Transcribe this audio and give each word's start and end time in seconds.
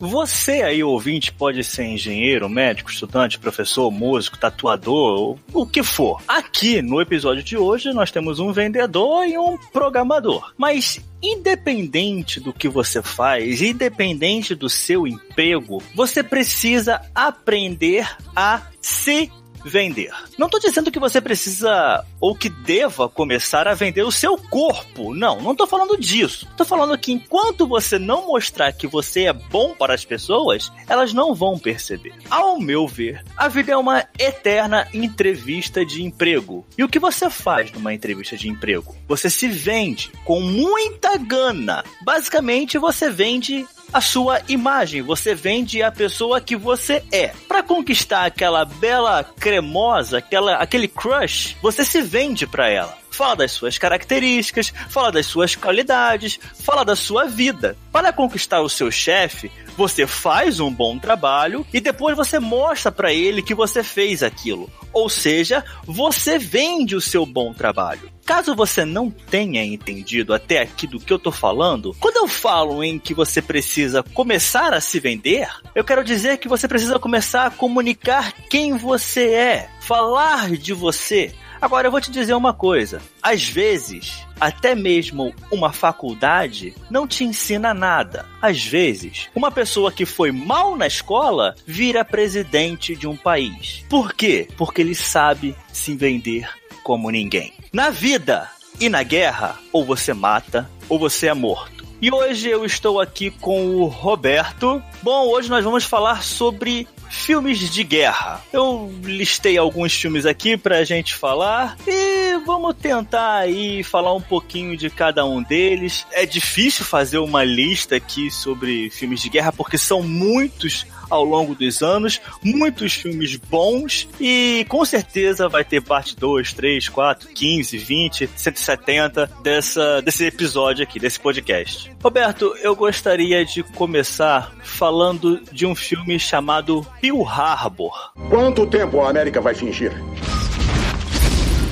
Você 0.00 0.62
aí, 0.62 0.80
ouvinte, 0.80 1.32
pode 1.32 1.64
ser 1.64 1.82
engenheiro, 1.82 2.48
médico, 2.48 2.88
estudante, 2.88 3.36
professor, 3.36 3.90
músico, 3.90 4.38
tatuador, 4.38 5.36
o 5.52 5.66
que 5.66 5.82
for. 5.82 6.22
Aqui 6.28 6.80
no 6.80 7.00
episódio 7.00 7.42
de 7.42 7.56
hoje 7.56 7.92
nós 7.92 8.12
temos 8.12 8.38
um 8.38 8.52
vendedor 8.52 9.26
e 9.26 9.36
um 9.36 9.58
programador. 9.72 10.52
Mas 10.56 11.00
independente 11.20 12.38
do 12.38 12.52
que 12.52 12.68
você 12.68 13.02
faz, 13.02 13.60
independente 13.60 14.54
do 14.54 14.70
seu 14.70 15.04
emprego, 15.04 15.82
você 15.96 16.22
precisa 16.22 17.00
aprender 17.12 18.08
a 18.36 18.62
se 18.80 19.32
vender. 19.64 20.12
Não 20.38 20.46
estou 20.46 20.60
dizendo 20.60 20.90
que 20.90 20.98
você 20.98 21.20
precisa 21.20 22.04
ou 22.20 22.34
que 22.34 22.48
deva 22.48 23.08
começar 23.08 23.68
a 23.68 23.74
vender 23.74 24.02
o 24.02 24.12
seu 24.12 24.36
corpo. 24.36 25.14
Não, 25.14 25.40
não 25.40 25.52
estou 25.52 25.66
falando 25.66 25.96
disso. 25.96 26.46
Estou 26.50 26.66
falando 26.66 26.96
que 26.98 27.12
enquanto 27.12 27.66
você 27.66 27.98
não 27.98 28.26
mostrar 28.26 28.72
que 28.72 28.86
você 28.86 29.24
é 29.24 29.32
bom 29.32 29.74
para 29.74 29.94
as 29.94 30.04
pessoas, 30.04 30.72
elas 30.88 31.12
não 31.12 31.34
vão 31.34 31.58
perceber. 31.58 32.14
Ao 32.30 32.58
meu 32.58 32.86
ver, 32.86 33.24
a 33.36 33.48
vida 33.48 33.72
é 33.72 33.76
uma 33.76 34.06
eterna 34.18 34.88
entrevista 34.92 35.84
de 35.84 36.02
emprego. 36.02 36.66
E 36.76 36.84
o 36.84 36.88
que 36.88 36.98
você 36.98 37.30
faz 37.30 37.72
numa 37.72 37.94
entrevista 37.94 38.36
de 38.36 38.48
emprego? 38.48 38.94
Você 39.06 39.30
se 39.30 39.48
vende 39.48 40.10
com 40.24 40.40
muita 40.40 41.16
gana. 41.16 41.84
Basicamente, 42.02 42.78
você 42.78 43.10
vende 43.10 43.66
a 43.92 44.00
sua 44.00 44.40
imagem, 44.48 45.02
você 45.02 45.34
vende 45.34 45.82
a 45.82 45.90
pessoa 45.90 46.40
que 46.40 46.56
você 46.56 47.02
é. 47.10 47.28
Para 47.46 47.62
conquistar 47.62 48.26
aquela 48.26 48.64
bela 48.64 49.24
cremosa, 49.38 50.18
aquela, 50.18 50.56
aquele 50.56 50.88
crush, 50.88 51.56
você 51.62 51.84
se 51.84 52.02
vende 52.02 52.46
para 52.46 52.68
ela. 52.68 52.96
Fala 53.10 53.34
das 53.34 53.52
suas 53.52 53.78
características, 53.78 54.72
fala 54.90 55.10
das 55.10 55.26
suas 55.26 55.56
qualidades, 55.56 56.38
fala 56.62 56.84
da 56.84 56.94
sua 56.94 57.24
vida. 57.24 57.76
Para 57.90 58.12
conquistar 58.12 58.60
o 58.60 58.68
seu 58.68 58.90
chefe, 58.90 59.50
você 59.76 60.06
faz 60.06 60.60
um 60.60 60.72
bom 60.72 60.98
trabalho 60.98 61.66
e 61.72 61.80
depois 61.80 62.16
você 62.16 62.38
mostra 62.38 62.92
para 62.92 63.12
ele 63.12 63.42
que 63.42 63.54
você 63.54 63.82
fez 63.82 64.22
aquilo. 64.22 64.70
Ou 64.92 65.08
seja, 65.08 65.64
você 65.84 66.38
vende 66.38 66.94
o 66.94 67.00
seu 67.00 67.26
bom 67.26 67.52
trabalho. 67.52 68.17
Caso 68.28 68.54
você 68.54 68.84
não 68.84 69.10
tenha 69.10 69.64
entendido 69.64 70.34
até 70.34 70.60
aqui 70.60 70.86
do 70.86 71.00
que 71.00 71.10
eu 71.10 71.18
tô 71.18 71.32
falando, 71.32 71.96
quando 71.98 72.18
eu 72.18 72.28
falo 72.28 72.84
em 72.84 72.98
que 72.98 73.14
você 73.14 73.40
precisa 73.40 74.02
começar 74.02 74.74
a 74.74 74.82
se 74.82 75.00
vender, 75.00 75.48
eu 75.74 75.82
quero 75.82 76.04
dizer 76.04 76.36
que 76.36 76.46
você 76.46 76.68
precisa 76.68 76.98
começar 76.98 77.46
a 77.46 77.50
comunicar 77.50 78.34
quem 78.50 78.76
você 78.76 79.30
é, 79.30 79.70
falar 79.80 80.50
de 80.50 80.74
você. 80.74 81.34
Agora 81.58 81.86
eu 81.86 81.90
vou 81.90 82.02
te 82.02 82.10
dizer 82.10 82.34
uma 82.34 82.52
coisa: 82.52 83.00
às 83.22 83.48
vezes, 83.48 84.22
até 84.38 84.74
mesmo 84.74 85.34
uma 85.50 85.72
faculdade 85.72 86.74
não 86.90 87.08
te 87.08 87.24
ensina 87.24 87.72
nada. 87.72 88.26
Às 88.42 88.62
vezes, 88.62 89.30
uma 89.34 89.50
pessoa 89.50 89.90
que 89.90 90.04
foi 90.04 90.32
mal 90.32 90.76
na 90.76 90.86
escola 90.86 91.54
vira 91.66 92.04
presidente 92.04 92.94
de 92.94 93.08
um 93.08 93.16
país. 93.16 93.86
Por 93.88 94.12
quê? 94.12 94.46
Porque 94.54 94.82
ele 94.82 94.94
sabe 94.94 95.56
se 95.72 95.96
vender 95.96 96.46
como 96.88 97.10
ninguém. 97.10 97.52
Na 97.70 97.90
vida 97.90 98.50
e 98.80 98.88
na 98.88 99.02
guerra, 99.02 99.58
ou 99.70 99.84
você 99.84 100.14
mata 100.14 100.70
ou 100.88 100.98
você 100.98 101.26
é 101.26 101.34
morto. 101.34 101.86
E 102.00 102.10
hoje 102.10 102.48
eu 102.48 102.64
estou 102.64 102.98
aqui 102.98 103.30
com 103.30 103.76
o 103.76 103.84
Roberto. 103.84 104.82
Bom, 105.02 105.26
hoje 105.26 105.50
nós 105.50 105.62
vamos 105.62 105.84
falar 105.84 106.22
sobre 106.22 106.88
filmes 107.10 107.58
de 107.58 107.84
guerra. 107.84 108.42
Eu 108.50 108.90
listei 109.02 109.58
alguns 109.58 109.92
filmes 109.92 110.24
aqui 110.24 110.56
pra 110.56 110.82
gente 110.82 111.14
falar 111.14 111.76
e 111.86 112.38
vamos 112.46 112.74
tentar 112.76 113.34
aí 113.40 113.82
falar 113.82 114.14
um 114.14 114.20
pouquinho 114.20 114.74
de 114.74 114.88
cada 114.88 115.26
um 115.26 115.42
deles. 115.42 116.06
É 116.12 116.24
difícil 116.24 116.86
fazer 116.86 117.18
uma 117.18 117.44
lista 117.44 117.96
aqui 117.96 118.30
sobre 118.30 118.88
filmes 118.88 119.20
de 119.20 119.28
guerra 119.28 119.52
porque 119.52 119.76
são 119.76 120.02
muitos 120.02 120.86
ao 121.08 121.24
longo 121.24 121.54
dos 121.54 121.82
anos, 121.82 122.20
muitos 122.42 122.94
filmes 122.94 123.36
bons 123.36 124.08
e 124.20 124.64
com 124.68 124.84
certeza 124.84 125.48
vai 125.48 125.64
ter 125.64 125.82
parte 125.82 126.16
2, 126.16 126.52
3, 126.52 126.88
4, 126.88 127.28
15, 127.28 127.78
20, 127.78 128.30
170 128.36 129.30
dessa, 129.42 130.02
desse 130.02 130.24
episódio 130.24 130.82
aqui, 130.82 130.98
desse 130.98 131.18
podcast. 131.20 131.90
Roberto, 132.02 132.54
eu 132.62 132.74
gostaria 132.74 133.44
de 133.44 133.62
começar 133.62 134.52
falando 134.62 135.40
de 135.52 135.66
um 135.66 135.74
filme 135.74 136.18
chamado 136.18 136.86
Pearl 137.00 137.22
Harbor. 137.24 138.12
Quanto 138.28 138.66
tempo 138.66 139.00
a 139.00 139.10
América 139.10 139.40
vai 139.40 139.54
fingir? 139.54 139.92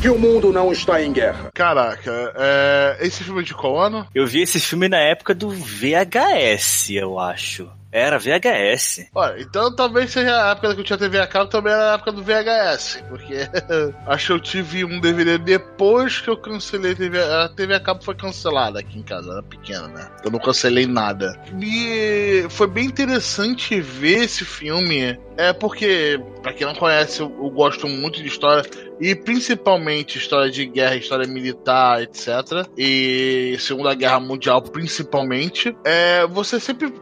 que 0.06 0.10
o 0.10 0.18
mundo 0.18 0.52
não 0.52 0.70
está 0.70 1.02
em 1.02 1.12
guerra. 1.12 1.50
Caraca, 1.52 2.32
é... 2.36 2.98
esse 3.00 3.24
filme 3.24 3.40
é 3.40 3.44
de 3.44 3.52
qual 3.52 3.76
ano? 3.76 4.06
Eu 4.14 4.24
vi 4.24 4.42
esse 4.42 4.60
filme 4.60 4.88
na 4.88 4.98
época 4.98 5.34
do 5.34 5.50
VHS, 5.50 6.90
eu 6.90 7.18
acho. 7.18 7.68
Era 7.96 8.18
VHS. 8.18 9.08
Olha, 9.14 9.40
então 9.40 9.74
talvez 9.74 10.10
seja 10.10 10.48
a 10.48 10.50
época 10.50 10.74
que 10.74 10.80
eu 10.82 10.84
tinha 10.84 10.98
TV 10.98 11.18
a 11.18 11.26
cabo, 11.26 11.48
também 11.48 11.72
era 11.72 11.92
a 11.92 11.94
época 11.94 12.12
do 12.12 12.22
VHS. 12.22 13.02
Porque 13.08 13.36
acho 14.06 14.26
que 14.26 14.32
eu 14.32 14.40
tive 14.40 14.84
um 14.84 15.00
DVD 15.00 15.38
depois 15.38 16.20
que 16.20 16.28
eu 16.28 16.36
cancelei 16.36 16.92
a 16.92 16.94
TV. 16.94 17.18
A 17.22 17.48
TV 17.48 17.74
a 17.74 17.80
cabo 17.80 18.04
foi 18.04 18.14
cancelada 18.14 18.80
aqui 18.80 18.98
em 18.98 19.02
casa, 19.02 19.32
era 19.32 19.42
pequena, 19.42 19.88
né? 19.88 20.10
Eu 20.22 20.30
não 20.30 20.38
cancelei 20.38 20.86
nada. 20.86 21.40
E 21.58 22.46
foi 22.50 22.66
bem 22.66 22.84
interessante 22.84 23.80
ver 23.80 24.24
esse 24.24 24.44
filme. 24.44 25.18
É 25.38 25.54
porque, 25.54 26.20
pra 26.42 26.52
quem 26.52 26.66
não 26.66 26.74
conhece, 26.74 27.20
eu, 27.20 27.34
eu 27.42 27.50
gosto 27.50 27.88
muito 27.88 28.22
de 28.22 28.28
história 28.28 28.62
e 29.00 29.14
principalmente 29.14 30.18
história 30.18 30.50
de 30.50 30.64
guerra, 30.64 30.96
história 30.96 31.26
militar, 31.26 32.02
etc. 32.02 32.66
E 32.76 33.56
Segunda 33.60 33.94
Guerra 33.94 34.20
Mundial, 34.20 34.62
principalmente. 34.62 35.76
É, 35.84 36.26
você 36.26 36.58
sempre 36.58 36.92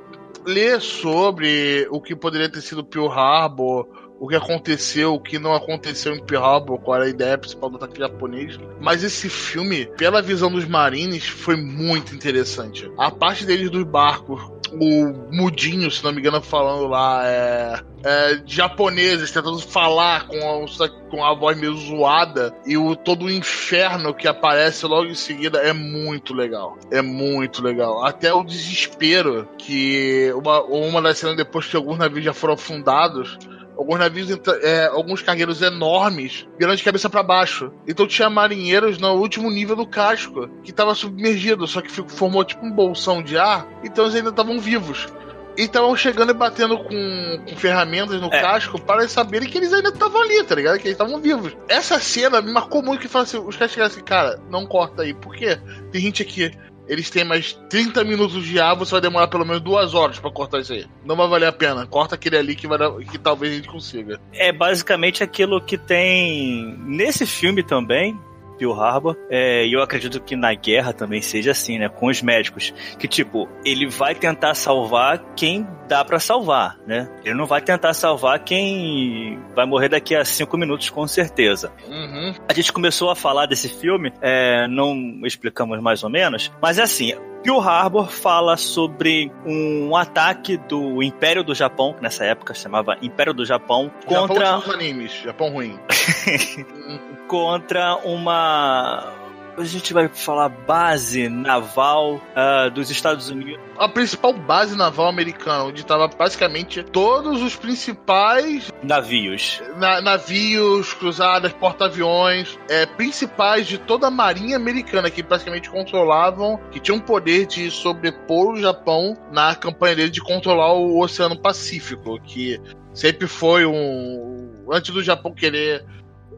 ler 0.47 0.81
sobre 0.81 1.87
o 1.91 2.00
que 2.00 2.15
poderia 2.15 2.49
ter 2.49 2.60
sido 2.60 2.84
Pearl 2.84 3.09
Harbor, 3.09 3.87
o 4.19 4.28
que 4.28 4.37
aconteceu, 4.37 5.15
o 5.15 5.21
que 5.21 5.38
não 5.38 5.55
aconteceu 5.55 6.15
em 6.15 6.25
Pearl 6.25 6.44
Harbor, 6.44 6.78
qual 6.78 6.97
era 6.97 7.06
a 7.06 7.10
ideia 7.10 7.37
principal 7.37 7.69
do 7.71 7.77
ataque 7.77 7.99
japonês. 7.99 8.59
Mas 8.81 9.03
esse 9.03 9.28
filme, 9.28 9.87
pela 9.99 10.22
visão 10.22 10.50
dos 10.50 10.66
marines, 10.66 11.27
foi 11.27 11.56
muito 11.56 12.15
interessante. 12.15 12.91
A 12.99 13.10
parte 13.10 13.44
deles 13.44 13.71
dos 13.71 13.84
barcos, 13.84 14.41
o 14.81 15.15
Mudinho, 15.33 15.91
se 15.91 16.03
não 16.05 16.12
me 16.12 16.21
engano, 16.21 16.41
falando 16.41 16.87
lá, 16.87 17.23
é, 17.25 17.81
é, 18.05 18.43
japoneses 18.47 19.31
tentando 19.31 19.59
falar 19.61 20.27
com 20.27 20.37
a, 20.37 20.89
com 21.11 21.25
a 21.25 21.35
voz 21.35 21.57
meio 21.57 21.75
zoada 21.75 22.55
e 22.67 22.77
o, 22.77 22.95
todo 22.95 23.27
o 23.27 23.31
inferno 23.31 24.12
que 24.15 24.29
aparece 24.29 24.87
logo 24.87 25.07
em 25.07 25.15
seguida 25.15 25.59
é 25.59 25.73
muito 25.73 26.35
legal. 26.35 26.77
É 26.91 27.01
muito 27.01 27.62
legal. 27.62 28.05
Até 28.05 28.33
o 28.33 28.45
desespero 28.45 29.49
que 29.59 30.33
uma, 30.37 30.62
uma 30.62 31.03
das 31.03 31.19
cenas 31.19 31.37
depois 31.37 31.67
que 31.67 31.77
alguns 31.77 31.99
navios 31.99 32.25
já 32.25 32.33
foram 32.33 32.55
afundados, 32.55 33.39
alguns 33.77 33.99
navios, 33.99 34.31
é, 34.62 34.87
alguns 34.87 35.23
cargueiros 35.23 35.62
enormes, 35.62 36.47
virando 36.59 36.77
de 36.77 36.83
cabeça 36.83 37.11
para 37.11 37.23
baixo. 37.23 37.73
Então 37.87 38.07
tinha 38.07 38.31
marinheiros 38.31 38.99
no 38.99 39.12
último 39.15 39.51
nível 39.51 39.77
do 39.77 39.87
casco, 39.87 40.49
que 40.62 40.71
estava 40.71 40.95
submergido, 40.95 41.67
só 41.67 41.81
que 41.81 41.91
formou 41.91 42.45
tipo 42.45 42.65
um 42.65 42.71
bolsão 42.71 43.23
de 43.23 43.37
ar, 43.37 43.67
então 43.83 44.05
eles 44.05 44.17
ainda 44.17 44.31
estavam 44.31 44.59
vivos. 44.59 45.09
E 45.57 45.62
estavam 45.62 45.97
chegando 45.97 46.31
e 46.31 46.35
batendo 46.35 46.77
com, 46.77 47.45
com 47.49 47.57
ferramentas 47.57 48.21
no 48.21 48.27
é. 48.27 48.41
casco 48.41 48.81
para 48.81 49.07
saberem 49.07 49.49
que 49.49 49.57
eles 49.57 49.73
ainda 49.73 49.91
estavam 49.91 50.21
ali, 50.21 50.43
tá 50.43 50.56
ligado? 50.56 50.79
Que 50.79 50.89
eles 50.89 50.99
estavam 50.99 51.21
vivos. 51.21 51.56
Essa 51.69 52.01
cena 52.01 52.43
me 52.43 52.53
marcou 52.53 52.83
muito 52.83 53.01
que 53.01 53.06
fala 53.06 53.23
assim, 53.23 53.39
os 53.39 53.56
caras 53.56 53.71
chegaram 53.71 53.93
assim, 53.93 54.03
cara, 54.03 54.41
não 54.51 54.67
corta 54.67 55.03
aí, 55.03 55.15
por 55.15 55.33
quê? 55.33 55.56
Tem 55.93 56.01
gente 56.01 56.23
aqui 56.23 56.51
eles 56.87 57.11
têm 57.11 57.25
mais 57.25 57.53
30 57.71 58.05
minutos 58.05 58.45
de 58.45 58.61
ar, 58.61 58.75
você 58.77 58.93
vai 58.93 59.00
demorar 59.00 59.28
pelo 59.28 59.45
menos 59.45 59.62
duas 59.62 59.95
horas 59.95 60.19
para 60.19 60.31
cortar 60.31 60.61
isso 60.61 60.72
aí. 60.72 60.87
Não 61.05 61.17
vai 61.17 61.28
valer 61.28 61.47
a 61.47 61.53
pena. 61.53 61.87
Corta 61.87 62.15
aquele 62.15 62.37
ali 62.37 62.55
que, 62.55 62.67
vai 62.67 62.78
que 63.11 63.19
talvez 63.19 63.53
a 63.53 63.56
gente 63.56 63.69
consiga. 63.69 64.21
É 64.33 64.53
basicamente 64.53 65.23
aquilo 65.23 65.61
que 65.61 65.78
tem 65.78 66.77
nesse 66.87 67.27
filme 67.27 67.62
também, 67.62 68.19
Pearl 68.59 68.73
Harbor. 68.73 69.17
É, 69.31 69.67
e 69.67 69.73
eu 69.73 69.83
acredito 69.83 70.21
que 70.21 70.37
na 70.37 70.55
guerra 70.55 70.93
também 70.93 71.21
seja 71.21 71.51
assim, 71.51 71.79
né? 71.79 71.89
Com 71.89 72.07
os 72.07 72.23
médicos. 72.23 72.73
Que, 72.99 73.09
tipo, 73.09 73.49
ele 73.65 73.87
vai 73.87 74.15
tentar 74.15 74.55
salvar 74.55 75.23
quem 75.37 75.67
dá 75.89 76.05
para 76.05 76.19
salvar, 76.19 76.79
né? 76.87 77.09
Ele 77.25 77.35
não 77.35 77.47
vai 77.47 77.61
tentar 77.61 77.93
salvar 77.95 78.39
quem 78.41 79.39
vai 79.55 79.67
morrer 79.67 79.89
daqui 79.89 80.15
a 80.15 80.25
cinco 80.25 80.56
minutos, 80.56 80.91
com 80.91 81.06
certeza. 81.06 81.73
Uhum. 81.89 82.35
A 82.49 82.53
gente 82.53 82.73
começou 82.73 83.11
a 83.11 83.17
falar 83.17 83.47
desse 83.47 83.69
filme, 83.69 84.12
é, 84.21 84.67
não 84.69 85.21
explicamos 85.25 85.81
mais 85.81 86.03
ou 86.03 86.11
menos, 86.11 86.50
mas 86.61 86.79
é 86.79 86.83
assim, 86.83 87.12
Pearl 87.44 87.61
Harbor 87.61 88.11
fala 88.11 88.56
sobre 88.56 89.31
um 89.44 89.94
ataque 89.94 90.56
do 90.56 91.02
Império 91.02 91.44
do 91.44 91.55
Japão, 91.55 91.93
que 91.93 92.02
nessa 92.02 92.25
época 92.25 92.55
se 92.55 92.62
chamava 92.62 92.96
Império 93.02 93.35
do 93.35 93.44
Japão, 93.44 93.93
contra. 94.06 94.46
Japão 94.46 94.58
os 94.61 94.75
animes, 94.75 95.12
Japão 95.23 95.52
ruim. 95.52 95.79
contra 97.29 97.96
uma 97.96 99.24
a 99.56 99.65
gente 99.65 99.93
vai 99.93 100.09
falar 100.09 100.49
base 100.49 101.29
naval 101.29 102.17
uh, 102.17 102.71
dos 102.71 102.91
Estados 102.91 103.29
Unidos. 103.29 103.62
A 103.79 103.89
principal 103.89 104.33
base 104.33 104.77
naval 104.77 105.09
americana, 105.09 105.65
onde 105.65 105.81
estava 105.81 106.09
basicamente 106.09 106.83
todos 106.83 107.43
os 107.43 107.56
principais 107.56 108.73
navios, 108.83 109.62
na, 109.77 110.01
navios, 110.01 110.93
cruzadas, 110.95 111.53
porta-aviões, 111.53 112.59
é, 112.69 112.87
principais 112.87 113.67
de 113.67 113.79
toda 113.79 114.09
a 114.09 114.11
marinha 114.11 114.56
americana 114.56 115.11
que 115.11 115.23
praticamente 115.23 115.71
controlavam, 115.71 116.59
que 116.71 116.81
tinham 116.81 117.00
poder 117.00 117.47
de 117.47 117.71
sobrepor 117.71 118.55
o 118.55 118.61
Japão 118.61 119.17
na 119.33 119.55
campanha 119.55 119.97
dele 119.97 120.11
de 120.11 120.21
controlar 120.21 120.73
o 120.75 121.00
Oceano 121.00 121.39
Pacífico, 121.39 122.21
que 122.21 122.61
sempre 122.93 123.27
foi 123.27 123.67
um 123.67 124.65
antes 124.71 124.93
do 124.93 125.03
Japão 125.03 125.33
querer 125.35 125.85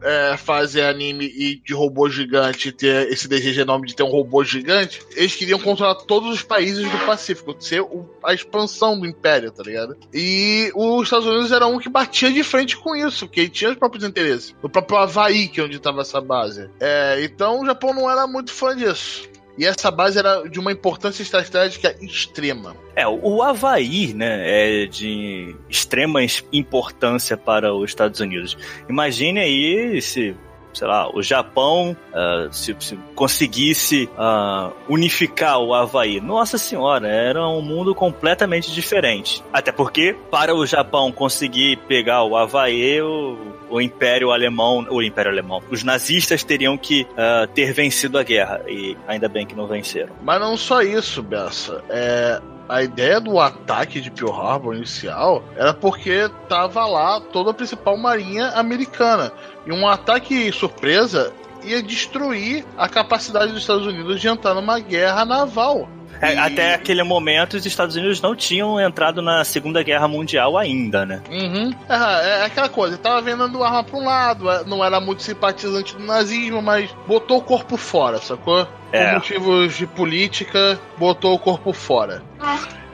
é, 0.01 0.37
fazer 0.37 0.83
anime 0.83 1.25
e 1.25 1.55
de 1.59 1.73
robô 1.73 2.09
gigante 2.09 2.71
ter 2.71 3.11
esse 3.11 3.27
desejo 3.27 3.61
enorme 3.61 3.87
de 3.87 3.95
ter 3.95 4.03
um 4.03 4.09
robô 4.09 4.43
gigante, 4.43 5.01
eles 5.15 5.35
queriam 5.35 5.59
controlar 5.59 5.95
todos 5.95 6.29
os 6.29 6.43
países 6.43 6.89
do 6.89 7.05
Pacífico, 7.05 7.55
ser 7.59 7.81
o, 7.81 8.09
a 8.23 8.33
expansão 8.33 8.99
do 8.99 9.05
Império, 9.05 9.51
tá 9.51 9.63
ligado? 9.63 9.97
E 10.13 10.71
os 10.75 11.03
Estados 11.03 11.25
Unidos 11.25 11.51
era 11.51 11.67
um 11.67 11.79
que 11.79 11.89
batia 11.89 12.31
de 12.31 12.43
frente 12.43 12.75
com 12.77 12.95
isso, 12.95 13.27
ele 13.47 13.49
tinha 13.49 13.71
os 13.71 13.77
próprios 13.77 14.03
interesses. 14.03 14.55
O 14.61 14.69
próprio 14.69 14.97
Havaí, 14.97 15.47
que 15.47 15.59
é 15.59 15.63
onde 15.63 15.77
estava 15.77 16.01
essa 16.01 16.19
base. 16.19 16.69
É, 16.79 17.23
então 17.23 17.61
o 17.61 17.65
Japão 17.65 17.93
não 17.93 18.09
era 18.09 18.27
muito 18.27 18.51
fã 18.51 18.75
disso. 18.75 19.29
E 19.57 19.65
essa 19.65 19.89
base 19.89 20.19
era 20.19 20.43
de 20.47 20.59
uma 20.59 20.71
importância 20.71 21.23
estratégica 21.23 21.95
extrema. 22.01 22.75
É, 22.95 23.07
o 23.07 23.41
Havaí, 23.41 24.13
né, 24.13 24.83
é 24.83 24.85
de 24.85 25.55
extrema 25.69 26.19
importância 26.53 27.35
para 27.35 27.73
os 27.73 27.89
Estados 27.89 28.19
Unidos. 28.19 28.57
Imagine 28.87 29.39
aí 29.39 30.01
se 30.01 30.35
sei 30.77 30.87
lá, 30.87 31.09
o 31.13 31.21
Japão 31.23 31.97
uh, 32.11 32.53
se, 32.53 32.75
se, 32.79 32.97
conseguisse 33.15 34.09
uh, 34.17 34.71
unificar 34.87 35.59
o 35.59 35.73
Havaí. 35.73 36.21
Nossa 36.21 36.57
senhora, 36.57 37.07
era 37.07 37.47
um 37.47 37.61
mundo 37.61 37.95
completamente 37.95 38.71
diferente. 38.71 39.43
Até 39.51 39.71
porque, 39.71 40.15
para 40.29 40.55
o 40.55 40.65
Japão 40.65 41.11
conseguir 41.11 41.77
pegar 41.87 42.23
o 42.23 42.37
Havaí, 42.37 43.01
o, 43.01 43.37
o 43.69 43.81
Império 43.81 44.31
Alemão, 44.31 44.85
o 44.89 45.01
Império 45.01 45.31
Alemão, 45.31 45.61
os 45.71 45.83
nazistas 45.83 46.43
teriam 46.43 46.77
que 46.77 47.03
uh, 47.03 47.47
ter 47.53 47.73
vencido 47.73 48.17
a 48.19 48.23
guerra. 48.23 48.61
E 48.67 48.95
ainda 49.07 49.27
bem 49.27 49.45
que 49.45 49.55
não 49.55 49.67
venceram. 49.67 50.13
Mas 50.21 50.39
não 50.39 50.55
só 50.55 50.81
isso, 50.81 51.23
Bessa. 51.23 51.83
É, 51.89 52.39
a 52.69 52.83
ideia 52.83 53.19
do 53.19 53.39
ataque 53.39 54.01
de 54.01 54.11
Pearl 54.11 54.33
Harbor 54.33 54.75
inicial 54.75 55.43
era 55.55 55.73
porque 55.73 56.29
tava 56.49 56.85
lá 56.85 57.19
toda 57.19 57.51
a 57.51 57.53
principal 57.53 57.97
marinha 57.97 58.49
americana. 58.49 59.31
E 59.65 59.71
um 59.71 59.87
ataque 59.87 60.51
surpresa 60.51 61.33
ia 61.63 61.81
destruir 61.81 62.65
a 62.77 62.87
capacidade 62.87 63.51
dos 63.51 63.61
Estados 63.61 63.85
Unidos 63.85 64.21
de 64.21 64.27
entrar 64.27 64.53
numa 64.53 64.79
guerra 64.79 65.25
naval. 65.25 65.87
É, 66.21 66.33
e... 66.33 66.37
Até 66.37 66.73
aquele 66.73 67.03
momento, 67.03 67.55
os 67.55 67.65
Estados 67.65 67.95
Unidos 67.95 68.21
não 68.21 68.35
tinham 68.35 68.79
entrado 68.79 69.21
na 69.21 69.43
Segunda 69.43 69.83
Guerra 69.83 70.07
Mundial 70.07 70.57
ainda, 70.57 71.05
né? 71.05 71.21
Uhum. 71.29 71.73
É, 71.89 72.41
é 72.41 72.45
aquela 72.45 72.69
coisa, 72.69 72.97
tava 72.97 73.21
vendendo 73.21 73.63
arma 73.63 73.83
pra 73.83 73.97
um 73.97 74.05
lado, 74.05 74.49
é, 74.49 74.63
não 74.65 74.83
era 74.83 74.99
muito 74.99 75.23
simpatizante 75.23 75.95
do 75.95 76.03
nazismo, 76.03 76.61
mas 76.61 76.89
botou 77.07 77.37
o 77.37 77.41
corpo 77.41 77.77
fora, 77.77 78.17
sacou? 78.19 78.67
É. 78.91 79.05
Por 79.05 79.13
motivos 79.15 79.77
de 79.77 79.85
política, 79.85 80.79
botou 80.97 81.33
o 81.33 81.39
corpo 81.39 81.73
fora. 81.73 82.23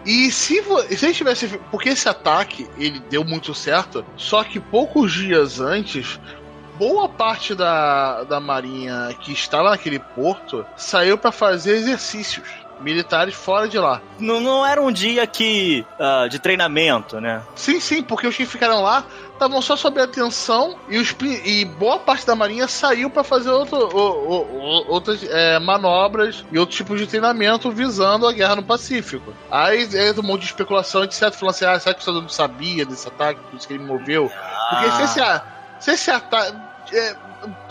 E 0.06 0.32
se, 0.32 0.62
se 0.98 1.06
ele 1.06 1.14
tivesse. 1.14 1.48
Porque 1.72 1.90
esse 1.90 2.10
ataque 2.10 2.68
ele 2.78 3.00
deu 3.10 3.24
muito 3.24 3.54
certo, 3.54 4.06
só 4.18 4.44
que 4.44 4.60
poucos 4.60 5.14
dias 5.14 5.60
antes, 5.60 6.20
boa 6.78 7.08
parte 7.08 7.56
da, 7.56 8.24
da 8.24 8.40
marinha 8.40 9.16
que 9.20 9.32
estava 9.32 9.70
naquele 9.70 10.00
porto 10.00 10.66
saiu 10.76 11.18
para 11.18 11.32
fazer 11.32 11.76
exercícios 11.76 12.63
militares 12.84 13.34
fora 13.34 13.68
de 13.68 13.78
lá. 13.78 14.02
Não, 14.20 14.40
não 14.40 14.66
era 14.66 14.82
um 14.82 14.92
dia 14.92 15.26
que 15.26 15.86
uh, 16.00 16.30
de 16.30 16.40
treinamento, 16.40 17.20
né? 17.20 17.42
Sim, 17.56 17.80
sim, 17.80 18.04
porque 18.04 18.28
os 18.28 18.36
que 18.36 18.46
ficaram 18.46 18.82
lá 18.82 19.04
estavam 19.34 19.62
só 19.62 19.76
sob 19.76 20.00
atenção 20.00 20.78
e, 20.88 20.98
os, 20.98 21.16
e 21.44 21.66
boa 21.66 22.00
parte 22.00 22.26
da 22.26 22.36
marinha 22.36 22.68
saiu 22.68 23.10
para 23.10 23.24
fazer 23.24 23.50
outro, 23.50 23.78
outras 24.88 25.24
é, 25.24 25.60
manobras 25.60 26.46
e 26.52 26.58
outros 26.58 26.78
tipos 26.78 27.00
de 27.00 27.08
treinamento 27.08 27.72
visando 27.72 28.28
a 28.28 28.32
guerra 28.32 28.58
no 28.58 28.64
Pacífico. 28.64 29.34
Aí 29.50 29.84
entra 29.84 30.22
um 30.22 30.24
monte 30.24 30.42
de 30.42 30.48
especulação, 30.48 31.04
etc. 31.04 31.32
Falando 31.32 31.56
assim, 31.56 31.66
ah, 31.66 31.80
será 31.80 31.96
que 31.96 32.08
o 32.08 32.14
Unidos 32.14 32.36
sabia 32.36 32.86
desse 32.86 33.08
ataque, 33.08 33.40
por 33.50 33.58
isso 33.58 33.68
que 33.68 33.74
ele 33.74 33.84
moveu? 33.84 34.32
Porque 34.70 34.92
se 34.92 35.04
esse, 35.04 35.42
se 35.80 35.92
esse 35.92 36.12
ataque. 36.12 36.56
É, 36.94 37.16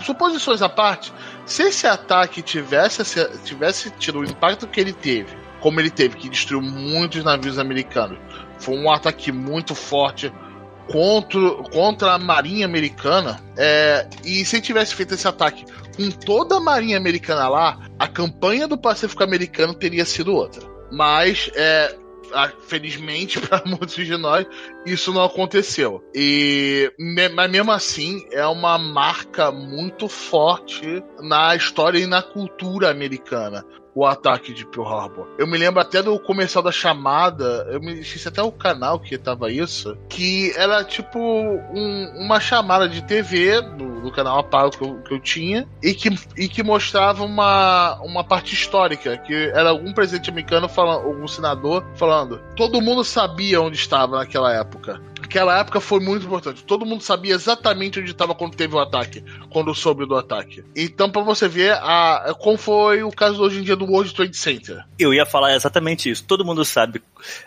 suposições 0.02 0.62
à 0.62 0.68
parte, 0.68 1.12
se 1.44 1.64
esse 1.64 1.86
ataque 1.86 2.42
tivesse, 2.42 3.02
tivesse 3.44 3.90
tido 3.90 4.20
o 4.20 4.24
impacto 4.24 4.66
que 4.66 4.80
ele 4.80 4.92
teve, 4.92 5.36
como 5.60 5.80
ele 5.80 5.90
teve, 5.90 6.16
que 6.16 6.28
destruiu 6.28 6.62
muitos 6.62 7.22
navios 7.24 7.58
americanos, 7.58 8.18
foi 8.58 8.76
um 8.76 8.90
ataque 8.90 9.30
muito 9.30 9.74
forte 9.74 10.32
contra, 10.90 11.50
contra 11.70 12.12
a 12.14 12.18
marinha 12.18 12.66
americana, 12.66 13.40
é, 13.56 14.08
e 14.24 14.44
se 14.44 14.60
tivesse 14.60 14.94
feito 14.94 15.14
esse 15.14 15.26
ataque 15.26 15.64
com 15.96 16.10
toda 16.10 16.56
a 16.56 16.60
marinha 16.60 16.96
americana 16.96 17.48
lá, 17.48 17.78
a 17.98 18.08
campanha 18.08 18.66
do 18.66 18.78
Pacífico 18.78 19.22
americano 19.22 19.74
teria 19.74 20.04
sido 20.04 20.34
outra. 20.34 20.62
Mas 20.90 21.50
é, 21.54 21.96
felizmente 22.66 23.40
para 23.46 23.62
muitos 23.64 23.94
de 23.94 24.16
nós, 24.16 24.46
isso 24.86 25.12
não 25.12 25.24
aconteceu. 25.24 26.02
E 26.14 26.92
mas 27.34 27.50
mesmo 27.50 27.72
assim 27.72 28.26
é 28.30 28.46
uma 28.46 28.78
marca 28.78 29.50
muito 29.50 30.08
forte 30.08 31.02
na 31.20 31.54
história 31.54 31.98
e 31.98 32.06
na 32.06 32.22
cultura 32.22 32.90
americana 32.90 33.64
o 33.94 34.06
ataque 34.06 34.52
de 34.52 34.66
Pearl 34.66 34.88
Harbor. 34.88 35.26
Eu 35.38 35.46
me 35.46 35.58
lembro 35.58 35.80
até 35.80 36.02
do 36.02 36.18
comercial 36.18 36.62
da 36.62 36.72
chamada, 36.72 37.66
eu 37.70 37.80
me 37.80 38.00
esqueci 38.00 38.28
até 38.28 38.42
o 38.42 38.52
canal 38.52 38.98
que 38.98 39.18
tava 39.18 39.50
isso, 39.50 39.96
que 40.08 40.52
era 40.56 40.82
tipo 40.84 41.18
um, 41.18 42.24
uma 42.24 42.40
chamada 42.40 42.88
de 42.88 43.02
TV 43.02 43.60
do, 43.60 44.00
do 44.00 44.10
canal 44.10 44.38
Apago 44.38 44.70
que 44.70 44.82
eu, 44.82 45.02
que 45.02 45.14
eu 45.14 45.20
tinha 45.20 45.68
e 45.82 45.94
que, 45.94 46.08
e 46.36 46.48
que 46.48 46.62
mostrava 46.62 47.24
uma, 47.24 48.00
uma 48.02 48.24
parte 48.24 48.54
histórica, 48.54 49.16
que 49.18 49.50
era 49.54 49.70
algum 49.70 49.92
presidente 49.92 50.30
americano 50.30 50.68
falando, 50.68 51.06
algum 51.06 51.28
senador 51.28 51.84
falando, 51.94 52.40
todo 52.56 52.80
mundo 52.80 53.04
sabia 53.04 53.60
onde 53.60 53.76
estava 53.76 54.18
naquela 54.18 54.52
época 54.52 55.00
aquela 55.32 55.58
época 55.58 55.80
foi 55.80 55.98
muito 55.98 56.26
importante. 56.26 56.62
Todo 56.62 56.84
mundo 56.84 57.02
sabia 57.02 57.34
exatamente 57.34 57.98
onde 57.98 58.10
estava 58.10 58.34
quando 58.34 58.54
teve 58.54 58.74
o 58.74 58.78
ataque, 58.78 59.24
quando 59.50 59.74
soube 59.74 60.06
do 60.06 60.14
ataque. 60.14 60.62
Então, 60.76 61.10
para 61.10 61.22
você 61.22 61.48
ver 61.48 61.72
a, 61.72 62.34
como 62.38 62.58
foi 62.58 63.02
o 63.02 63.10
caso 63.10 63.42
hoje 63.42 63.58
em 63.58 63.62
dia 63.62 63.74
do 63.74 63.86
World 63.86 64.14
Trade 64.14 64.36
Center. 64.36 64.84
Eu 64.98 65.14
ia 65.14 65.24
falar 65.24 65.54
exatamente 65.54 66.10
isso. 66.10 66.24
Todo 66.24 66.44
mundo 66.44 66.64
sabe 66.64 67.02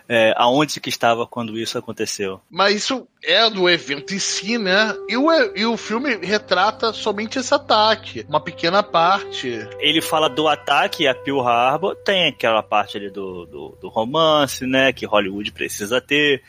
é, 0.08 0.34
aonde 0.36 0.80
que 0.80 0.88
estava 0.88 1.26
quando 1.26 1.56
isso 1.56 1.78
aconteceu. 1.78 2.40
Mas 2.50 2.74
isso 2.74 3.06
é 3.22 3.48
do 3.48 3.68
evento 3.68 4.14
em 4.14 4.18
si, 4.18 4.58
né? 4.58 4.94
E 5.08 5.16
o, 5.16 5.30
e 5.54 5.64
o 5.64 5.76
filme 5.76 6.16
retrata 6.16 6.92
somente 6.92 7.38
esse 7.38 7.54
ataque, 7.54 8.26
uma 8.28 8.40
pequena 8.40 8.82
parte. 8.82 9.66
Ele 9.78 10.00
fala 10.00 10.28
do 10.28 10.48
ataque 10.48 11.06
a 11.06 11.14
Pearl 11.14 11.40
Harbor, 11.40 11.94
tem 11.96 12.28
aquela 12.28 12.62
parte 12.62 12.96
ali 12.96 13.10
do, 13.10 13.46
do, 13.46 13.78
do 13.80 13.88
romance, 13.88 14.66
né? 14.66 14.92
Que 14.92 15.06
Hollywood 15.06 15.52
precisa 15.52 16.00
ter 16.00 16.42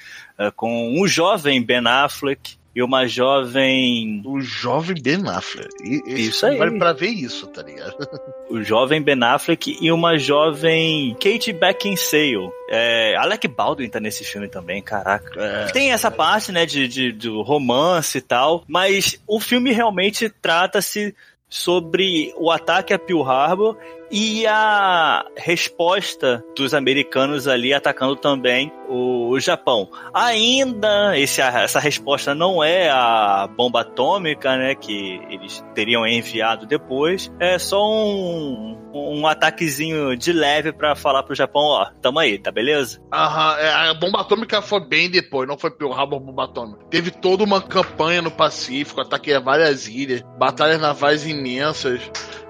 com 0.55 0.99
um 0.99 1.07
jovem 1.07 1.61
Ben 1.61 1.85
Affleck 1.85 2.57
e 2.77 2.83
uma 2.83 3.07
jovem. 3.07 4.21
O 4.23 4.39
jovem 4.39 4.95
Ben 5.01 5.27
Affleck. 5.27 5.69
E, 5.83 6.27
isso 6.27 6.45
aí. 6.45 6.57
Vale 6.57 6.77
pra 6.77 6.93
ver 6.93 7.09
isso, 7.09 7.47
tá 7.47 7.63
ligado? 7.63 7.97
O 8.49 8.63
jovem 8.63 9.01
Ben 9.01 9.21
Affleck 9.23 9.77
e 9.81 9.91
uma 9.91 10.17
jovem 10.17 11.13
Kate 11.15 11.51
Beckinsale. 11.51 12.49
É, 12.69 13.13
Alec 13.17 13.45
Baldwin 13.45 13.89
tá 13.89 13.99
nesse 13.99 14.23
filme 14.23 14.47
também, 14.47 14.81
caraca. 14.81 15.37
É, 15.37 15.65
Tem 15.73 15.91
essa 15.91 16.09
parte, 16.09 16.53
né, 16.53 16.65
de, 16.65 16.87
de, 16.87 17.11
do 17.11 17.41
romance 17.41 18.19
e 18.19 18.21
tal, 18.21 18.63
mas 18.65 19.21
o 19.27 19.37
filme 19.41 19.73
realmente 19.73 20.29
trata-se 20.29 21.13
sobre 21.49 22.33
o 22.37 22.49
ataque 22.49 22.93
a 22.93 22.99
Pearl 22.99 23.23
Harbor 23.23 23.77
e 24.11 24.45
a 24.47 25.25
resposta 25.35 26.43
dos 26.55 26.73
americanos 26.73 27.47
ali 27.47 27.73
atacando 27.73 28.15
também 28.15 28.71
o, 28.89 29.37
Japão. 29.39 29.89
Ainda 30.13 31.17
esse, 31.17 31.41
essa 31.41 31.79
resposta 31.79 32.33
não 32.33 32.63
é 32.63 32.89
a 32.89 33.47
bomba 33.47 33.81
atômica, 33.81 34.57
né, 34.57 34.73
que 34.73 35.21
eles 35.29 35.63
teriam 35.75 36.07
enviado 36.07 36.65
depois, 36.65 37.31
é 37.39 37.59
só 37.59 37.87
um, 37.87 38.77
um 38.93 39.27
ataquezinho 39.27 40.17
de 40.17 40.33
leve 40.33 40.71
para 40.71 40.95
falar 40.95 41.21
pro 41.21 41.35
Japão, 41.35 41.61
ó, 41.61 41.85
tamo 42.01 42.17
aí, 42.17 42.39
tá 42.39 42.51
beleza? 42.51 42.99
Aham, 43.13 43.57
é, 43.59 43.89
a 43.89 43.93
bomba 43.93 44.21
atômica 44.21 44.61
foi 44.61 44.79
bem 44.87 45.09
depois, 45.09 45.47
não 45.47 45.57
foi 45.57 45.69
pelo 45.69 45.91
rabo 45.91 46.19
bomba 46.19 46.45
atômica. 46.45 46.85
Teve 46.89 47.11
toda 47.11 47.43
uma 47.43 47.61
campanha 47.61 48.21
no 48.21 48.31
Pacífico, 48.31 49.01
ataque 49.01 49.33
a 49.33 49.39
várias 49.39 49.87
ilhas, 49.87 50.23
batalhas 50.39 50.81
navais 50.81 51.27
imensas 51.27 52.01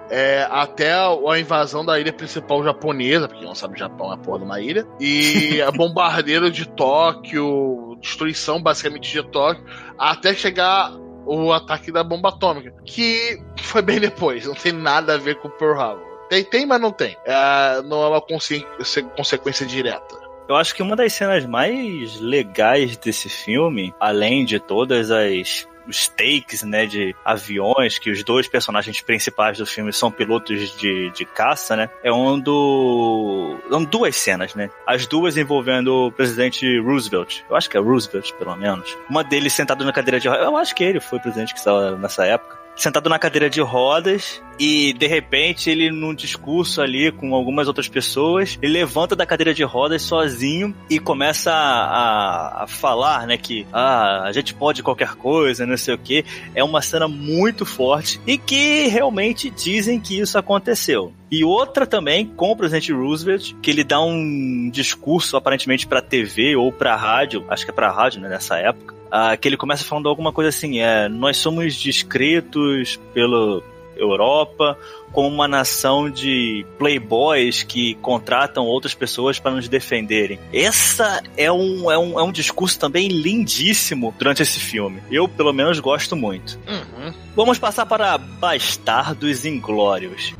é, 0.09 0.47
até 0.49 0.93
a, 0.93 1.39
invasão 1.39 1.85
da 1.85 1.99
ilha 1.99 2.13
principal 2.13 2.63
japonesa, 2.63 3.27
porque 3.27 3.45
não 3.45 3.55
sabe 3.55 3.75
o 3.75 3.77
Japão 3.77 4.11
é 4.11 4.15
a 4.15 4.17
porra 4.17 4.39
de 4.39 4.45
uma 4.45 4.61
ilha, 4.61 4.87
e 4.99 5.61
a 5.65 5.71
bombardeiro 5.71 6.49
de 6.49 6.67
Tóquio, 6.67 7.97
destruição 7.99 8.61
basicamente 8.61 9.11
de 9.11 9.23
Tóquio, 9.23 9.63
até 9.97 10.33
chegar 10.33 10.93
o 11.25 11.51
ataque 11.51 11.91
da 11.91 12.03
bomba 12.03 12.29
atômica, 12.29 12.73
que 12.85 13.41
foi 13.61 13.81
bem 13.81 13.99
depois, 13.99 14.45
não 14.45 14.55
tem 14.55 14.71
nada 14.71 15.15
a 15.15 15.17
ver 15.17 15.35
com 15.35 15.49
Pearl 15.49 15.79
Harbor. 15.79 16.07
Tem, 16.29 16.43
tem, 16.43 16.65
mas 16.65 16.81
não 16.81 16.91
tem. 16.91 17.15
É, 17.25 17.81
não 17.83 18.03
é 18.03 18.07
uma 18.07 18.21
consequência 18.21 19.65
direta. 19.65 20.27
Eu 20.47 20.55
acho 20.55 20.73
que 20.75 20.81
uma 20.81 20.95
das 20.95 21.13
cenas 21.13 21.45
mais 21.45 22.19
legais 22.19 22.95
desse 22.97 23.29
filme, 23.29 23.93
além 23.99 24.45
de 24.45 24.59
todas 24.59 25.11
as 25.11 25.67
os 25.87 26.07
takes, 26.07 26.63
né, 26.63 26.85
de 26.85 27.15
aviões, 27.23 27.97
que 27.97 28.11
os 28.11 28.23
dois 28.23 28.47
personagens 28.47 29.01
principais 29.01 29.57
do 29.57 29.65
filme 29.65 29.91
são 29.93 30.11
pilotos 30.11 30.77
de, 30.77 31.09
de 31.11 31.25
caça, 31.25 31.75
né, 31.75 31.89
é 32.03 32.11
um 32.11 32.39
do... 32.39 33.57
São 33.69 33.83
duas 33.83 34.15
cenas, 34.15 34.53
né, 34.55 34.69
as 34.85 35.05
duas 35.05 35.37
envolvendo 35.37 36.07
o 36.07 36.11
presidente 36.11 36.79
Roosevelt, 36.79 37.41
eu 37.49 37.55
acho 37.55 37.69
que 37.69 37.77
é 37.77 37.79
Roosevelt, 37.79 38.33
pelo 38.33 38.55
menos. 38.55 38.97
Uma 39.09 39.23
deles 39.23 39.53
sentado 39.53 39.85
na 39.85 39.93
cadeira 39.93 40.19
de 40.19 40.27
eu 40.27 40.57
acho 40.57 40.75
que 40.75 40.83
ele 40.83 40.99
foi 40.99 41.19
o 41.19 41.21
presidente 41.21 41.53
que 41.53 41.59
estava 41.59 41.95
nessa 41.97 42.25
época, 42.25 42.66
sentado 42.77 43.09
na 43.09 43.17
cadeira 43.17 43.49
de 43.49 43.59
rodas 43.59 44.41
e 44.59 44.93
de 44.93 45.07
repente 45.07 45.69
ele 45.69 45.91
num 45.91 46.13
discurso 46.13 46.81
ali 46.81 47.11
com 47.11 47.33
algumas 47.33 47.67
outras 47.67 47.87
pessoas, 47.87 48.57
ele 48.61 48.73
levanta 48.73 49.15
da 49.15 49.25
cadeira 49.25 49.53
de 49.53 49.63
rodas 49.63 50.01
sozinho 50.03 50.75
e 50.89 50.99
começa 50.99 51.51
a, 51.51 52.61
a, 52.61 52.63
a 52.63 52.67
falar, 52.67 53.27
né, 53.27 53.37
que 53.37 53.67
ah, 53.73 54.23
a 54.23 54.31
gente 54.31 54.53
pode 54.53 54.83
qualquer 54.83 55.15
coisa, 55.15 55.65
não 55.65 55.77
sei 55.77 55.95
o 55.95 55.97
que. 55.97 56.23
É 56.55 56.63
uma 56.63 56.81
cena 56.81 57.07
muito 57.07 57.65
forte 57.65 58.19
e 58.25 58.37
que 58.37 58.87
realmente 58.87 59.49
dizem 59.49 59.99
que 59.99 60.19
isso 60.19 60.37
aconteceu. 60.37 61.13
E 61.29 61.43
outra 61.43 61.85
também 61.85 62.25
com 62.25 62.51
o 62.51 62.55
presidente 62.55 62.93
Roosevelt, 62.93 63.53
que 63.61 63.69
ele 63.69 63.83
dá 63.83 63.99
um 63.99 64.69
discurso 64.71 65.35
aparentemente 65.35 65.85
para 65.85 66.01
TV 66.01 66.55
ou 66.55 66.71
para 66.71 66.95
rádio, 66.95 67.45
acho 67.49 67.65
que 67.65 67.71
é 67.71 67.73
para 67.73 67.91
rádio, 67.91 68.21
né, 68.21 68.29
nessa 68.29 68.57
época, 68.57 68.96
ah, 69.11 69.35
que 69.37 69.47
ele 69.47 69.57
começa 69.57 69.83
falando 69.83 70.09
alguma 70.09 70.31
coisa 70.31 70.49
assim, 70.49 70.79
é, 70.79 71.07
nós 71.09 71.37
somos 71.37 71.75
descritos 71.75 72.99
pela 73.13 73.61
Europa 73.99 74.77
como 75.11 75.27
uma 75.27 75.47
nação 75.47 76.09
de 76.09 76.65
playboys 76.77 77.63
que 77.63 77.95
contratam 77.95 78.65
outras 78.65 78.93
pessoas 78.93 79.39
para 79.39 79.51
nos 79.51 79.67
defenderem. 79.67 80.39
Essa 80.53 81.23
é 81.35 81.51
um, 81.51 81.89
é, 81.89 81.97
um, 81.97 82.19
é 82.19 82.23
um 82.23 82.31
discurso 82.31 82.79
também 82.79 83.07
lindíssimo 83.07 84.13
durante 84.17 84.43
esse 84.43 84.59
filme. 84.59 85.01
Eu, 85.09 85.27
pelo 85.27 85.51
menos, 85.51 85.79
gosto 85.79 86.15
muito. 86.15 86.59
Uhum. 86.67 87.13
Vamos 87.35 87.57
passar 87.57 87.85
para 87.85 88.17
Bastardos 88.17 89.45
Inglórios. 89.45 90.33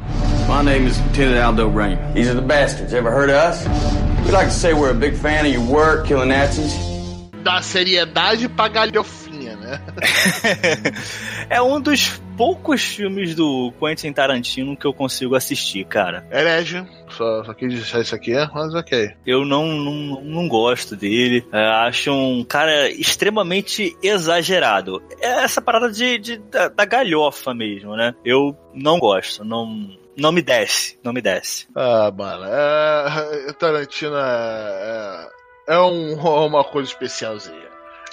My 0.47 0.63
name 0.63 0.88
is 0.88 0.97
Lieutenant 0.97 1.43
Aldo 1.43 1.69
Rain. 1.69 1.97
These 2.13 2.29
are 2.29 2.36
the 2.36 2.45
bastards. 2.45 2.93
Ever 2.93 3.12
heard 3.12 3.29
of 3.29 3.36
us? 3.36 3.65
We 4.25 4.31
like 4.31 4.47
to 4.47 4.53
say 4.53 4.74
we're 4.74 4.91
a 4.91 4.93
big 4.93 5.15
fan 5.15 5.45
of 5.45 5.51
your 5.51 5.63
work, 5.63 6.07
killing 6.07 6.29
Nazis 6.29 6.97
da 7.48 7.62
seriedade 7.62 8.50
pra 8.50 8.68
galhofinha, 8.68 9.56
né? 9.56 9.82
é 11.50 11.62
um 11.62 11.80
dos 11.80 12.22
poucos 12.36 12.84
filmes 12.84 13.34
do 13.34 13.72
Quentin 13.80 14.12
Tarantino 14.12 14.75
que 14.75 14.86
eu 14.86 14.94
consigo 14.94 15.34
assistir, 15.34 15.86
cara. 15.86 16.27
Herege. 16.30 16.86
Só, 17.10 17.46
só 17.46 17.54
quis 17.54 17.74
deixar 17.74 18.01
isso 18.01 18.13
aqui, 18.13 18.34
mas 18.54 18.75
ok. 18.75 19.13
Eu 19.25 19.46
não, 19.46 19.66
não, 19.66 20.22
não 20.22 20.48
gosto 20.50 20.94
dele. 20.94 21.48
É, 21.54 21.66
acho 21.88 22.12
um 22.12 22.44
cara 22.44 22.89
extremamente 22.89 23.96
exagerado. 24.04 25.01
É 25.22 25.46
essa 25.46 25.62
parada 25.62 25.89
de, 25.89 26.18
de 26.18 26.38
da, 26.39 26.68
da 26.68 26.84
galhofa 26.84 27.54
mesmo, 27.54 27.96
né? 27.96 28.13
Eu 28.25 28.58
não 28.74 29.00
gosto, 29.00 29.46
não 29.46 29.88
não 30.18 30.34
me 30.34 30.42
desce, 30.42 31.00
não 31.01 31.13
me 31.13 31.22
desce. 31.22 31.68
Ah, 31.75 32.12
mano, 32.12 32.44
é, 32.44 33.54
Tarantino 33.54 34.18
é, 34.18 35.30
é 35.67 35.79
um, 35.79 36.15
uma 36.45 36.63
coisa 36.63 36.89
especialzinha. 36.89 37.67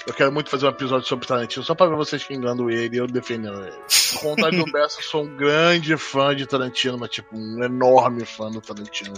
Eu 0.05 0.13
quero 0.13 0.31
muito 0.31 0.51
fazer 0.51 0.67
um 0.67 0.69
episódio 0.69 1.07
sobre 1.07 1.25
Tarantino, 1.25 1.65
só 1.65 1.73
pra 1.73 1.87
ver 1.87 1.95
vocês 1.95 2.21
xingando 2.21 2.69
ele 2.69 2.95
e 2.95 2.99
eu 2.99 3.07
defendendo 3.07 3.65
ele. 3.65 3.75
Vontade 4.21 4.55
do 4.55 4.65
Bessa, 4.71 5.01
sou 5.01 5.23
um 5.23 5.35
grande 5.35 5.97
fã 5.97 6.35
de 6.35 6.45
Tarantino, 6.45 6.95
mas 6.95 7.09
tipo, 7.09 7.35
um 7.35 7.63
enorme 7.63 8.23
fã 8.23 8.51
do 8.51 8.61
Tarantino. 8.61 9.15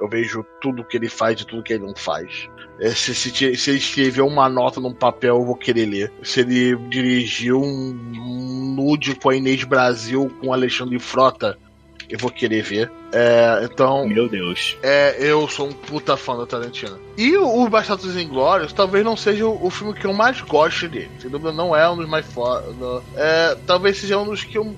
Eu 0.00 0.08
vejo 0.08 0.46
tudo 0.60 0.84
que 0.84 0.96
ele 0.96 1.08
faz 1.08 1.40
e 1.40 1.44
tudo 1.44 1.64
que 1.64 1.72
ele 1.72 1.84
não 1.84 1.94
faz. 1.96 2.48
É, 2.80 2.90
se, 2.90 3.16
se, 3.16 3.56
se, 3.56 3.70
ele 3.70 3.78
escreveu 3.78 4.28
uma 4.28 4.48
nota 4.48 4.80
num 4.80 4.94
papel, 4.94 5.38
eu 5.38 5.44
vou 5.44 5.56
querer 5.56 5.86
ler. 5.86 6.12
Se 6.22 6.40
ele 6.40 6.76
dirigiu 6.88 7.60
um, 7.60 7.90
um 8.14 8.74
nude 8.76 9.16
com 9.16 9.30
a 9.30 9.34
Inês 9.34 9.64
Brasil 9.64 10.32
com 10.40 10.52
Alexandre 10.52 11.00
Frota, 11.00 11.58
eu 12.08 12.18
vou 12.18 12.30
querer 12.30 12.62
ver. 12.62 12.90
É, 13.12 13.60
então. 13.64 14.06
Meu 14.06 14.28
Deus. 14.28 14.76
É, 14.82 15.16
eu 15.18 15.46
sou 15.48 15.68
um 15.68 15.72
puta 15.72 16.16
fã 16.16 16.36
da 16.36 16.46
Tarantino. 16.46 16.98
E 17.16 17.36
o, 17.36 17.64
o 17.64 17.68
Bastardos 17.68 18.16
Inglórios 18.16 18.72
talvez 18.72 19.04
não 19.04 19.16
seja 19.16 19.46
o, 19.46 19.66
o, 19.66 19.70
filme 19.70 19.94
que 19.94 20.06
eu 20.06 20.12
mais 20.12 20.40
goste 20.40 20.88
dele. 20.88 21.10
Sem 21.18 21.30
dúvida, 21.30 21.52
não 21.52 21.76
é 21.76 21.88
um 21.88 21.96
dos 21.96 22.08
mais 22.08 22.26
foda. 22.26 23.02
É, 23.14 23.56
talvez 23.66 23.98
seja 23.98 24.18
um 24.18 24.26
dos 24.26 24.44
que 24.44 24.56
eu. 24.56 24.74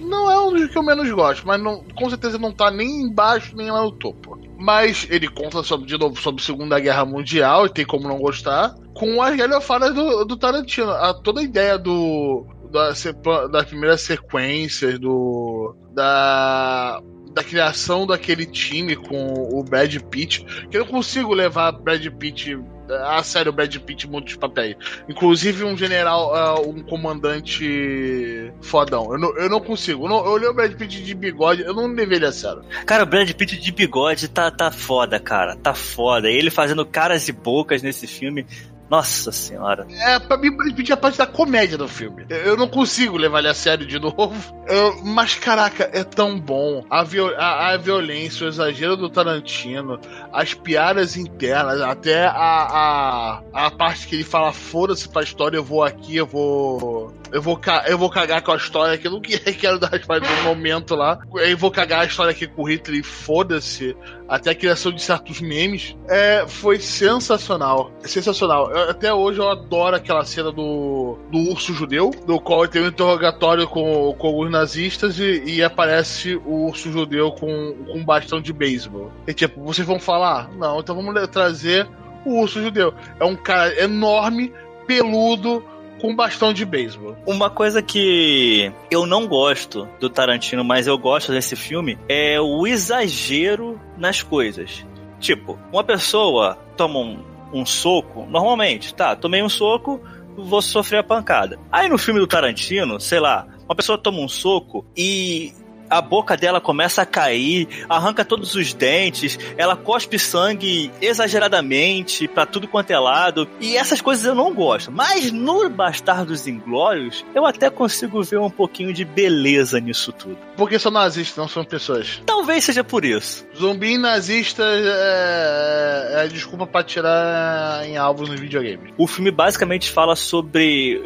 Não 0.00 0.30
é 0.30 0.38
um 0.38 0.52
dos 0.52 0.70
que 0.70 0.76
eu 0.76 0.82
menos 0.82 1.10
gosto, 1.10 1.46
mas 1.46 1.60
não, 1.60 1.82
com 1.94 2.10
certeza 2.10 2.36
não 2.36 2.52
tá 2.52 2.70
nem 2.70 3.00
embaixo 3.02 3.56
nem 3.56 3.70
lá 3.70 3.82
no 3.82 3.92
topo. 3.92 4.38
Mas 4.58 5.06
ele 5.10 5.28
conta 5.28 5.62
sobre, 5.62 5.86
de 5.86 5.96
novo 5.96 6.20
sobre 6.20 6.42
a 6.42 6.44
Segunda 6.44 6.78
Guerra 6.78 7.06
Mundial, 7.06 7.64
e 7.64 7.70
tem 7.70 7.84
como 7.84 8.06
não 8.06 8.18
gostar, 8.18 8.74
com 8.92 9.22
as 9.22 9.34
galhofadas 9.34 9.94
do, 9.94 10.24
do 10.24 10.36
Tarantino. 10.36 10.90
A, 10.90 11.14
toda 11.14 11.40
a 11.40 11.44
ideia 11.44 11.78
do, 11.78 12.46
da, 12.76 13.46
das 13.48 13.64
primeiras 13.64 14.02
sequências 14.02 14.98
do 14.98 15.74
da 15.94 17.00
da 17.34 17.44
criação 17.44 18.06
daquele 18.06 18.46
time 18.46 18.96
com 18.96 19.34
o 19.52 19.62
Brad 19.62 19.94
Pitt, 20.10 20.42
que 20.70 20.76
eu 20.78 20.86
não 20.86 20.90
consigo 20.90 21.34
levar 21.34 21.70
Brad 21.70 22.06
Pitt 22.06 22.58
a 22.88 23.22
sério 23.22 23.52
Brad 23.52 23.76
Pitt 23.76 24.08
muitos 24.08 24.36
papéis. 24.36 24.76
Inclusive 25.08 25.64
um 25.64 25.76
general, 25.76 26.32
uh, 26.32 26.70
um 26.70 26.82
comandante 26.82 28.52
fodão. 28.62 29.12
Eu 29.12 29.18
não, 29.18 29.36
eu 29.36 29.50
não 29.50 29.60
consigo. 29.60 30.04
Eu, 30.04 30.08
não, 30.08 30.24
eu 30.24 30.32
olhei 30.32 30.48
o 30.48 30.54
Brad 30.54 30.72
Pitt 30.74 31.02
de 31.02 31.14
bigode, 31.14 31.62
eu 31.62 31.74
não 31.74 31.86
levei 31.88 32.16
ele 32.16 32.26
a 32.26 32.32
sério. 32.32 32.62
Cara, 32.86 33.02
o 33.02 33.06
Brad 33.06 33.30
Pitt 33.32 33.58
de 33.58 33.72
bigode 33.72 34.28
tá, 34.28 34.50
tá 34.50 34.70
foda, 34.70 35.18
cara. 35.20 35.56
Tá 35.56 35.74
foda. 35.74 36.30
Ele 36.30 36.50
fazendo 36.50 36.86
caras 36.86 37.28
e 37.28 37.32
bocas 37.32 37.82
nesse 37.82 38.06
filme 38.06 38.46
nossa 38.88 39.32
senhora. 39.32 39.86
É, 39.90 40.18
pra 40.18 40.36
mim, 40.36 40.56
Pitt 40.74 40.90
é 40.90 40.94
a 40.94 40.96
parte 40.96 41.18
da 41.18 41.26
comédia 41.26 41.76
do 41.76 41.88
filme. 41.88 42.24
Eu 42.28 42.56
não 42.56 42.68
consigo 42.68 43.16
levar 43.16 43.40
ele 43.40 43.48
a 43.48 43.54
sério 43.54 43.86
de 43.86 43.98
novo. 44.00 44.34
Eu, 44.68 45.02
mas, 45.02 45.34
caraca, 45.34 45.90
é 45.92 46.04
tão 46.04 46.38
bom. 46.38 46.84
A, 46.88 47.02
viol 47.02 47.34
a, 47.36 47.72
a, 47.72 47.76
violência, 47.76 48.46
o 48.46 48.48
exagero 48.48 48.96
do 48.96 49.10
Tarantino, 49.10 50.00
as 50.32 50.54
piadas 50.54 51.16
internas, 51.16 51.80
até 51.80 52.26
a, 52.26 52.32
a, 52.32 53.42
a 53.52 53.70
parte 53.70 54.06
que 54.06 54.14
ele 54.14 54.24
fala: 54.24 54.52
foda-se 54.52 55.08
pra 55.08 55.22
história, 55.22 55.56
eu 55.56 55.64
vou 55.64 55.82
aqui, 55.82 56.16
eu 56.16 56.26
vou. 56.26 57.12
Eu 57.32 57.42
vou, 57.42 57.60
eu 57.86 57.98
vou 57.98 58.10
cagar 58.10 58.42
com 58.42 58.52
a 58.52 58.56
história 58.56 58.96
que 58.96 59.06
eu 59.06 59.10
não 59.10 59.20
quero 59.20 59.78
dar 59.78 59.98
partes 60.06 60.30
do 60.30 60.42
momento 60.44 60.94
lá. 60.94 61.18
Eu 61.34 61.56
vou 61.56 61.70
cagar 61.70 62.00
a 62.00 62.04
história 62.04 62.30
aqui 62.30 62.46
com 62.46 62.62
o 62.62 62.68
Hitler 62.68 63.00
e 63.00 63.02
foda-se. 63.02 63.96
Até 64.28 64.50
a 64.50 64.54
criação 64.54 64.90
de 64.90 65.00
certos 65.00 65.40
memes. 65.40 65.96
É, 66.08 66.44
foi 66.46 66.78
sensacional. 66.78 67.92
Sensacional. 68.00 68.70
Eu, 68.70 68.90
até 68.90 69.12
hoje 69.12 69.38
eu 69.38 69.48
adoro 69.48 69.96
aquela 69.96 70.24
cena 70.24 70.50
do, 70.50 71.18
do 71.30 71.38
urso 71.50 71.72
judeu, 71.72 72.10
do 72.26 72.40
qual 72.40 72.66
tem 72.66 72.82
um 72.82 72.88
interrogatório 72.88 73.68
com, 73.68 74.14
com 74.18 74.26
alguns 74.26 74.50
nazistas 74.50 75.18
e, 75.18 75.42
e 75.44 75.62
aparece 75.62 76.36
o 76.44 76.66
urso 76.66 76.90
judeu 76.90 77.30
com, 77.32 77.74
com 77.86 77.98
um 77.98 78.04
bastão 78.04 78.40
de 78.40 78.52
beisebol. 78.52 79.12
E 79.26 79.32
tipo, 79.32 79.62
vocês 79.62 79.86
vão 79.86 79.98
falar? 79.98 80.50
Não, 80.52 80.80
então 80.80 80.94
vamos 80.94 81.28
trazer 81.28 81.88
o 82.24 82.40
urso 82.40 82.60
judeu. 82.60 82.92
É 83.20 83.24
um 83.24 83.36
cara 83.36 83.80
enorme, 83.80 84.52
peludo, 84.86 85.64
com 86.00 86.14
bastão 86.14 86.52
de 86.52 86.64
beisebol. 86.64 87.16
Uma 87.26 87.50
coisa 87.50 87.82
que 87.82 88.72
eu 88.90 89.06
não 89.06 89.26
gosto 89.26 89.88
do 90.00 90.08
Tarantino, 90.10 90.64
mas 90.64 90.86
eu 90.86 90.98
gosto 90.98 91.32
desse 91.32 91.56
filme, 91.56 91.98
é 92.08 92.40
o 92.40 92.66
exagero 92.66 93.80
nas 93.96 94.22
coisas. 94.22 94.84
Tipo, 95.18 95.58
uma 95.72 95.82
pessoa 95.82 96.58
toma 96.76 96.98
um, 96.98 97.24
um 97.52 97.64
soco, 97.66 98.26
normalmente, 98.26 98.94
tá, 98.94 99.16
tomei 99.16 99.42
um 99.42 99.48
soco, 99.48 100.00
vou 100.36 100.60
sofrer 100.60 100.98
a 100.98 101.04
pancada. 101.04 101.58
Aí 101.72 101.88
no 101.88 101.98
filme 101.98 102.20
do 102.20 102.26
Tarantino, 102.26 103.00
sei 103.00 103.20
lá, 103.20 103.46
uma 103.64 103.74
pessoa 103.74 103.98
toma 103.98 104.18
um 104.20 104.28
soco 104.28 104.86
e 104.96 105.52
a 105.88 106.00
boca 106.00 106.36
dela 106.36 106.60
começa 106.60 107.02
a 107.02 107.06
cair, 107.06 107.68
arranca 107.88 108.24
todos 108.24 108.54
os 108.54 108.72
dentes, 108.72 109.38
ela 109.56 109.76
cospe 109.76 110.18
sangue 110.18 110.90
exageradamente 111.00 112.28
para 112.28 112.46
tudo 112.46 112.68
quanto 112.68 112.90
é 112.90 112.98
lado. 112.98 113.48
E 113.60 113.76
essas 113.76 114.00
coisas 114.00 114.24
eu 114.24 114.34
não 114.34 114.54
gosto. 114.54 114.90
Mas 114.90 115.30
no 115.32 115.68
Bastardos 115.68 116.46
Inglórios, 116.46 117.24
eu 117.34 117.44
até 117.46 117.70
consigo 117.70 118.22
ver 118.22 118.38
um 118.38 118.50
pouquinho 118.50 118.92
de 118.92 119.04
beleza 119.04 119.80
nisso 119.80 120.12
tudo. 120.12 120.38
Porque 120.56 120.78
são 120.78 120.90
nazistas, 120.90 121.36
não 121.36 121.48
são 121.48 121.64
pessoas. 121.64 122.22
Talvez 122.26 122.64
seja 122.64 122.84
por 122.84 123.04
isso. 123.04 123.46
Zumbi 123.56 123.98
nazista 123.98 124.62
é, 124.62 126.16
é, 126.20 126.24
é 126.24 126.28
desculpa 126.28 126.66
para 126.66 126.84
tirar 126.84 127.86
em 127.86 127.96
alvos 127.96 128.28
no 128.28 128.36
videogame. 128.36 128.92
O 128.96 129.06
filme 129.06 129.30
basicamente 129.30 129.90
fala 129.90 130.16
sobre 130.16 131.02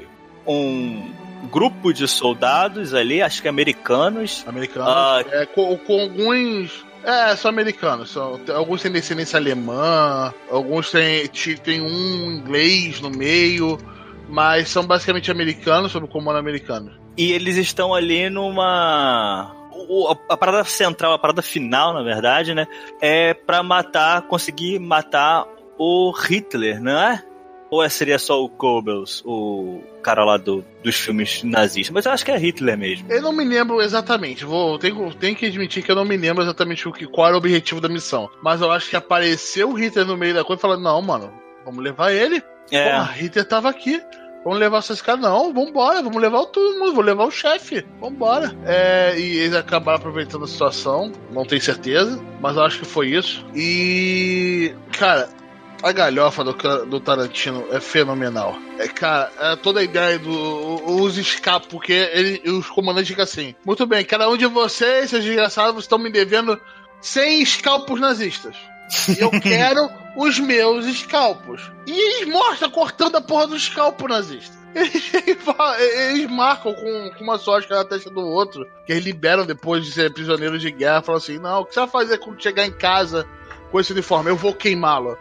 um 0.47 1.20
grupo 1.49 1.93
de 1.93 2.07
soldados 2.07 2.95
ali, 2.95 3.23
acho 3.23 3.43
que 3.43 3.49
americanos. 3.49 4.45
Americanos. 4.47 4.89
Uh, 4.89 5.35
é, 5.35 5.47
com, 5.47 5.77
com, 5.79 6.01
alguns. 6.01 6.85
É, 7.05 7.35
são 7.37 7.51
americanos. 7.51 8.11
São, 8.11 8.41
alguns 8.55 8.83
têm 8.83 8.93
descendência 8.93 9.39
alemã, 9.39 10.35
alguns 10.51 10.91
têm, 10.91 11.27
têm 11.63 11.81
um 11.81 12.33
inglês 12.33 13.01
no 13.01 13.11
meio, 13.11 13.79
mas 14.29 14.69
são 14.69 14.85
basicamente 14.85 15.31
americanos, 15.31 15.93
sob 15.93 16.07
o 16.07 16.09
comando 16.09 16.39
americano. 16.39 16.93
e 17.17 17.33
eles 17.33 17.57
estão 17.57 17.95
ali 17.95 18.29
numa 18.29 19.55
a, 20.29 20.37
parada 20.37 20.65
central, 20.65 21.13
a 21.13 21.19
parada 21.19 21.43
final, 21.43 21.93
na 21.93 22.03
verdade, 22.03 22.55
né? 22.55 22.67
É 23.01 23.35
pra 23.35 23.63
matar, 23.63 24.23
conseguir 24.23 24.79
matar 24.79 25.47
o 25.79 26.13
Hitler, 26.13 26.81
não 26.81 26.93
é? 26.93 27.23
Ou 27.71 27.83
é, 27.83 27.89
seria 27.89 28.19
só 28.19 28.43
o 28.43 28.49
Goebbels, 28.49 29.23
o 29.25 29.81
cara 30.03 30.25
lá 30.25 30.37
do, 30.37 30.65
dos 30.83 30.97
filmes 30.97 31.43
nazistas? 31.45 31.95
Mas 31.95 32.05
eu 32.05 32.13
acho 32.13 32.25
que 32.25 32.33
é 32.33 32.37
Hitler 32.37 32.77
mesmo. 32.77 33.11
Eu 33.11 33.23
não 33.23 33.33
me 33.33 33.45
lembro 33.45 33.81
exatamente. 33.81 34.45
Vou, 34.45 34.79
tenho, 34.79 35.15
tenho 35.15 35.37
que 35.37 35.47
admitir 35.47 35.83
que 35.83 35.91
eu 35.91 35.97
não 35.97 36.05
me 36.05 36.17
lembro 36.17 36.43
exatamente 36.43 36.89
o 36.89 36.93
que, 36.93 37.07
qual 37.07 37.29
era 37.29 37.37
o 37.37 37.39
objetivo 37.39 37.81
da 37.81 37.89
missão. 37.89 38.29
Mas 38.43 38.61
eu 38.61 38.73
acho 38.73 38.91
que 38.91 38.97
apareceu 38.97 39.71
o 39.71 39.75
Hitler 39.75 40.05
no 40.05 40.17
meio 40.17 40.35
da 40.35 40.45
coisa 40.45 40.59
e 40.59 40.63
falou: 40.63 40.81
não, 40.81 41.01
mano, 41.01 41.33
vamos 41.65 41.83
levar 41.83 42.13
ele. 42.13 42.43
É. 42.73 42.99
Pô, 42.99 43.05
Hitler 43.13 43.45
tava 43.47 43.69
aqui. 43.69 44.03
Vamos 44.43 44.59
levar 44.59 44.79
esses 44.79 45.03
caras? 45.03 45.21
Não, 45.21 45.53
vambora, 45.53 46.03
vamos 46.03 46.21
levar 46.21 46.47
todo 46.47 46.79
mundo, 46.79 46.95
vou 46.95 47.05
levar 47.05 47.25
o 47.25 47.31
chefe, 47.31 47.85
vambora. 48.01 48.57
É, 48.65 49.15
e 49.19 49.37
eles 49.37 49.55
acabaram 49.55 49.99
aproveitando 49.99 50.45
a 50.45 50.49
situação, 50.49 51.13
não 51.31 51.45
tenho 51.45 51.61
certeza, 51.61 52.19
mas 52.41 52.57
eu 52.57 52.63
acho 52.63 52.79
que 52.79 52.87
foi 52.87 53.09
isso. 53.09 53.45
E, 53.55 54.75
cara, 54.99 55.29
a 55.83 55.93
galhofa 55.93 56.45
do, 56.45 56.53
do 56.87 57.01
Tarantino 57.01 57.67
é 57.71 57.81
fenomenal. 57.81 58.57
É, 58.79 58.89
cara, 58.89 59.33
é 59.39 59.57
toda 59.57 59.81
a 59.81 59.83
ideia 59.83 60.19
do. 60.19 61.01
Os 61.03 61.17
escapos, 61.17 61.69
porque 61.69 61.93
ele, 61.93 62.51
os 62.51 62.69
comandantes 62.69 63.09
ficam 63.09 63.25
assim. 63.25 63.55
Muito 63.65 63.87
bem, 63.87 64.05
cada 64.05 64.29
um 64.29 64.37
de 64.37 64.47
vocês, 64.47 65.11
seus 65.11 65.25
desgraçados, 65.25 65.85
estão 65.85 65.99
me 65.99 66.11
devendo 66.11 66.61
100 67.01 67.43
escalpos 67.43 68.01
nazistas. 68.01 68.57
E 69.09 69.21
eu 69.21 69.31
quero 69.41 69.89
os 70.17 70.39
meus 70.39 70.87
escalpos. 70.87 71.71
E 71.87 71.93
eles 71.93 72.29
mostram 72.33 72.71
cortando 72.71 73.17
a 73.17 73.21
porra 73.21 73.47
do 73.47 73.57
escalpo 73.57 74.09
nazista. 74.09 74.59
Eles, 74.73 75.11
eles 75.91 76.31
marcam 76.31 76.73
com, 76.73 77.11
com 77.19 77.25
uma 77.25 77.39
sorte 77.39 77.69
na 77.69 77.85
testa 77.85 78.09
do 78.09 78.21
outro, 78.21 78.65
que 78.87 78.93
eles 78.93 79.05
liberam 79.05 79.45
depois 79.45 79.85
de 79.85 79.91
ser 79.91 80.13
prisioneiros 80.13 80.63
de 80.63 80.71
guerra. 80.71 81.03
Falam 81.03 81.19
assim: 81.19 81.39
não, 81.39 81.63
o 81.63 81.65
que 81.65 81.75
você 81.75 81.81
vai 81.81 81.89
fazer 81.89 82.19
quando 82.19 82.41
chegar 82.41 82.65
em 82.65 82.71
casa 82.71 83.27
com 83.73 83.81
esse 83.81 83.93
uniforme? 83.93 84.31
Eu 84.31 84.37
vou 84.37 84.55
queimá-lo. 84.55 85.19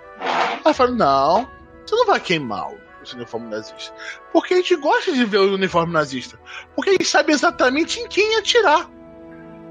Eu 0.65 0.73
falo: 0.73 0.95
não, 0.95 1.47
você 1.85 1.95
não 1.95 2.05
vai 2.05 2.19
queimá-lo 2.19 2.77
esse 3.03 3.15
uniforme 3.15 3.49
nazista. 3.49 3.93
Porque 4.31 4.53
a 4.53 4.57
gente 4.57 4.75
gosta 4.75 5.11
de 5.11 5.25
ver 5.25 5.39
o 5.39 5.53
uniforme 5.53 5.93
nazista. 5.93 6.39
Porque 6.75 6.91
a 6.91 6.93
gente 6.93 7.05
sabe 7.05 7.31
exatamente 7.31 7.99
em 7.99 8.07
quem 8.07 8.37
atirar. 8.37 8.89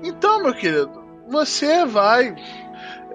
Então, 0.03 0.43
meu 0.43 0.55
querido, 0.55 1.05
você 1.29 1.85
vai 1.85 2.35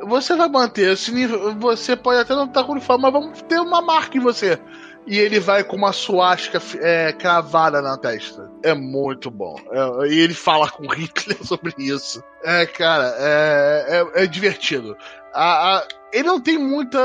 você 0.01 0.35
vai 0.35 0.49
manter 0.49 0.93
esse 0.93 1.11
nível. 1.11 1.55
Você 1.55 1.95
pode 1.95 2.19
até 2.19 2.35
não 2.35 2.45
estar 2.45 2.63
com 2.63 2.73
uniforme, 2.73 3.03
mas 3.03 3.13
vamos 3.13 3.41
ter 3.43 3.59
uma 3.59 3.81
marca 3.81 4.17
em 4.17 4.21
você. 4.21 4.59
E 5.05 5.17
ele 5.17 5.39
vai 5.39 5.63
com 5.63 5.75
uma 5.75 5.91
suástica 5.91 6.61
é, 6.79 7.11
cravada 7.11 7.81
na 7.81 7.97
testa. 7.97 8.49
É 8.63 8.73
muito 8.73 9.29
bom. 9.29 9.55
É, 9.71 10.07
e 10.07 10.19
ele 10.19 10.33
fala 10.33 10.69
com 10.69 10.87
Hitler 10.87 11.37
sobre 11.45 11.73
isso. 11.77 12.23
É, 12.43 12.65
cara, 12.65 13.13
é, 13.17 14.05
é, 14.15 14.23
é 14.23 14.27
divertido. 14.27 14.95
A, 15.33 15.77
a, 15.77 15.87
ele 16.11 16.27
não 16.27 16.39
tem 16.39 16.57
muita. 16.57 16.99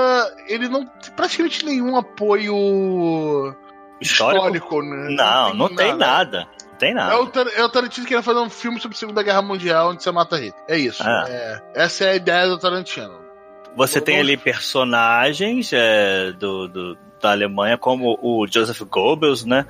Ele 0.46 0.68
não 0.68 0.86
tem 0.86 1.12
praticamente 1.14 1.64
nenhum 1.64 1.96
apoio 1.96 3.54
histórico, 4.00 4.44
histórico 4.44 4.82
né? 4.82 5.08
Não, 5.16 5.54
não 5.54 5.68
tem, 5.68 5.76
não 5.76 5.76
tem 5.76 5.96
nada. 5.96 6.38
nada 6.38 6.58
tem 6.78 6.94
nada. 6.94 7.12
É 7.12 7.16
o, 7.16 7.30
é 7.56 7.64
o 7.64 7.68
Tarantino 7.68 8.06
querendo 8.06 8.24
fazer 8.24 8.38
um 8.38 8.48
filme 8.48 8.80
sobre 8.80 8.96
a 8.96 8.98
Segunda 8.98 9.22
Guerra 9.22 9.42
Mundial 9.42 9.90
onde 9.90 10.02
você 10.02 10.10
mata 10.10 10.36
Hitler. 10.36 10.64
É 10.68 10.78
isso. 10.78 11.02
Ah. 11.02 11.24
É, 11.28 11.62
essa 11.74 12.04
é 12.04 12.10
a 12.10 12.16
ideia 12.16 12.46
do 12.46 12.58
Tarantino. 12.58 13.26
Você 13.76 14.00
tem 14.00 14.18
ali 14.18 14.36
personagens 14.36 15.72
é, 15.72 16.32
do, 16.32 16.66
do, 16.68 16.98
da 17.20 17.30
Alemanha, 17.30 17.76
como 17.76 18.18
o 18.22 18.46
Joseph 18.46 18.80
Goebbels, 18.82 19.44
né? 19.44 19.66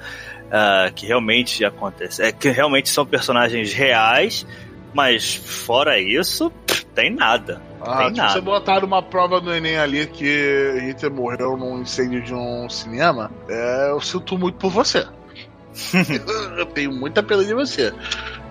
Uh, 0.47 0.93
que 0.95 1.07
realmente 1.07 1.65
acontece. 1.65 2.23
É, 2.23 2.33
que 2.33 2.49
realmente 2.51 2.89
são 2.89 3.05
personagens 3.05 3.73
reais, 3.73 4.47
mas 4.95 5.35
fora 5.35 6.01
isso, 6.01 6.51
tem 6.95 7.15
nada. 7.15 7.61
Ah, 7.81 8.05
tem 8.05 8.15
nada. 8.15 8.33
você 8.33 8.41
botar 8.41 8.85
uma 8.85 9.03
prova 9.03 9.41
no 9.41 9.55
Enem 9.55 9.79
ali 9.79 10.07
que 10.07 10.75
Hitler 10.81 11.13
morreu 11.13 11.57
num 11.57 11.81
incêndio 11.83 12.23
de 12.23 12.35
um 12.35 12.69
cinema, 12.69 13.31
é, 13.49 13.91
eu 13.91 14.01
sinto 14.01 14.37
muito 14.39 14.57
por 14.57 14.71
você. 14.71 15.07
eu 16.59 16.67
tenho 16.67 16.93
muita 16.93 17.23
pena 17.23 17.45
de 17.45 17.55
você. 17.55 17.93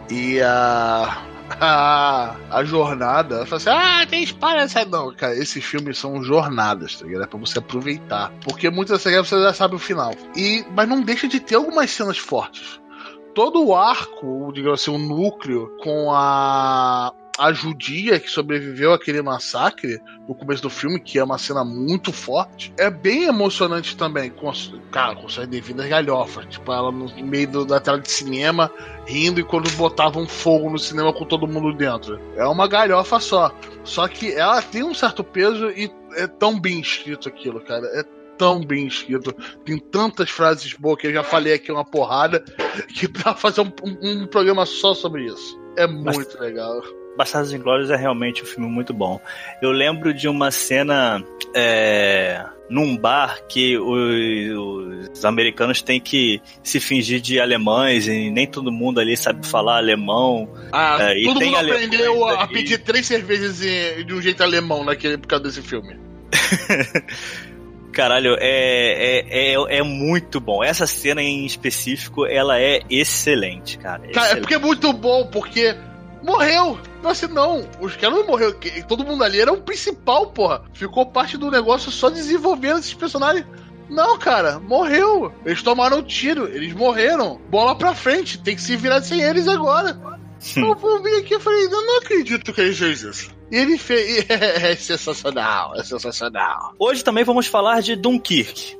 E 0.10 0.42
a. 0.42 1.24
A, 1.60 2.36
a 2.51 2.63
jornada, 2.63 3.46
fala 3.46 3.58
assim: 3.58 3.70
ah, 3.70 4.06
tem 4.08 4.24
espada. 4.24 4.68
Não, 4.89 5.13
cara, 5.13 5.36
esses 5.36 5.63
filmes 5.63 5.98
são 5.98 6.22
jornadas, 6.22 6.98
tá 6.98 7.06
ligado? 7.06 7.24
É 7.24 7.27
pra 7.27 7.39
você 7.39 7.60
aproveitar. 7.60 8.32
Porque 8.44 8.70
muitas 8.70 9.04
vezes 9.04 9.27
você 9.27 9.42
já 9.42 9.54
sabe 9.54 9.75
o 9.75 9.80
final. 9.80 10.13
E, 10.36 10.66
mas 10.75 10.88
não 10.88 11.01
deixa 11.01 11.27
de 11.27 11.39
ter 11.39 11.56
algumas 11.56 11.89
cenas 11.89 12.18
fortes. 12.18 12.82
Todo 13.34 13.63
o 13.66 13.75
arco, 13.75 14.51
digamos 14.53 14.81
assim, 14.81 14.92
o 14.92 14.98
núcleo 14.98 15.77
com 15.83 16.12
a 16.14 17.14
a 17.37 17.53
judia 17.53 18.19
que 18.19 18.29
sobreviveu 18.29 18.93
àquele 18.93 19.21
massacre 19.21 20.01
no 20.27 20.33
começo 20.33 20.61
do 20.61 20.69
filme, 20.69 21.00
que 21.00 21.19
é 21.19 21.23
uma 21.23 21.37
cena 21.37 21.63
muito 21.63 22.11
forte, 22.11 22.73
é 22.77 22.89
bem 22.89 23.23
emocionante 23.23 23.95
também, 23.95 24.29
com, 24.29 24.51
cara, 24.91 25.15
com 25.15 25.29
suas 25.29 25.47
devidas 25.47 25.87
galhofas. 25.87 26.45
Tipo, 26.47 26.71
ela 26.71 26.91
no 26.91 27.07
meio 27.23 27.47
do, 27.47 27.65
da 27.65 27.79
tela 27.79 28.00
de 28.00 28.11
cinema, 28.11 28.71
rindo 29.05 29.39
e 29.39 29.43
quando 29.43 29.69
botavam 29.71 30.27
fogo 30.27 30.69
no 30.69 30.79
cinema 30.79 31.13
com 31.13 31.25
todo 31.25 31.47
mundo 31.47 31.73
dentro. 31.73 32.19
É 32.35 32.45
uma 32.45 32.67
galhofa 32.67 33.19
só. 33.19 33.53
Só 33.83 34.07
que 34.07 34.33
ela 34.33 34.61
tem 34.61 34.83
um 34.83 34.93
certo 34.93 35.23
peso 35.23 35.69
e 35.69 35.91
é 36.15 36.27
tão 36.27 36.59
bem 36.59 36.79
escrito 36.79 37.29
aquilo, 37.29 37.61
cara. 37.61 37.85
É 37.93 38.03
tão 38.37 38.61
bem 38.61 38.87
escrito. 38.87 39.33
Tem 39.63 39.77
tantas 39.77 40.29
frases 40.29 40.73
boas 40.73 41.00
que 41.00 41.07
eu 41.07 41.13
já 41.13 41.23
falei 41.23 41.53
aqui 41.53 41.71
uma 41.71 41.85
porrada 41.85 42.43
que 42.93 43.07
pra 43.07 43.33
fazer 43.33 43.61
um, 43.61 43.71
um, 43.83 44.23
um 44.23 44.27
programa 44.27 44.65
só 44.65 44.93
sobre 44.93 45.25
isso. 45.25 45.59
É 45.77 45.85
muito 45.85 46.17
Mas... 46.17 46.39
legal. 46.39 46.81
Bastardos 47.18 47.51
Inglórios 47.51 47.90
é 47.90 47.96
realmente 47.96 48.44
um 48.44 48.46
filme 48.46 48.70
muito 48.70 48.94
bom. 48.94 49.20
Eu 49.62 49.72
lembro 49.72 50.14
de 50.14 50.30
uma 50.30 50.51
cena 50.51 51.24
é, 51.53 52.46
num 52.70 52.96
bar 52.96 53.40
que 53.50 53.77
os, 53.77 55.10
os, 55.12 55.25
americanos 55.25 55.82
têm 55.82 56.00
que 56.00 56.40
se 56.62 56.80
fingir 56.80 57.20
de 57.20 57.40
alemães 57.40 58.08
e 58.08 58.30
nem 58.30 58.46
todo 58.46 58.72
mundo 58.72 59.00
ali 59.00 59.18
sabe 59.18 59.48
falar 59.48 59.77
alemão. 59.77 60.48
Ah, 60.72 60.98
é, 61.01 61.24
todo 61.24 61.42
mundo 61.42 61.58
aprendeu 61.58 62.25
a, 62.25 62.44
a 62.44 62.48
pedir 62.48 62.77
três 62.77 63.08
cervejas 63.08 63.58
de 63.58 64.14
um 64.14 64.22
jeito 64.22 64.44
alemão 64.44 64.84
naquele, 64.84 65.18
por 65.18 65.27
causa 65.27 65.46
desse 65.46 65.64
filme. 65.64 65.98
Caralho, 67.98 68.38
é, 68.40 69.24
é, 69.24 69.53
é, 69.53 69.77
é, 69.77 69.82
muito 69.82 70.40
bom. 70.40 70.64
Essa 70.64 70.86
cena 70.86 71.20
em 71.20 71.48
específico, 71.48 72.27
ela 72.27 72.62
é 72.62 72.82
excelente, 72.92 73.80
cara. 73.80 73.98
cara 74.00 74.12
excelente. 74.12 74.38
é 74.38 74.40
porque 74.40 74.53
é 74.53 74.60
muito 74.60 74.94
bom, 74.94 75.25
porque 75.32 75.75
morreu. 76.24 76.77
Não, 77.01 77.12
assim, 77.12 77.27
não. 77.27 77.68
Os 77.80 77.96
caras 77.96 78.18
não 78.18 78.27
morreram. 78.27 78.56
Todo 78.88 79.06
mundo 79.06 79.24
ali 79.24 79.40
era 79.40 79.51
o 79.51 79.62
principal, 79.62 80.27
porra. 80.27 80.64
Ficou 80.74 81.06
parte 81.06 81.38
do 81.38 81.51
negócio 81.51 81.92
só 81.92 82.10
desenvolvendo 82.10 82.80
esses 82.80 82.94
personagens. 82.94 83.46
Não, 83.90 84.18
cara, 84.18 84.60
morreu. 84.60 85.32
Eles 85.46 85.64
tomaram 85.64 86.03
tiro, 86.03 86.48
eles 86.48 86.74
morreram. 86.74 87.40
Bola 87.50 87.75
pra 87.75 87.96
frente, 87.96 88.42
tem 88.42 88.56
que 88.56 88.62
se 88.62 88.75
virar 88.75 89.01
sem 89.01 89.22
eles 89.22 89.48
agora. 89.48 89.98
eu 90.56 90.75
vou 90.75 91.01
vir 91.01 91.18
aqui 91.18 91.36
e 91.36 91.40
falei, 91.40 91.66
eu 91.66 91.86
não 91.86 91.98
acredito 92.00 92.53
que 92.53 92.62
ele 92.62 92.74
fez 92.74 93.01
isso. 93.01 93.32
E 93.51 93.56
ele 93.56 93.77
fez. 93.77 94.30
É, 94.30 94.72
é 94.72 94.75
sensacional, 94.75 95.74
é 95.75 95.84
sensacional. 95.84 96.74
Hoje 96.77 97.03
também 97.03 97.24
vamos 97.24 97.48
falar 97.48 97.82
de 97.82 97.96
Dunkirk. 97.96 98.77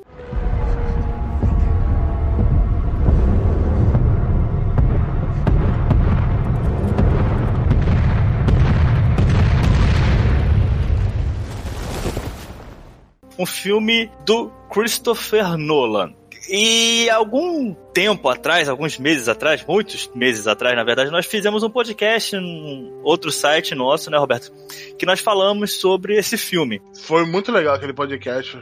Um 13.38 13.46
filme 13.46 14.10
do 14.26 14.50
Christopher 14.70 15.58
Nolan. 15.58 16.14
E 16.50 17.10
algum 17.10 17.74
tempo 17.94 18.30
atrás, 18.30 18.70
alguns 18.70 18.98
meses 18.98 19.28
atrás, 19.28 19.66
muitos 19.68 20.10
meses 20.16 20.48
atrás, 20.48 20.76
na 20.78 20.84
verdade, 20.84 21.12
nós 21.12 21.26
fizemos 21.26 21.62
um 21.62 21.70
podcast 21.70 22.38
em 22.38 22.90
outro 23.04 23.32
site 23.32 23.76
nosso, 23.76 24.10
né, 24.10 24.18
Roberto? 24.18 24.54
Que 24.98 25.06
nós 25.06 25.20
falamos 25.20 25.74
sobre 25.74 26.18
esse 26.18 26.38
filme. 26.38 26.82
Foi 27.04 27.26
muito 27.26 27.52
legal 27.52 27.76
aquele 27.76 27.94
podcast. 27.94 28.58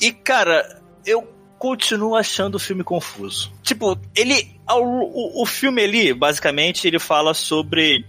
E, 0.00 0.10
cara, 0.10 0.82
eu 1.06 1.22
continuo 1.56 2.16
achando 2.16 2.56
o 2.56 2.58
filme 2.58 2.82
confuso. 2.82 3.52
Tipo, 3.62 3.96
ele. 4.16 4.50
O, 4.68 5.42
o 5.42 5.46
filme 5.46 5.82
ali, 5.82 6.12
basicamente, 6.12 6.88
ele 6.88 6.98
fala 6.98 7.32
sobre 7.32 8.04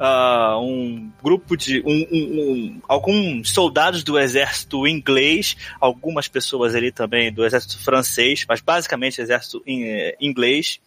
uh, 0.00 0.60
um 0.60 1.10
grupo 1.22 1.56
de. 1.56 1.80
Um, 1.80 2.06
um, 2.10 2.40
um, 2.40 2.80
alguns 2.88 3.50
soldados 3.50 4.02
do 4.02 4.18
exército 4.18 4.86
inglês, 4.86 5.56
algumas 5.80 6.28
pessoas 6.28 6.74
ali 6.74 6.92
também 6.92 7.32
do 7.32 7.44
exército 7.44 7.78
francês, 7.82 8.44
mas 8.48 8.60
basicamente 8.60 9.20
exército 9.20 9.62
in, 9.66 9.84
eh, 9.84 10.16
inglês, 10.20 10.80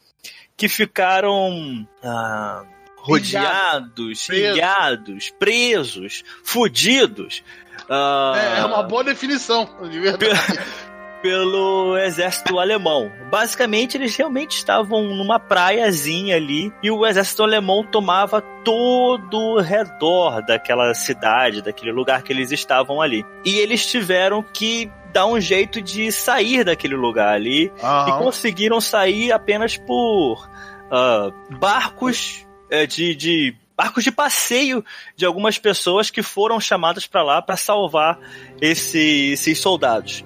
que 0.56 0.68
ficaram. 0.68 1.88
Uh, 2.04 2.80
rodeados, 3.02 4.28
ilhados, 4.28 5.30
presos, 5.40 6.24
fudidos. 6.44 7.42
Uh, 7.90 8.36
é, 8.36 8.60
é 8.60 8.66
uma 8.66 8.84
boa 8.84 9.06
definição, 9.06 9.70
de 9.90 10.00
verdade. 10.00 10.36
pelo 11.22 11.98
exército 11.98 12.60
alemão. 12.60 13.12
Basicamente, 13.30 13.98
eles 13.98 14.16
realmente 14.16 14.52
estavam 14.58 15.04
numa 15.04 15.40
praiazinha 15.40 16.36
ali 16.36 16.72
e 16.82 16.90
o 16.90 17.06
exército 17.06 17.44
alemão 17.44 17.84
tomava 17.84 18.42
todo 18.64 19.38
o 19.38 19.60
redor 19.62 20.42
daquela 20.46 20.94
cidade, 20.94 21.62
daquele 21.62 21.92
lugar 21.92 22.24
que 22.24 22.32
eles 22.34 22.52
estavam 22.52 23.02
ali. 23.02 23.26
E 23.46 23.58
eles 23.58 23.86
tiveram 23.86 24.42
que 24.44 24.90
dar 25.14 25.26
um 25.26 25.40
jeito 25.40 25.82
de 25.82 26.12
sair 26.12 26.64
daquele 26.64 26.96
lugar 26.96 27.34
ali 27.34 27.72
Aham. 27.82 28.10
e 28.10 28.24
conseguiram 28.24 28.80
sair 28.80 29.32
apenas 29.32 29.76
por 29.76 30.48
ah, 30.92 31.32
barcos 31.60 32.46
eh, 32.70 32.86
de, 32.86 33.16
de 33.16 33.56
barcos 33.76 34.04
de 34.04 34.12
passeio 34.12 34.84
de 35.16 35.26
algumas 35.26 35.58
pessoas 35.58 36.10
que 36.12 36.22
foram 36.22 36.60
chamadas 36.60 37.08
para 37.08 37.24
lá 37.24 37.42
para 37.42 37.56
salvar 37.58 38.20
esse- 38.62 39.32
esses 39.32 39.58
soldados. 39.60 40.24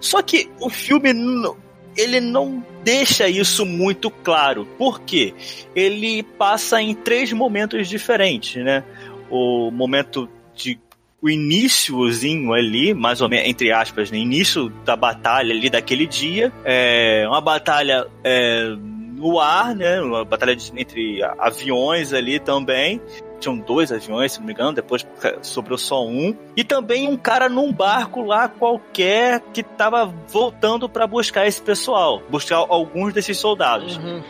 Só 0.00 0.22
que 0.22 0.48
o 0.60 0.68
filme 0.70 1.10
ele 1.96 2.20
não 2.20 2.64
deixa 2.82 3.28
isso 3.28 3.66
muito 3.66 4.10
claro. 4.10 4.66
Por 4.78 5.00
quê? 5.00 5.34
Ele 5.74 6.22
passa 6.22 6.80
em 6.80 6.94
três 6.94 7.32
momentos 7.32 7.88
diferentes, 7.88 8.62
né? 8.64 8.82
O 9.30 9.70
momento 9.70 10.28
de 10.54 10.78
o 11.22 11.28
iníciozinho 11.28 12.52
ali, 12.54 12.94
mais 12.94 13.20
ou 13.20 13.28
menos, 13.28 13.46
entre 13.46 13.70
aspas, 13.70 14.10
no 14.10 14.16
início 14.16 14.70
da 14.86 14.96
batalha 14.96 15.54
ali 15.54 15.68
daquele 15.68 16.06
dia, 16.06 16.50
é 16.64 17.24
uma 17.28 17.42
batalha 17.42 18.06
é, 18.24 18.74
no 19.16 19.38
ar, 19.38 19.74
né? 19.76 20.00
Uma 20.00 20.24
batalha 20.24 20.56
de- 20.56 20.72
entre 20.76 21.22
aviões 21.38 22.14
ali 22.14 22.38
também. 22.40 23.00
Tinham 23.40 23.56
dois 23.58 23.90
aviões, 23.90 24.32
se 24.32 24.38
não 24.38 24.46
me 24.46 24.52
engano, 24.52 24.72
depois 24.74 25.04
sobrou 25.42 25.78
só 25.78 26.06
um. 26.06 26.36
E 26.56 26.62
também 26.62 27.08
um 27.08 27.16
cara 27.16 27.48
num 27.48 27.72
barco 27.72 28.22
lá 28.22 28.48
qualquer 28.48 29.40
que 29.52 29.62
tava 29.62 30.06
voltando 30.28 30.88
para 30.88 31.06
buscar 31.06 31.46
esse 31.46 31.60
pessoal, 31.60 32.22
buscar 32.28 32.56
alguns 32.56 33.12
desses 33.14 33.38
soldados. 33.38 33.96
Uhum. 33.96 34.22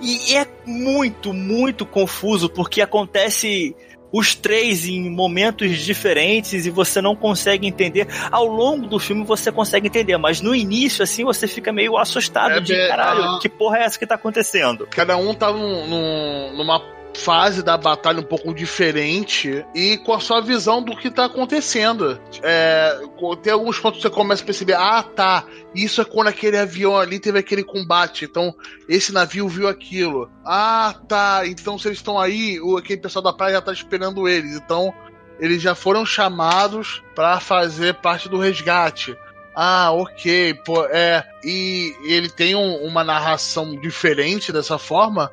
E 0.00 0.34
é 0.34 0.46
muito, 0.66 1.32
muito 1.32 1.86
confuso 1.86 2.48
porque 2.50 2.82
acontece 2.82 3.74
os 4.12 4.34
três 4.34 4.86
em 4.86 5.10
momentos 5.10 5.78
diferentes 5.82 6.64
e 6.64 6.70
você 6.70 7.00
não 7.02 7.14
consegue 7.16 7.66
entender. 7.66 8.06
Ao 8.30 8.46
longo 8.46 8.86
do 8.86 8.98
filme 8.98 9.24
você 9.24 9.50
consegue 9.50 9.88
entender, 9.88 10.16
mas 10.16 10.40
no 10.40 10.54
início, 10.54 11.02
assim, 11.02 11.24
você 11.24 11.46
fica 11.48 11.72
meio 11.72 11.96
assustado 11.98 12.52
É 12.52 12.60
de 12.60 12.74
caralho, 12.88 13.22
ah. 13.24 13.38
que 13.40 13.48
porra 13.48 13.78
é 13.78 13.82
essa 13.84 13.98
que 13.98 14.06
tá 14.06 14.14
acontecendo? 14.14 14.86
Cada 14.90 15.16
um 15.16 15.34
tá 15.34 15.52
num- 15.52 15.86
num- 15.88 16.56
numa 16.56 16.80
fase 17.16 17.62
da 17.62 17.76
batalha 17.76 18.20
um 18.20 18.24
pouco 18.24 18.54
diferente 18.54 19.64
e 19.74 19.96
com 19.98 20.12
a 20.12 20.20
sua 20.20 20.40
visão 20.40 20.82
do 20.82 20.96
que 20.96 21.10
tá 21.10 21.24
acontecendo. 21.24 22.20
É, 22.42 23.00
tem 23.42 23.52
alguns 23.52 23.78
pontos 23.80 23.98
que 24.00 24.08
você 24.08 24.14
começa 24.14 24.42
a 24.42 24.46
perceber, 24.46 24.74
ah, 24.74 25.02
tá, 25.02 25.44
isso 25.74 26.00
é 26.00 26.04
quando 26.04 26.28
aquele 26.28 26.56
avião 26.56 26.96
ali 26.96 27.18
teve 27.18 27.38
aquele 27.38 27.64
combate, 27.64 28.24
então 28.24 28.54
esse 28.88 29.12
navio 29.12 29.48
viu 29.48 29.66
aquilo. 29.66 30.30
Ah, 30.44 30.94
tá, 31.08 31.42
então 31.46 31.78
se 31.78 31.88
eles 31.88 31.98
estão 31.98 32.18
aí, 32.18 32.60
o, 32.60 32.76
aquele 32.76 33.00
pessoal 33.00 33.22
da 33.22 33.32
praia 33.32 33.54
já 33.54 33.60
tá 33.62 33.72
esperando 33.72 34.28
eles, 34.28 34.52
então 34.54 34.92
eles 35.40 35.60
já 35.60 35.74
foram 35.74 36.06
chamados 36.06 37.02
pra 37.14 37.40
fazer 37.40 37.94
parte 37.94 38.28
do 38.28 38.38
resgate. 38.38 39.16
Ah, 39.54 39.90
ok, 39.90 40.52
pô, 40.66 40.84
é. 40.84 41.24
E 41.42 41.94
ele 42.04 42.28
tem 42.28 42.54
um- 42.54 42.84
uma 42.84 43.02
narração 43.02 43.74
diferente 43.80 44.52
dessa 44.52 44.78
forma. 44.78 45.30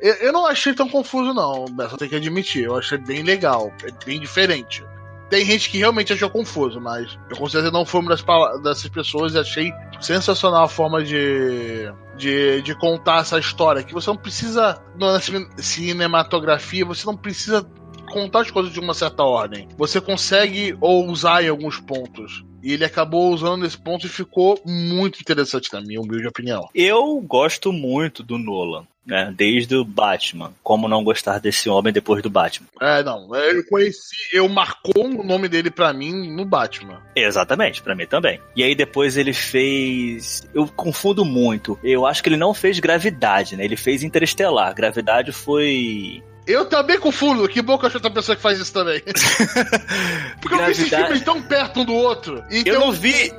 Eu, 0.00 0.14
eu 0.14 0.32
não 0.32 0.46
achei 0.46 0.72
tão 0.74 0.88
confuso, 0.88 1.34
não, 1.34 1.66
só 1.88 1.96
tenho 1.96 2.10
que 2.10 2.16
admitir. 2.16 2.64
Eu 2.64 2.76
achei 2.76 2.98
bem 2.98 3.22
legal, 3.22 3.72
é 3.84 3.90
bem 4.04 4.20
diferente. 4.20 4.84
Tem 5.30 5.44
gente 5.44 5.68
que 5.68 5.76
realmente 5.76 6.12
achou 6.12 6.30
confuso, 6.30 6.80
mas 6.80 7.18
eu 7.28 7.36
com 7.36 7.46
certeza 7.46 7.70
não 7.70 7.84
fui 7.84 8.00
uma 8.00 8.08
das 8.16 8.62
dessas 8.62 8.88
pessoas 8.88 9.34
e 9.34 9.38
achei 9.38 9.70
sensacional 10.00 10.64
a 10.64 10.68
forma 10.68 11.04
de, 11.04 11.92
de, 12.16 12.62
de 12.62 12.74
contar 12.74 13.20
essa 13.20 13.38
história. 13.38 13.82
Que 13.82 13.92
você 13.92 14.08
não 14.08 14.16
precisa, 14.16 14.82
na 14.98 15.20
cine- 15.20 15.46
cinematografia, 15.58 16.84
você 16.84 17.04
não 17.04 17.14
precisa 17.16 17.62
contar 18.08 18.40
as 18.40 18.50
coisas 18.50 18.72
de 18.72 18.80
uma 18.80 18.94
certa 18.94 19.22
ordem. 19.22 19.68
Você 19.76 20.00
consegue 20.00 20.76
ousar 20.80 21.44
em 21.44 21.48
alguns 21.48 21.78
pontos. 21.80 22.44
E 22.62 22.72
ele 22.72 22.84
acabou 22.84 23.32
usando 23.32 23.62
nesse 23.62 23.78
ponto 23.78 24.06
e 24.06 24.08
ficou 24.08 24.60
muito 24.66 25.20
interessante, 25.20 25.72
na 25.72 25.80
minha 25.80 26.00
humilde 26.00 26.26
opinião. 26.26 26.68
Eu 26.74 27.20
gosto 27.20 27.72
muito 27.72 28.22
do 28.22 28.36
Nolan, 28.36 28.84
né? 29.06 29.32
Desde 29.36 29.76
o 29.76 29.84
Batman. 29.84 30.52
Como 30.62 30.88
não 30.88 31.04
gostar 31.04 31.38
desse 31.38 31.68
homem 31.68 31.92
depois 31.92 32.22
do 32.22 32.28
Batman? 32.28 32.66
É, 32.80 33.02
não, 33.02 33.34
eu 33.34 33.64
conheci, 33.66 34.16
eu 34.32 34.48
marcou 34.48 35.06
o 35.06 35.24
nome 35.24 35.48
dele 35.48 35.70
pra 35.70 35.92
mim 35.92 36.34
no 36.34 36.44
Batman. 36.44 37.00
Exatamente, 37.14 37.80
pra 37.80 37.94
mim 37.94 38.06
também. 38.06 38.40
E 38.56 38.62
aí 38.62 38.74
depois 38.74 39.16
ele 39.16 39.32
fez. 39.32 40.48
Eu 40.52 40.66
confundo 40.66 41.24
muito. 41.24 41.78
Eu 41.82 42.06
acho 42.06 42.22
que 42.22 42.28
ele 42.28 42.36
não 42.36 42.52
fez 42.52 42.80
Gravidade, 42.80 43.56
né? 43.56 43.64
Ele 43.64 43.76
fez 43.76 44.02
Interestelar. 44.02 44.74
Gravidade 44.74 45.30
foi. 45.30 46.22
Eu 46.48 46.64
também 46.64 46.98
confundo, 46.98 47.46
que 47.46 47.60
bom 47.60 47.76
que 47.76 47.84
eu 47.84 47.88
acho 47.88 47.98
outra 47.98 48.10
pessoa 48.10 48.34
que 48.34 48.40
faz 48.40 48.58
isso 48.58 48.72
também. 48.72 49.02
Porque 50.40 50.54
eu 50.54 50.64
vi 50.64 50.70
esses 50.72 50.88
filmes 50.88 51.20
tão 51.22 51.42
perto 51.42 51.80
um 51.80 51.84
do 51.84 51.94
outro. 51.94 52.42
Então, 52.50 52.72
Eu 52.72 52.80
não 52.80 52.90
vi. 52.90 53.32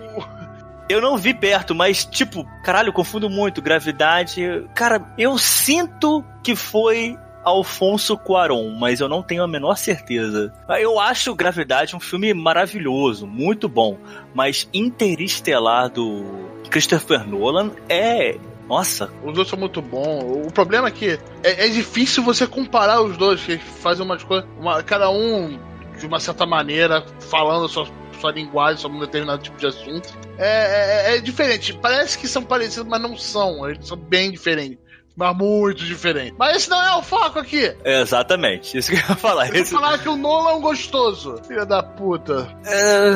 Eu 0.88 1.02
não 1.02 1.18
vi 1.18 1.34
perto, 1.34 1.74
mas, 1.74 2.06
tipo, 2.06 2.46
caralho, 2.64 2.90
eu 2.90 2.94
confundo 2.94 3.30
muito. 3.30 3.62
Gravidade. 3.62 4.44
Cara, 4.76 5.12
eu 5.18 5.38
sinto 5.38 6.24
que 6.44 6.56
foi 6.56 7.18
Alfonso 7.44 8.18
Cuaron, 8.18 8.76
mas 8.78 9.00
eu 9.00 9.10
não 9.10 9.24
tenho 9.24 9.44
a 9.44 9.48
menor 9.48 9.76
certeza. 9.76 10.54
Eu 10.80 11.00
acho 11.00 11.34
Gravidade 11.36 11.96
um 11.96 12.00
filme 12.00 12.34
maravilhoso, 12.34 13.26
muito 13.26 13.68
bom. 13.68 13.98
Mas 14.34 14.68
Interestelar 14.74 15.90
do 15.90 16.24
Christopher 16.70 17.28
Nolan 17.28 17.72
é. 17.88 18.38
Nossa, 18.70 19.12
Os 19.24 19.34
dois 19.34 19.48
são 19.48 19.58
muito 19.58 19.82
bons. 19.82 20.46
O 20.48 20.52
problema 20.54 20.88
é 20.88 20.92
que 20.92 21.20
é, 21.44 21.66
é 21.66 21.70
difícil 21.70 22.24
você 22.24 22.46
comparar 22.46 23.02
os 23.02 23.18
dois, 23.18 23.42
que 23.44 23.58
fazem 23.58 24.06
umas 24.06 24.24
coisas. 24.24 24.48
uma- 24.60 24.82
cada 24.84 25.10
um 25.10 25.60
de 26.00 26.06
uma 26.06 26.20
certa 26.20 26.46
maneira, 26.46 27.04
falando 27.20 27.66
a 27.66 27.70
sua, 27.70 27.88
sua 28.22 28.32
linguagem 28.32 28.80
sobre 28.80 28.98
um 28.98 29.02
determinado 29.02 29.42
tipo 29.42 29.58
de 29.58 29.66
assunto. 29.66 30.08
É, 30.38 31.14
é- 31.14 31.18
é 31.18 31.20
diferente. 31.22 31.74
Parece 31.74 32.18
que 32.18 32.28
são 32.28 32.44
parecidos, 32.44 32.88
mas 32.88 33.02
não 33.02 33.18
são. 33.18 33.68
Eles 33.68 33.88
são 33.88 33.98
bem 33.98 34.32
diferentes. 34.32 34.78
Mas 35.20 35.36
muito 35.38 35.84
diferentes. 35.84 36.34
Mas 36.40 36.56
esse 36.56 36.70
não 36.70 36.82
é 36.82 36.96
o 36.96 37.02
foco 37.04 37.40
aqui. 37.40 37.76
exatamente. 37.84 38.78
Isso 38.78 38.90
que 38.92 38.96
eu 38.96 39.02
ia 39.10 39.16
falar. 39.18 39.48
Eu 39.48 39.52
vou 39.54 39.62
Esse- 39.62 39.72
falar 39.74 39.98
que 40.00 40.08
o 40.08 40.16
Nolan 40.16 40.52
é 40.52 40.54
um 40.56 40.62
gostoso. 40.62 41.36
Filha 41.46 41.66
da 41.66 41.84
puta. 41.84 42.48
É, 42.66 43.12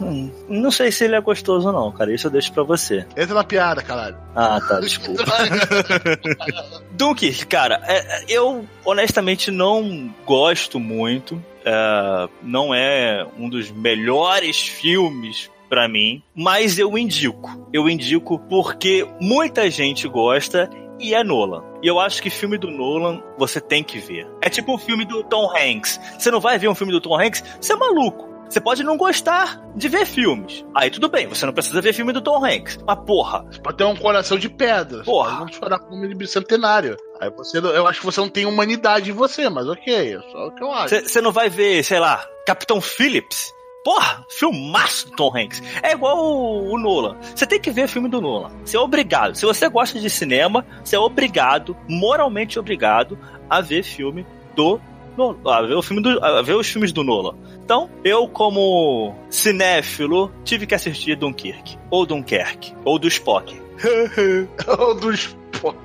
hum, 0.00 0.30
Não 0.48 0.70
sei 0.70 0.92
se 0.92 1.04
ele 1.04 1.16
é 1.16 1.20
gostoso, 1.20 1.70
não, 1.72 1.90
cara. 1.90 2.14
Isso 2.14 2.28
eu 2.28 2.30
deixo 2.30 2.52
pra 2.52 2.62
você. 2.62 3.04
Entra 3.16 3.34
na 3.34 3.42
piada, 3.44 3.82
caralho. 3.82 4.16
Ah, 4.36 4.60
tá, 4.66 4.78
desculpa. 4.80 5.24
Dunkirk, 6.92 7.46
cara, 7.46 7.80
é- 7.84 7.98
é- 7.98 8.24
eu 8.28 8.64
honestamente 8.84 9.50
não 9.50 10.12
gosto 10.24 10.78
muito. 10.78 11.42
é, 11.66 12.28
não 12.42 12.74
é 12.74 13.26
um 13.38 13.48
dos 13.48 13.70
melhores 13.70 14.58
filmes 14.68 15.50
pra 15.66 15.88
mim, 15.88 16.22
mas 16.34 16.78
eu 16.78 16.96
indico. 16.98 17.66
Eu 17.72 17.88
indico 17.88 18.38
porque 18.38 19.08
muita 19.18 19.70
gente 19.70 20.06
gosta 20.06 20.68
e 20.98 21.14
é 21.14 21.22
Nolan. 21.22 21.62
E 21.82 21.86
eu 21.86 21.98
acho 21.98 22.22
que 22.22 22.30
filme 22.30 22.58
do 22.58 22.70
Nolan 22.70 23.22
você 23.38 23.60
tem 23.60 23.82
que 23.82 23.98
ver. 23.98 24.26
É 24.40 24.48
tipo 24.48 24.74
o 24.74 24.78
filme 24.78 25.04
do 25.04 25.22
Tom 25.24 25.50
Hanks. 25.56 26.00
Você 26.18 26.30
não 26.30 26.40
vai 26.40 26.58
ver 26.58 26.68
um 26.68 26.74
filme 26.74 26.92
do 26.92 27.00
Tom 27.00 27.18
Hanks? 27.18 27.42
Você 27.60 27.72
é 27.72 27.76
maluco. 27.76 28.34
Você 28.48 28.60
pode 28.60 28.84
não 28.84 28.96
gostar 28.96 29.60
de 29.74 29.88
ver 29.88 30.06
filmes. 30.06 30.64
Aí 30.74 30.90
tudo 30.90 31.08
bem, 31.08 31.26
você 31.26 31.44
não 31.44 31.52
precisa 31.52 31.80
ver 31.80 31.92
filme 31.92 32.12
do 32.12 32.20
Tom 32.20 32.44
Hanks. 32.44 32.78
Mas 32.86 32.98
porra, 33.04 33.44
Pode 33.62 33.76
ter 33.76 33.84
um 33.84 33.96
coração 33.96 34.38
de 34.38 34.48
pedra. 34.48 35.02
Porra. 35.02 35.40
Não 35.40 35.48
chorar 35.48 35.78
com 35.80 35.96
o 35.96 36.08
de 36.08 36.14
bicentenário. 36.14 36.96
Aí 37.20 37.30
você, 37.30 37.58
eu 37.58 37.86
acho 37.86 38.00
que 38.00 38.06
você 38.06 38.20
não 38.20 38.28
tem 38.28 38.46
humanidade 38.46 39.10
em 39.10 39.14
você, 39.14 39.48
mas 39.48 39.66
ok, 39.66 40.16
é 40.16 40.20
só 40.30 40.46
o 40.46 40.54
que 40.54 40.62
eu 40.62 40.70
acho. 40.70 41.08
Você 41.08 41.20
não 41.20 41.32
vai 41.32 41.48
ver, 41.48 41.82
sei 41.82 41.98
lá, 41.98 42.24
Capitão 42.46 42.80
Phillips? 42.80 43.52
Porra, 43.84 44.24
filmaço 44.30 45.10
do 45.10 45.16
Tom 45.16 45.36
Hanks. 45.36 45.62
É 45.82 45.92
igual 45.92 46.16
o, 46.16 46.72
o 46.72 46.78
Nolan. 46.78 47.18
Você 47.20 47.46
tem 47.46 47.60
que 47.60 47.70
ver 47.70 47.86
filme 47.86 48.08
do 48.08 48.18
Nolan. 48.18 48.50
Você 48.64 48.78
é 48.78 48.80
obrigado. 48.80 49.36
Se 49.36 49.44
você 49.44 49.68
gosta 49.68 50.00
de 50.00 50.08
cinema, 50.08 50.64
você 50.82 50.96
é 50.96 50.98
obrigado, 50.98 51.76
moralmente 51.86 52.58
obrigado, 52.58 53.18
a 53.48 53.60
ver 53.60 53.82
filme 53.82 54.26
do 54.56 54.80
Nolan. 55.18 55.38
A 55.44 55.60
ver, 55.60 55.74
o 55.74 55.82
filme 55.82 56.02
do, 56.02 56.24
a 56.24 56.40
ver 56.40 56.54
os 56.54 56.66
filmes 56.66 56.92
do 56.92 57.04
Nolan. 57.04 57.36
Então, 57.62 57.90
eu, 58.02 58.26
como 58.26 59.14
cinéfilo, 59.28 60.32
tive 60.44 60.66
que 60.66 60.74
assistir 60.74 61.16
Dunkirk. 61.16 61.78
Ou 61.90 62.06
Dunkerque. 62.06 62.74
Ou 62.86 62.98
do 62.98 63.06
Spock. 63.06 63.54
Ou 64.78 64.94
do 64.94 65.12
Spock. 65.12 65.76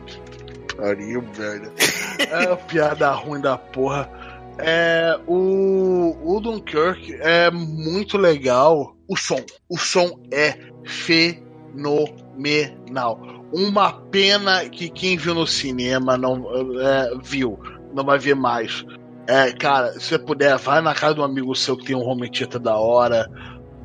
Pariu, 0.77 1.21
velho. 1.33 1.71
É 2.17 2.55
piada 2.55 3.11
ruim 3.11 3.41
da 3.41 3.57
porra. 3.57 4.09
É, 4.61 5.19
o, 5.27 6.15
o 6.23 6.39
Dunkirk 6.39 7.13
é 7.21 7.49
muito 7.51 8.17
legal. 8.17 8.95
O 9.07 9.15
som. 9.15 9.41
O 9.69 9.77
som 9.77 10.19
é 10.31 10.57
fenomenal. 10.85 12.09
Uma 13.51 13.93
pena 13.93 14.69
que 14.69 14.89
quem 14.89 15.17
viu 15.17 15.33
no 15.33 15.47
cinema 15.47 16.17
não 16.17 16.45
é, 16.79 17.11
viu. 17.23 17.59
Não 17.93 18.03
vai 18.03 18.19
ver 18.19 18.35
mais. 18.35 18.85
É, 19.27 19.51
cara, 19.51 19.93
se 19.93 20.01
você 20.01 20.19
puder, 20.19 20.57
vai 20.57 20.81
na 20.81 20.93
casa 20.93 21.15
de 21.15 21.21
um 21.21 21.23
amigo 21.23 21.55
seu 21.55 21.77
que 21.77 21.85
tem 21.85 21.95
um 21.95 22.07
home 22.07 22.29
da 22.61 22.77
hora. 22.77 23.29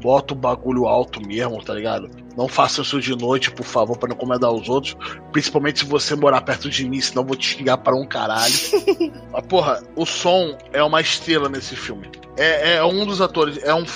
Bota 0.05 0.35
o 0.35 0.37
bagulho 0.37 0.87
alto 0.87 1.27
mesmo, 1.27 1.65
tá 1.65 1.73
ligado? 1.73 2.11
Não 2.37 2.47
faça 2.47 2.83
isso 2.83 3.01
de 3.01 3.17
noite, 3.17 3.51
por 3.51 3.65
favor, 3.65 3.97
para 3.97 4.11
não 4.11 4.17
incomodar 4.17 4.53
os 4.53 4.69
outros. 4.69 4.95
Principalmente 5.33 5.79
se 5.79 5.87
você 5.87 6.15
morar 6.15 6.43
perto 6.43 6.69
de 6.69 6.87
mim, 6.87 7.01
senão 7.01 7.23
eu 7.23 7.29
vou 7.29 7.37
te 7.37 7.57
xingar 7.57 7.79
para 7.79 7.97
um 7.97 8.07
caralho. 8.07 8.53
Mas, 9.33 9.47
porra, 9.47 9.83
o 9.97 10.05
som 10.05 10.59
é 10.75 10.83
uma 10.83 11.01
estrela 11.01 11.49
nesse 11.49 11.75
filme. 11.75 12.11
É, 12.37 12.75
é 12.75 12.85
um 12.85 13.07
dos 13.07 13.23
atores, 13.23 13.59
é 13.63 13.73
um 13.73 13.87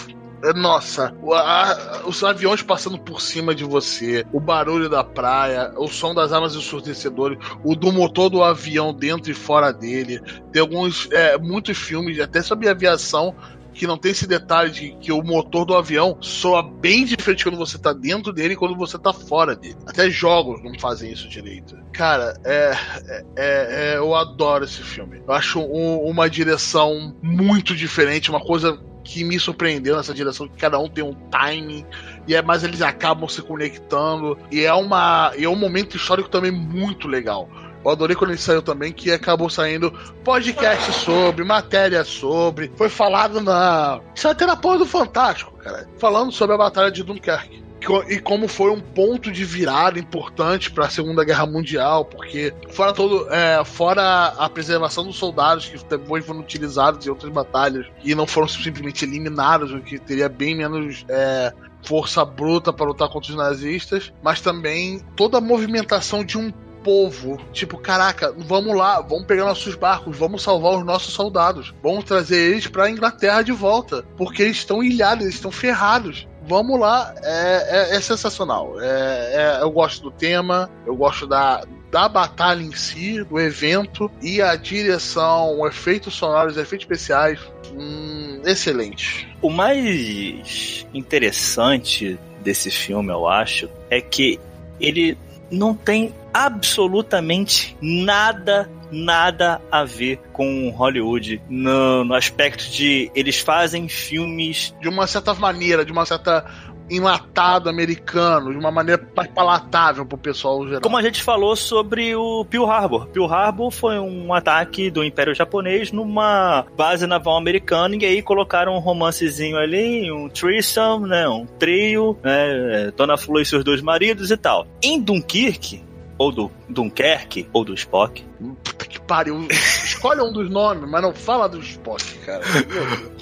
é, 0.42 0.52
nossa, 0.52 1.12
a, 1.32 2.02
os 2.06 2.22
aviões 2.22 2.62
passando 2.62 2.98
por 2.98 3.20
cima 3.20 3.54
de 3.54 3.64
você, 3.64 4.24
o 4.32 4.38
barulho 4.38 4.88
da 4.88 5.02
praia, 5.02 5.72
o 5.76 5.88
som 5.88 6.14
das 6.14 6.32
armas 6.32 6.54
ensurdecedores, 6.54 7.38
o 7.64 7.74
do 7.74 7.92
motor 7.92 8.30
do 8.30 8.42
avião 8.42 8.94
dentro 8.94 9.32
e 9.32 9.34
fora 9.34 9.72
dele. 9.72 10.20
Tem 10.52 10.62
alguns, 10.62 11.08
é, 11.10 11.36
muitos 11.36 11.76
filmes, 11.76 12.20
até 12.20 12.40
sobre 12.40 12.68
aviação, 12.68 13.34
que 13.78 13.86
não 13.86 13.96
tem 13.96 14.10
esse 14.10 14.26
detalhe 14.26 14.70
de 14.70 14.90
que 14.96 15.12
o 15.12 15.22
motor 15.22 15.64
do 15.64 15.74
avião 15.74 16.18
soa 16.20 16.62
bem 16.62 17.04
diferente 17.04 17.44
quando 17.44 17.56
você 17.56 17.78
tá 17.78 17.92
dentro 17.92 18.32
dele 18.32 18.54
e 18.54 18.56
quando 18.56 18.76
você 18.76 18.98
tá 18.98 19.12
fora 19.12 19.54
dele. 19.54 19.76
Até 19.86 20.10
jogos 20.10 20.62
não 20.62 20.76
fazem 20.78 21.12
isso 21.12 21.28
direito. 21.28 21.78
Cara, 21.92 22.34
é, 22.44 22.76
é, 23.06 23.24
é, 23.36 23.96
eu 23.96 24.14
adoro 24.14 24.64
esse 24.64 24.82
filme. 24.82 25.22
Eu 25.26 25.32
acho 25.32 25.60
um, 25.60 25.98
uma 26.00 26.28
direção 26.28 27.16
muito 27.22 27.74
diferente, 27.74 28.30
uma 28.30 28.40
coisa 28.40 28.78
que 29.04 29.24
me 29.24 29.38
surpreendeu 29.38 29.96
nessa 29.96 30.12
direção, 30.12 30.48
que 30.48 30.58
cada 30.58 30.78
um 30.78 30.88
tem 30.88 31.02
um 31.02 31.14
timing, 31.30 31.86
e 32.26 32.34
é, 32.34 32.42
mas 32.42 32.62
eles 32.62 32.82
acabam 32.82 33.26
se 33.26 33.40
conectando, 33.40 34.36
e 34.50 34.64
é, 34.64 34.74
uma, 34.74 35.32
e 35.38 35.44
é 35.44 35.48
um 35.48 35.56
momento 35.56 35.96
histórico 35.96 36.28
também 36.28 36.50
muito 36.50 37.08
legal. 37.08 37.48
Eu 37.88 37.92
adorei 37.92 38.14
quando 38.14 38.32
ele 38.32 38.38
saiu 38.38 38.60
também, 38.60 38.92
que 38.92 39.10
acabou 39.10 39.48
saindo 39.48 39.90
podcast 40.22 40.92
sobre, 40.92 41.42
matéria 41.42 42.04
sobre. 42.04 42.70
Foi 42.76 42.90
falado 42.90 43.40
na. 43.40 44.00
Isso 44.14 44.28
até 44.28 44.44
na 44.44 44.56
porra 44.56 44.78
do 44.78 44.86
Fantástico, 44.86 45.56
cara. 45.56 45.88
Falando 45.98 46.30
sobre 46.30 46.54
a 46.54 46.58
Batalha 46.58 46.90
de 46.90 47.02
Dunkerque 47.02 47.66
e 48.08 48.18
como 48.18 48.48
foi 48.48 48.70
um 48.72 48.80
ponto 48.80 49.30
de 49.30 49.44
virada 49.44 49.98
importante 49.98 50.70
para 50.70 50.86
a 50.86 50.90
Segunda 50.90 51.24
Guerra 51.24 51.46
Mundial, 51.46 52.04
porque 52.04 52.52
fora 52.70 52.92
todo, 52.92 53.32
é, 53.32 53.64
fora 53.64 54.34
a 54.36 54.50
preservação 54.50 55.04
dos 55.04 55.16
soldados 55.16 55.68
que 55.68 55.82
depois 55.84 56.26
foram 56.26 56.40
utilizados 56.40 57.06
em 57.06 57.08
outras 57.08 57.32
batalhas 57.32 57.86
e 58.04 58.14
não 58.14 58.26
foram 58.26 58.48
simplesmente 58.48 59.04
eliminados, 59.04 59.72
o 59.72 59.80
que 59.80 59.98
teria 59.98 60.28
bem 60.28 60.56
menos 60.56 61.06
é, 61.08 61.54
força 61.86 62.24
bruta 62.24 62.72
para 62.72 62.86
lutar 62.86 63.08
contra 63.08 63.30
os 63.30 63.36
nazistas, 63.36 64.12
mas 64.22 64.40
também 64.40 65.00
toda 65.16 65.38
a 65.38 65.40
movimentação 65.40 66.24
de 66.24 66.36
um 66.36 66.52
povo. 66.82 67.38
Tipo, 67.52 67.78
caraca, 67.78 68.34
vamos 68.36 68.76
lá, 68.76 69.00
vamos 69.00 69.26
pegar 69.26 69.44
nossos 69.44 69.74
barcos, 69.74 70.16
vamos 70.16 70.42
salvar 70.42 70.78
os 70.78 70.84
nossos 70.84 71.12
soldados, 71.14 71.74
vamos 71.82 72.04
trazer 72.04 72.52
eles 72.52 72.66
para 72.66 72.90
Inglaterra 72.90 73.42
de 73.42 73.52
volta, 73.52 74.04
porque 74.16 74.42
eles 74.42 74.58
estão 74.58 74.82
ilhados, 74.82 75.24
eles 75.24 75.36
estão 75.36 75.50
ferrados 75.50 76.26
vamos 76.48 76.80
lá, 76.80 77.14
é, 77.22 77.92
é, 77.92 77.96
é 77.96 78.00
sensacional. 78.00 78.80
É, 78.80 79.58
é, 79.58 79.62
eu 79.62 79.70
gosto 79.70 80.04
do 80.04 80.10
tema, 80.10 80.70
eu 80.86 80.96
gosto 80.96 81.26
da, 81.26 81.62
da 81.90 82.08
batalha 82.08 82.62
em 82.62 82.74
si, 82.74 83.22
do 83.24 83.38
evento 83.38 84.10
e 84.22 84.40
a 84.40 84.56
direção, 84.56 85.66
efeitos 85.66 86.14
sonoros, 86.14 86.56
efeitos 86.56 86.84
especiais, 86.84 87.38
hum, 87.74 88.40
excelente. 88.44 89.28
O 89.42 89.50
mais 89.50 90.86
interessante 90.94 92.18
desse 92.42 92.70
filme, 92.70 93.12
eu 93.12 93.28
acho, 93.28 93.68
é 93.90 94.00
que 94.00 94.40
ele 94.80 95.18
não 95.50 95.74
tem 95.74 96.14
absolutamente 96.46 97.76
nada 97.80 98.70
nada 98.90 99.60
a 99.70 99.84
ver 99.84 100.18
com 100.32 100.70
Hollywood 100.70 101.42
no, 101.48 102.04
no 102.04 102.14
aspecto 102.14 102.70
de 102.70 103.10
eles 103.14 103.38
fazem 103.38 103.86
filmes 103.86 104.74
de 104.80 104.88
uma 104.88 105.06
certa 105.06 105.34
maneira, 105.34 105.84
de 105.84 105.92
uma 105.92 106.06
certa 106.06 106.46
enlatado 106.90 107.68
americano, 107.68 108.50
de 108.50 108.58
uma 108.58 108.70
maneira 108.70 109.06
mais 109.14 109.28
palatável 109.30 110.06
pro 110.06 110.16
pessoal 110.16 110.64
geral. 110.66 110.80
Como 110.80 110.96
a 110.96 111.02
gente 111.02 111.22
falou 111.22 111.54
sobre 111.54 112.16
o 112.16 112.44
Pearl 112.46 112.64
Harbor. 112.64 113.06
Pearl 113.08 113.30
Harbor 113.30 113.70
foi 113.70 113.98
um 113.98 114.32
ataque 114.32 114.90
do 114.90 115.04
Império 115.04 115.34
Japonês 115.34 115.92
numa 115.92 116.64
base 116.76 117.06
naval 117.06 117.36
americana 117.36 117.94
e 117.96 118.06
aí 118.06 118.22
colocaram 118.22 118.74
um 118.74 118.78
romancezinho 118.78 119.58
ali, 119.58 120.10
um 120.10 120.28
threesome, 120.28 121.08
né, 121.08 121.28
um 121.28 121.44
trio, 121.44 122.16
né, 122.22 122.90
Dona 122.96 123.16
Flor 123.16 123.42
e 123.42 123.44
seus 123.44 123.62
dois 123.62 123.82
maridos 123.82 124.30
e 124.30 124.36
tal. 124.36 124.66
Em 124.82 125.00
Dunkirk, 125.00 125.82
ou 126.18 126.32
do 126.32 126.50
Dunkerque, 126.68 127.48
ou 127.52 127.64
do 127.64 127.72
Spock. 127.74 128.24
Puta 128.64 128.86
que 128.86 129.00
pariu. 129.00 129.46
Escolhe 129.50 130.20
um 130.20 130.32
dos 130.32 130.50
nomes, 130.50 130.90
mas 130.90 131.00
não 131.00 131.14
fala 131.14 131.48
do 131.48 131.60
Spock, 131.60 132.04
cara. 132.18 132.42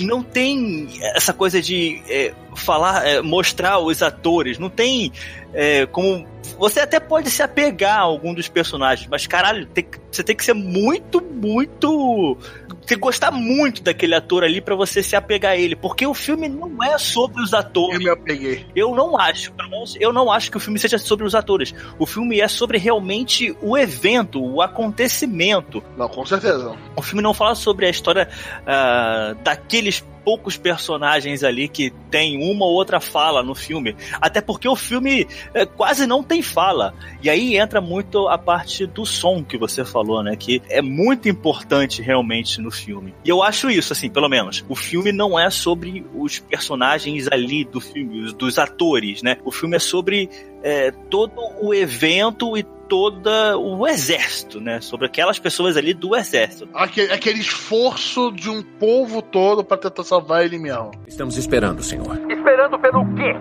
não 0.00 0.22
tem 0.22 0.88
essa 1.14 1.32
coisa 1.32 1.60
de 1.60 2.02
é, 2.08 2.34
falar, 2.56 3.06
é, 3.06 3.20
mostrar 3.20 3.78
os 3.78 4.02
atores. 4.02 4.58
Não 4.58 4.70
tem 4.70 5.12
é, 5.52 5.86
como. 5.86 6.26
Você 6.58 6.80
até 6.80 6.98
pode 6.98 7.30
se 7.30 7.42
apegar 7.42 7.98
a 7.98 8.02
algum 8.02 8.32
dos 8.32 8.48
personagens, 8.48 9.08
mas 9.10 9.26
caralho, 9.26 9.66
tem, 9.66 9.86
você 10.10 10.22
tem 10.22 10.34
que 10.34 10.44
ser 10.44 10.54
muito, 10.54 11.20
muito. 11.20 12.38
Que 12.86 12.96
gostar 12.96 13.30
muito 13.30 13.82
daquele 13.82 14.14
ator 14.14 14.44
ali 14.44 14.60
para 14.60 14.74
você 14.74 15.02
se 15.02 15.16
apegar 15.16 15.52
a 15.52 15.56
ele. 15.56 15.74
Porque 15.74 16.06
o 16.06 16.14
filme 16.14 16.48
não 16.48 16.82
é 16.82 16.96
sobre 16.98 17.42
os 17.42 17.52
atores. 17.52 17.94
Eu 17.94 18.00
me 18.00 18.08
apeguei. 18.10 18.66
Eu 18.74 18.94
não 18.94 19.18
acho, 19.18 19.52
eu 19.98 20.12
não 20.12 20.30
acho 20.30 20.50
que 20.50 20.56
o 20.56 20.60
filme 20.60 20.78
seja 20.78 20.98
sobre 20.98 21.26
os 21.26 21.34
atores. 21.34 21.74
O 21.98 22.06
filme 22.06 22.40
é 22.40 22.48
sobre 22.48 22.78
realmente 22.78 23.56
o 23.60 23.76
evento, 23.76 24.42
o 24.42 24.62
acontecimento. 24.62 25.82
Não, 25.96 26.08
com 26.08 26.24
certeza. 26.24 26.76
O 26.94 27.02
filme 27.02 27.22
não 27.22 27.34
fala 27.34 27.54
sobre 27.54 27.86
a 27.86 27.90
história 27.90 28.28
uh, 28.62 29.34
daqueles 29.42 30.04
poucos 30.26 30.56
personagens 30.56 31.44
ali 31.44 31.68
que 31.68 31.92
tem 32.10 32.36
uma 32.36 32.66
ou 32.66 32.72
outra 32.72 32.98
fala 32.98 33.44
no 33.44 33.54
filme. 33.54 33.94
Até 34.20 34.40
porque 34.40 34.68
o 34.68 34.74
filme 34.74 35.24
é, 35.54 35.64
quase 35.64 36.04
não 36.04 36.20
tem 36.20 36.42
fala. 36.42 36.92
E 37.22 37.30
aí 37.30 37.56
entra 37.56 37.80
muito 37.80 38.26
a 38.26 38.36
parte 38.36 38.88
do 38.88 39.06
som 39.06 39.44
que 39.44 39.56
você 39.56 39.84
falou, 39.84 40.24
né? 40.24 40.34
Que 40.34 40.60
é 40.68 40.82
muito 40.82 41.28
importante 41.28 42.02
realmente 42.02 42.60
no 42.60 42.72
filme. 42.72 43.14
E 43.24 43.28
eu 43.28 43.40
acho 43.40 43.70
isso, 43.70 43.92
assim, 43.92 44.10
pelo 44.10 44.28
menos. 44.28 44.64
O 44.68 44.74
filme 44.74 45.12
não 45.12 45.38
é 45.38 45.48
sobre 45.48 46.04
os 46.12 46.40
personagens 46.40 47.28
ali 47.30 47.64
do 47.64 47.80
filme, 47.80 48.32
dos 48.32 48.58
atores, 48.58 49.22
né? 49.22 49.36
O 49.44 49.52
filme 49.52 49.76
é 49.76 49.78
sobre 49.78 50.28
é, 50.62 50.90
todo 51.10 51.32
o 51.60 51.74
evento 51.74 52.56
e 52.56 52.62
todo 52.62 53.28
o 53.58 53.86
exército, 53.86 54.60
né? 54.60 54.80
Sobre 54.80 55.06
aquelas 55.06 55.38
pessoas 55.38 55.76
ali 55.76 55.92
do 55.92 56.14
exército. 56.14 56.68
Aquele, 56.74 57.12
aquele 57.12 57.40
esforço 57.40 58.30
de 58.32 58.48
um 58.48 58.62
povo 58.62 59.20
todo 59.22 59.64
para 59.64 59.76
tentar 59.76 60.04
salvar 60.04 60.44
ele 60.44 60.58
mesmo. 60.58 60.92
Estamos 61.06 61.36
esperando, 61.36 61.82
senhor. 61.82 62.18
Esperando 62.30 62.78
pelo 62.78 63.04
quê? 63.14 63.36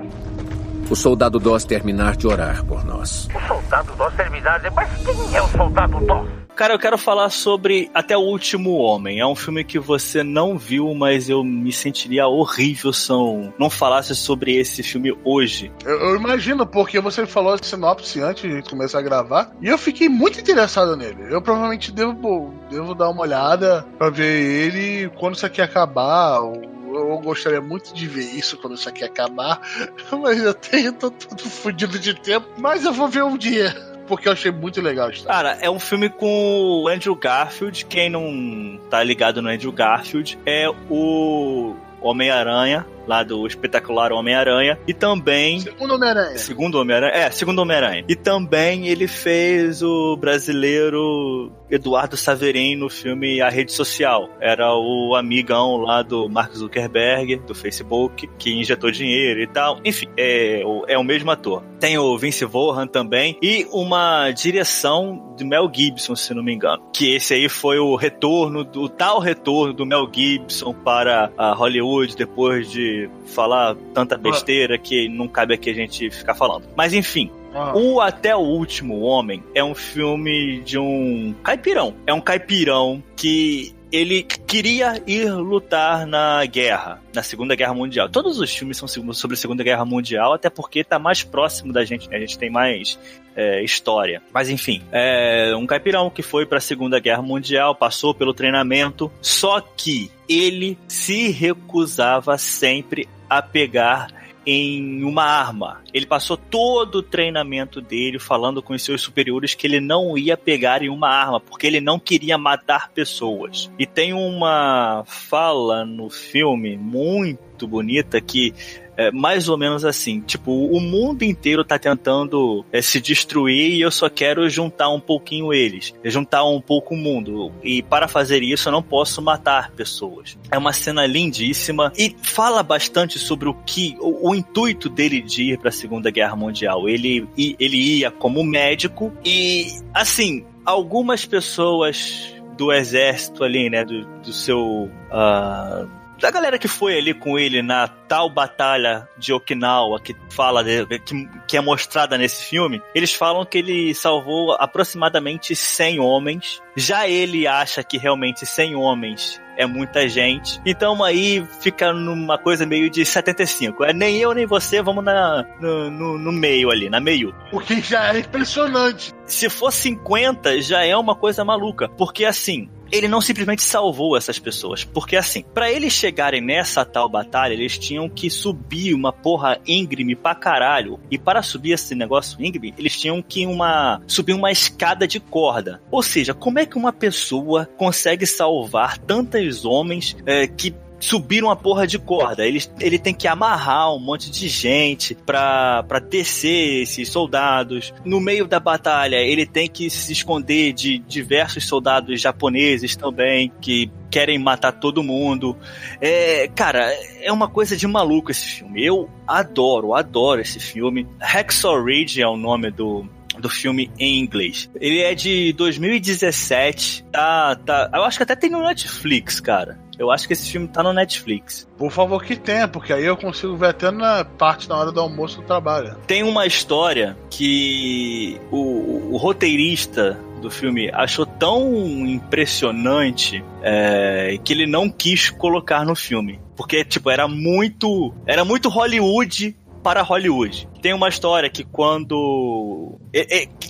O 0.89 0.95
soldado 0.95 1.39
Doss 1.39 1.63
terminar 1.63 2.15
de 2.15 2.27
orar 2.27 2.63
por 2.65 2.83
nós. 2.85 3.27
O 3.35 3.47
soldado 3.47 3.93
Doss 3.95 4.13
terminar 4.15 4.59
de... 4.59 4.69
Mas 4.71 4.89
quem 5.03 5.35
é 5.35 5.41
o 5.41 5.47
soldado 5.47 5.99
Doss? 6.05 6.44
Cara, 6.55 6.73
eu 6.73 6.79
quero 6.79 6.97
falar 6.97 7.29
sobre 7.31 7.91
Até 7.93 8.15
o 8.15 8.21
Último 8.21 8.77
Homem. 8.77 9.19
É 9.19 9.27
um 9.27 9.35
filme 9.35 9.61
que 9.61 9.77
você 9.77 10.23
não 10.23 10.57
viu, 10.57 10.95
mas 10.95 11.29
eu 11.29 11.43
me 11.43 11.69
sentiria 11.73 12.27
horrível 12.27 12.93
se 12.93 13.11
não 13.59 13.69
falasse 13.69 14.15
sobre 14.15 14.55
esse 14.55 14.81
filme 14.81 15.13
hoje. 15.25 15.69
Eu, 15.83 15.99
eu 15.99 16.15
imagino, 16.15 16.65
porque 16.65 16.97
você 17.01 17.25
falou 17.25 17.53
a 17.53 17.57
sinopse 17.61 18.21
antes 18.21 18.49
de 18.49 18.69
começar 18.69 18.99
a 18.99 19.01
gravar, 19.01 19.51
e 19.61 19.67
eu 19.67 19.77
fiquei 19.77 20.07
muito 20.07 20.39
interessado 20.39 20.95
nele. 20.95 21.25
Eu 21.29 21.41
provavelmente 21.41 21.91
devo, 21.91 22.53
devo 22.69 22.95
dar 22.95 23.09
uma 23.09 23.23
olhada 23.23 23.85
pra 23.97 24.09
ver 24.09 24.41
ele 24.41 25.09
quando 25.17 25.35
isso 25.35 25.45
aqui 25.45 25.61
acabar, 25.61 26.37
eu 26.37 27.19
gostaria 27.21 27.59
muito 27.59 27.93
de 27.93 28.07
ver 28.07 28.33
isso 28.33 28.55
quando 28.57 28.75
isso 28.75 28.87
aqui 28.87 29.03
acabar, 29.03 29.59
mas 30.23 30.41
eu 30.41 30.53
tenho 30.53 30.93
tô 30.93 31.11
todo 31.11 31.49
fodido 31.49 31.99
de 31.99 32.13
tempo, 32.13 32.47
mas 32.57 32.85
eu 32.85 32.93
vou 32.93 33.09
ver 33.09 33.25
um 33.25 33.37
dia 33.37 33.94
porque 34.07 34.27
eu 34.27 34.33
achei 34.33 34.51
muito 34.51 34.81
legal. 34.81 35.09
Cara, 35.25 35.57
é 35.61 35.69
um 35.69 35.79
filme 35.79 36.09
com 36.09 36.83
o 36.83 36.87
Andrew 36.87 37.15
Garfield. 37.15 37.85
Quem 37.85 38.09
não 38.09 38.79
tá 38.89 39.03
ligado 39.03 39.41
no 39.41 39.49
Andrew 39.49 39.71
Garfield 39.71 40.37
é 40.45 40.69
o 40.89 41.75
Homem-Aranha 42.01 42.85
lá 43.07 43.23
do 43.23 43.45
espetacular 43.45 44.11
Homem-Aranha. 44.11 44.77
E 44.87 44.93
também. 44.93 45.59
Segundo 45.59 45.95
Homem-Aranha. 45.95 46.37
Segundo 46.37 46.75
Homem-Aranha. 46.75 47.13
É, 47.13 47.31
segundo 47.31 47.59
Homem-Aranha. 47.59 48.05
E 48.07 48.15
também 48.15 48.87
ele 48.87 49.07
fez 49.07 49.81
o 49.81 50.15
brasileiro 50.17 51.51
Eduardo 51.69 52.15
Saverin 52.15 52.75
no 52.75 52.89
filme 52.89 53.41
A 53.41 53.49
Rede 53.49 53.71
Social. 53.71 54.29
Era 54.39 54.73
o 54.73 55.15
amigão 55.15 55.77
lá 55.77 56.01
do 56.01 56.29
Mark 56.29 56.53
Zuckerberg, 56.53 57.37
do 57.37 57.55
Facebook, 57.55 58.27
que 58.37 58.53
injetou 58.53 58.91
dinheiro 58.91 59.41
e 59.41 59.47
tal. 59.47 59.79
Enfim, 59.83 60.07
é, 60.17 60.61
é 60.87 60.97
o 60.97 61.03
mesmo 61.03 61.31
ator. 61.31 61.63
Tem 61.79 61.97
o 61.97 62.17
Vince 62.17 62.45
Vaughan 62.45 62.87
também. 62.87 63.37
E 63.41 63.67
uma 63.71 64.31
direção 64.31 65.33
de 65.35 65.43
Mel 65.43 65.69
Gibson, 65.73 66.15
se 66.15 66.33
não 66.33 66.43
me 66.43 66.53
engano. 66.53 66.83
Que 66.93 67.15
esse 67.15 67.33
aí 67.33 67.49
foi 67.49 67.77
o 67.79 67.95
retorno, 67.95 68.63
do, 68.63 68.83
o 68.83 68.89
tal 68.89 69.19
retorno 69.19 69.73
do 69.73 69.85
Mel 69.85 70.09
Gibson 70.11 70.73
para 70.73 71.31
a 71.37 71.53
Hollywood 71.53 72.15
depois 72.15 72.69
de 72.71 72.94
falar 73.25 73.75
tanta 73.93 74.17
besteira 74.17 74.77
que 74.77 75.09
não 75.09 75.27
cabe 75.27 75.53
aqui 75.53 75.69
a 75.69 75.73
gente 75.73 76.09
ficar 76.09 76.35
falando. 76.35 76.65
Mas 76.75 76.93
enfim, 76.93 77.29
ah. 77.53 77.73
O 77.73 78.01
Até 78.01 78.35
o 78.35 78.41
Último 78.41 78.99
Homem 78.99 79.41
é 79.53 79.63
um 79.63 79.73
filme 79.73 80.59
de 80.61 80.77
um 80.77 81.33
caipirão. 81.41 81.95
É 82.05 82.13
um 82.13 82.19
caipirão 82.19 83.01
que 83.15 83.73
ele 83.91 84.23
queria 84.23 85.01
ir 85.07 85.31
lutar 85.31 86.05
na 86.05 86.45
guerra, 86.45 87.01
na 87.13 87.23
Segunda 87.23 87.55
Guerra 87.55 87.73
Mundial. 87.73 88.09
Todos 88.09 88.39
os 88.39 88.53
filmes 88.55 88.77
são 88.77 88.87
sobre 88.87 89.35
a 89.35 89.37
Segunda 89.37 89.63
Guerra 89.63 89.85
Mundial, 89.85 90.33
até 90.33 90.49
porque 90.49 90.83
tá 90.83 90.99
mais 90.99 91.23
próximo 91.23 91.71
da 91.71 91.85
gente, 91.85 92.09
né? 92.09 92.17
A 92.17 92.19
gente 92.19 92.37
tem 92.37 92.49
mais 92.49 92.99
é, 93.35 93.63
história. 93.63 94.21
Mas 94.33 94.49
enfim, 94.49 94.81
é 94.91 95.55
um 95.55 95.65
caipirão 95.65 96.09
que 96.09 96.21
foi 96.21 96.45
para 96.45 96.57
a 96.57 96.61
Segunda 96.61 96.99
Guerra 96.99 97.21
Mundial, 97.21 97.75
passou 97.75 98.13
pelo 98.13 98.33
treinamento, 98.33 99.11
só 99.21 99.61
que 99.61 100.11
ele 100.27 100.77
se 100.87 101.29
recusava 101.29 102.37
sempre 102.37 103.07
a 103.29 103.41
pegar 103.41 104.24
em 104.45 105.03
uma 105.03 105.23
arma. 105.23 105.81
Ele 105.93 106.05
passou 106.05 106.37
todo 106.37 106.95
o 106.95 107.03
treinamento 107.03 107.81
dele 107.81 108.19
falando 108.19 108.61
com 108.61 108.73
os 108.73 108.83
seus 108.83 109.01
superiores 109.01 109.55
que 109.55 109.65
ele 109.65 109.79
não 109.79 110.17
ia 110.17 110.37
pegar 110.37 110.81
em 110.81 110.89
uma 110.89 111.09
arma, 111.09 111.39
porque 111.39 111.65
ele 111.65 111.81
não 111.81 111.99
queria 111.99 112.37
matar 112.37 112.89
pessoas. 112.91 113.71
E 113.79 113.85
tem 113.85 114.13
uma 114.13 115.03
fala 115.05 115.85
no 115.85 116.09
filme 116.09 116.77
muito 116.77 117.67
bonita 117.67 118.21
que 118.21 118.53
é 118.97 119.11
mais 119.11 119.49
ou 119.49 119.57
menos 119.57 119.83
assim, 119.83 120.21
tipo, 120.21 120.51
o 120.51 120.79
mundo 120.79 121.23
inteiro 121.23 121.63
tá 121.63 121.77
tentando 121.77 122.65
é, 122.71 122.81
se 122.81 122.99
destruir 122.99 123.73
e 123.73 123.81
eu 123.81 123.91
só 123.91 124.09
quero 124.09 124.47
juntar 124.49 124.89
um 124.89 124.99
pouquinho 124.99 125.53
eles, 125.53 125.93
juntar 126.03 126.43
um 126.45 126.61
pouco 126.61 126.93
o 126.93 126.97
mundo. 126.97 127.51
E 127.63 127.83
para 127.83 128.07
fazer 128.07 128.41
isso 128.43 128.69
eu 128.69 128.73
não 128.73 128.83
posso 128.83 129.21
matar 129.21 129.71
pessoas. 129.71 130.37
É 130.51 130.57
uma 130.57 130.73
cena 130.73 131.05
lindíssima 131.05 131.91
e 131.97 132.15
fala 132.21 132.63
bastante 132.63 133.19
sobre 133.19 133.49
o 133.49 133.53
que 133.53 133.95
o, 133.99 134.29
o 134.29 134.35
intuito 134.35 134.89
dele 134.89 135.21
de 135.21 135.51
ir 135.51 135.59
para 135.59 135.69
a 135.69 135.73
Segunda 135.73 136.09
Guerra 136.09 136.35
Mundial. 136.35 136.87
Ele 136.87 137.27
ele 137.37 137.77
ia 137.99 138.11
como 138.11 138.43
médico 138.43 139.11
e 139.23 139.67
assim, 139.93 140.45
algumas 140.65 141.25
pessoas 141.25 142.33
do 142.57 142.71
exército 142.71 143.43
ali, 143.43 143.69
né, 143.69 143.83
do, 143.83 144.05
do 144.21 144.31
seu 144.31 144.89
uh, 145.11 145.89
da 146.19 146.31
galera 146.31 146.57
que 146.57 146.67
foi 146.67 146.97
ali 146.97 147.13
com 147.13 147.37
ele 147.37 147.61
na 147.61 147.87
tal 147.87 148.29
batalha 148.29 149.07
de 149.17 149.33
Okinawa 149.33 149.99
que 149.99 150.15
fala 150.29 150.63
de, 150.63 150.85
que, 150.99 151.29
que 151.47 151.57
é 151.57 151.61
mostrada 151.61 152.17
nesse 152.17 152.45
filme, 152.45 152.81
eles 152.93 153.13
falam 153.13 153.45
que 153.45 153.57
ele 153.57 153.93
salvou 153.93 154.53
aproximadamente 154.53 155.55
100 155.55 155.99
homens. 155.99 156.61
Já 156.75 157.07
ele 157.07 157.47
acha 157.47 157.83
que 157.83 157.97
realmente 157.97 158.45
100 158.45 158.75
homens 158.75 159.41
é 159.57 159.65
muita 159.65 160.07
gente. 160.07 160.59
Então 160.65 161.03
aí 161.03 161.45
fica 161.59 161.93
numa 161.93 162.37
coisa 162.37 162.65
meio 162.65 162.89
de 162.89 163.05
75. 163.05 163.83
É 163.83 163.93
nem 163.93 164.17
eu 164.17 164.33
nem 164.33 164.45
você, 164.45 164.81
vamos 164.81 165.03
na, 165.03 165.45
no, 165.59 165.89
no, 165.89 166.17
no 166.17 166.31
meio 166.31 166.69
ali, 166.69 166.89
na 166.89 166.99
meio. 166.99 167.33
O 167.51 167.59
que 167.59 167.81
já 167.81 168.13
é 168.13 168.19
impressionante. 168.19 169.13
Se 169.25 169.49
for 169.49 169.71
50, 169.71 170.61
já 170.61 170.85
é 170.85 170.95
uma 170.95 171.15
coisa 171.15 171.43
maluca. 171.43 171.89
Porque 171.89 172.25
assim, 172.25 172.69
ele 172.91 173.07
não 173.07 173.21
simplesmente 173.21 173.61
salvou 173.61 174.15
essas 174.15 174.39
pessoas. 174.39 174.83
Porque 174.83 175.15
assim, 175.15 175.43
para 175.53 175.71
eles 175.71 175.93
chegarem 175.93 176.41
nessa 176.41 176.85
tal 176.85 177.09
batalha, 177.09 177.53
eles 177.53 177.77
tinham 177.77 178.07
que 178.09 178.29
subir 178.29 178.93
uma 178.93 179.11
porra 179.11 179.59
íngreme 179.65 180.15
pra 180.15 180.35
caralho. 180.35 180.99
E 181.09 181.17
para 181.17 181.41
subir 181.41 181.71
esse 181.71 181.95
negócio 181.95 182.43
íngreme, 182.43 182.73
eles 182.77 182.99
tinham 182.99 183.21
que 183.21 183.45
uma 183.45 184.01
subir 184.07 184.33
uma 184.33 184.51
escada 184.51 185.07
de 185.07 185.19
corda. 185.19 185.81
Ou 185.91 186.03
seja, 186.03 186.33
como 186.33 186.59
é 186.59 186.65
que 186.65 186.77
uma 186.77 186.93
pessoa 186.93 187.67
consegue 187.77 188.25
salvar 188.25 188.97
tantos 189.45 189.65
homens 189.65 190.17
é, 190.25 190.47
que 190.47 190.73
subiram 190.99 191.51
a 191.51 191.55
porra 191.55 191.85
de 191.85 191.99
corda. 191.99 192.45
Ele, 192.47 192.63
ele 192.79 192.97
tem 192.97 193.13
que 193.13 193.27
amarrar 193.27 193.93
um 193.93 193.99
monte 193.99 194.31
de 194.31 194.47
gente 194.47 195.13
pra, 195.13 195.83
pra 195.83 195.99
descer 195.99 196.81
esses 196.81 197.09
soldados. 197.09 197.93
No 198.03 198.19
meio 198.19 198.47
da 198.47 198.59
batalha, 198.59 199.17
ele 199.17 199.45
tem 199.45 199.67
que 199.67 199.89
se 199.89 200.11
esconder 200.11 200.73
de 200.73 200.97
diversos 200.99 201.67
soldados 201.67 202.19
japoneses 202.19 202.95
também, 202.95 203.51
que 203.61 203.91
querem 204.09 204.39
matar 204.39 204.71
todo 204.71 205.03
mundo. 205.03 205.55
É, 206.01 206.47
cara, 206.55 206.89
é 207.21 207.31
uma 207.31 207.49
coisa 207.49 207.75
de 207.75 207.85
maluco 207.85 208.31
esse 208.31 208.45
filme. 208.45 208.83
Eu 208.83 209.09
adoro, 209.27 209.93
adoro 209.93 210.41
esse 210.41 210.59
filme. 210.59 211.05
Hacksaw 211.19 211.83
Ridge 211.83 212.21
é 212.21 212.27
o 212.27 212.37
nome 212.37 212.71
do, 212.71 213.05
do 213.39 213.49
filme 213.49 213.91
em 213.97 214.19
inglês. 214.19 214.69
Ele 214.79 215.01
é 215.01 215.13
de 215.13 215.53
2017, 215.53 217.05
tá, 217.11 217.55
tá, 217.55 217.89
eu 217.93 218.03
acho 218.03 218.17
que 218.17 218.23
até 218.23 218.35
tem 218.35 218.49
no 218.49 218.63
Netflix, 218.63 219.39
cara. 219.39 219.79
Eu 219.97 220.11
acho 220.11 220.27
que 220.27 220.33
esse 220.33 220.51
filme 220.51 220.67
tá 220.67 220.83
no 220.83 220.91
Netflix. 220.91 221.67
Por 221.77 221.89
favor 221.89 222.21
que 222.23 222.35
tenha, 222.35 222.67
porque 222.67 222.91
aí 222.91 223.05
eu 223.05 223.15
consigo 223.15 223.55
ver 223.55 223.67
até 223.67 223.91
na 223.91 224.25
parte 224.25 224.67
na 224.67 224.77
hora 224.77 224.91
do 224.91 224.99
almoço 224.99 225.39
do 225.39 225.47
trabalho. 225.47 225.95
Tem 226.05 226.21
uma 226.21 226.45
história 226.45 227.17
que 227.29 228.39
o, 228.51 229.13
o 229.13 229.17
roteirista 229.17 230.19
do 230.41 230.51
filme 230.51 230.91
achou 230.93 231.25
tão 231.25 232.05
impressionante 232.05 233.43
é, 233.63 234.37
que 234.43 234.53
ele 234.53 234.67
não 234.67 234.89
quis 234.89 235.29
colocar 235.29 235.85
no 235.85 235.95
filme. 235.95 236.39
Porque, 236.55 236.85
tipo, 236.85 237.09
era 237.09 237.27
muito. 237.27 238.13
Era 238.25 238.45
muito 238.45 238.69
Hollywood 238.69 239.55
para 239.85 240.01
Hollywood. 240.01 240.67
Tem 240.81 240.93
uma 240.93 241.07
história 241.07 241.47
que 241.47 241.63
quando. 241.63 242.99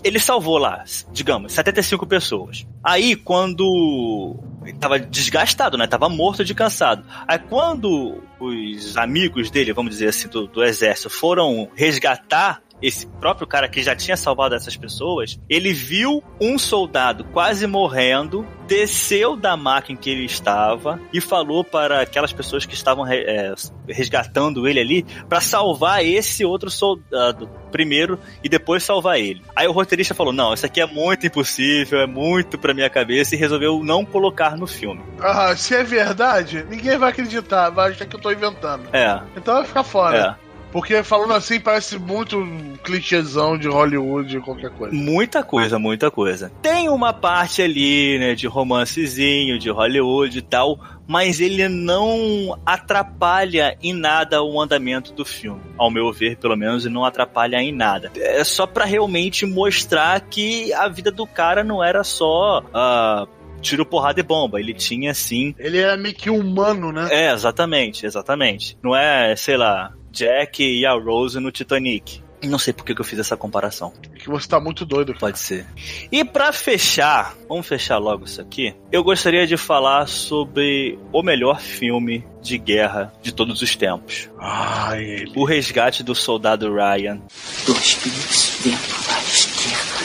Ele 0.01 0.17
salvou 0.17 0.58
lá, 0.58 0.82
digamos, 1.12 1.51
75 1.51 2.08
pessoas. 2.08 2.65
Aí, 2.82 3.17
quando. 3.17 4.39
Ele 4.63 4.78
tava 4.78 4.97
desgastado, 4.97 5.78
né? 5.78 5.86
Tava 5.88 6.08
morto 6.08 6.45
de 6.45 6.56
cansado. 6.56 7.06
Aí, 7.28 7.38
quando 7.38 8.23
os 8.39 8.95
amigos 8.95 9.51
dele, 9.51 9.73
vamos 9.73 9.91
dizer 9.91 10.08
assim, 10.08 10.30
do, 10.30 10.47
do 10.47 10.63
exército, 10.63 11.10
foram 11.10 11.67
resgatar 11.75 12.62
esse 12.86 13.08
próprio 13.08 13.48
cara 13.48 13.67
que 13.67 13.82
já 13.82 13.95
tinha 13.95 14.15
salvado 14.15 14.54
essas 14.54 14.78
pessoas, 14.78 15.39
ele 15.50 15.74
viu 15.74 16.24
um 16.39 16.58
soldado 16.60 17.24
quase 17.26 17.65
morrendo, 17.65 18.45
desceu 18.67 19.36
da 19.36 19.58
máquina 19.58 19.98
em 19.98 20.02
que 20.02 20.10
ele 20.10 20.26
estava 20.26 21.00
e 21.12 21.19
falou 21.19 21.63
para 21.63 22.02
aquelas 22.02 22.32
pessoas 22.32 22.65
que 22.65 22.76
estavam 22.76 23.08
é, 23.08 23.54
resgatando 23.88 24.67
ele 24.67 24.80
ali 24.80 25.06
para 25.28 25.41
salvar 25.41 26.06
esse 26.06 26.45
outro 26.45 26.69
soldado 26.69 27.50
primeiro 27.71 28.19
e 28.43 28.50
depois 28.50 28.84
salvar 28.84 29.19
ele. 29.19 29.41
Aí 29.56 29.67
o 29.67 29.71
roteirista 29.71 30.13
falou: 30.13 30.32
"Não, 30.32 30.54
isso 30.54 30.65
aqui 30.65 30.80
é 30.80 30.86
muito 30.86 31.26
impossível, 31.26 32.00
é 32.00 32.08
muito 32.08 32.58
para 32.58 32.74
minha 32.74 32.89
cabeça" 32.89 33.36
e 33.36 33.38
resolveu 33.38 33.84
não 33.84 34.06
colocar 34.06 34.56
no 34.56 34.67
filme. 34.67 35.02
Ah, 35.19 35.56
se 35.56 35.76
é 35.76 35.84
verdade, 35.84 36.65
ninguém 36.69 36.98
vai 36.98 37.10
acreditar, 37.10 37.69
vai 37.69 37.91
achar 37.91 38.06
que 38.06 38.15
eu 38.15 38.21
tô 38.21 38.32
inventando. 38.32 38.84
É. 38.93 39.21
Então 39.36 39.56
vai 39.56 39.65
ficar 39.65 39.84
fora. 39.84 40.38
É. 40.41 40.44
Porque 40.75 41.01
falando 41.03 41.31
assim 41.33 41.57
parece 41.57 41.97
muito 41.97 42.38
um 42.38 42.75
clichêzão 42.83 43.57
de 43.57 43.65
Hollywood, 43.65 44.41
qualquer 44.41 44.69
coisa. 44.71 44.93
Muita 44.93 45.41
coisa, 45.41 45.79
muita 45.79 46.11
coisa. 46.11 46.51
Tem 46.61 46.89
uma 46.89 47.13
parte 47.13 47.61
ali, 47.61 48.19
né, 48.19 48.35
de 48.35 48.45
romancezinho, 48.45 49.57
de 49.57 49.69
Hollywood 49.69 50.38
e 50.38 50.41
tal, 50.41 50.77
mas 51.07 51.39
ele 51.39 51.69
não 51.69 52.59
atrapalha 52.65 53.77
em 53.81 53.93
nada 53.93 54.43
o 54.43 54.59
andamento 54.59 55.13
do 55.13 55.23
filme. 55.23 55.61
Ao 55.77 55.89
meu 55.89 56.11
ver, 56.11 56.35
pelo 56.35 56.57
menos, 56.57 56.83
ele 56.83 56.93
não 56.93 57.05
atrapalha 57.05 57.55
em 57.61 57.71
nada. 57.71 58.11
É 58.13 58.43
só 58.43 58.67
para 58.67 58.83
realmente 58.83 59.45
mostrar 59.45 60.19
que 60.19 60.73
a 60.73 60.89
vida 60.89 61.09
do 61.09 61.25
cara 61.25 61.63
não 61.63 61.81
era 61.81 62.03
só. 62.03 62.59
Uh, 62.59 63.45
tiro, 63.61 63.85
porrada 63.85 64.19
e 64.19 64.23
bomba. 64.23 64.59
Ele 64.59 64.73
tinha, 64.73 65.11
assim. 65.11 65.55
Ele 65.57 65.77
era 65.77 65.95
meio 65.95 66.13
que 66.13 66.29
humano, 66.29 66.91
né? 66.91 67.07
É, 67.09 67.31
exatamente, 67.31 68.05
exatamente. 68.05 68.77
Não 68.83 68.93
é, 68.93 69.35
sei 69.38 69.55
lá, 69.55 69.93
Jack 70.15 70.63
e 70.63 70.86
a 70.86 70.93
Rose 70.93 71.39
no 71.41 71.51
Titanic. 71.51 72.23
Não 72.43 72.60
sei 72.60 72.71
por 72.73 72.86
que 72.86 72.99
eu 72.99 73.04
fiz 73.04 73.19
essa 73.19 73.36
comparação. 73.36 73.91
É 74.13 74.19
que 74.19 74.30
você 74.30 74.47
tá 74.47 74.60
muito 74.60 74.86
doido. 74.86 75.13
Pode 75.15 75.39
ser. 75.39 75.65
E 76.12 76.23
para 76.23 76.54
fechar, 76.54 77.36
vamos 77.49 77.67
fechar 77.67 77.97
logo 77.97 78.25
isso 78.25 78.39
aqui. 78.39 78.73
Eu 78.91 79.04
gostaria 79.04 79.47
de 79.47 79.58
falar 79.58 80.08
sobre 80.08 80.97
o 81.12 81.23
melhor 81.23 81.60
filme 81.60 82.25
de 82.41 82.58
guerra 82.58 83.12
de 83.21 83.34
todos 83.34 83.62
os 83.62 83.75
tempos. 83.75 84.30
Ah, 84.39 84.93
ele. 84.97 85.32
O 85.36 85.43
Resgate 85.43 86.04
do 86.04 86.13
Soldado 86.15 86.73
Ryan. 86.73 87.19
Dois 87.65 87.95
pés 87.95 88.60
dentro 88.63 89.08
da 89.08 89.19
esquerda. 89.21 89.95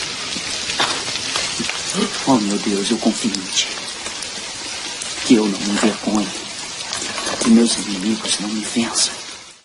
Oh 2.27 2.37
meu 2.37 2.59
Deus, 2.59 2.90
eu 2.90 2.99
confio 2.99 3.31
em 3.31 3.53
ti. 3.53 3.68
Que 5.27 5.35
eu 5.35 5.44
não 5.44 5.59
me 5.59 5.70
envergonhe. 5.70 6.29
Que 7.42 7.51
meus 7.51 7.77
inimigos 7.79 8.40
não 8.40 8.49
me 8.49 8.61
vençam. 8.61 9.19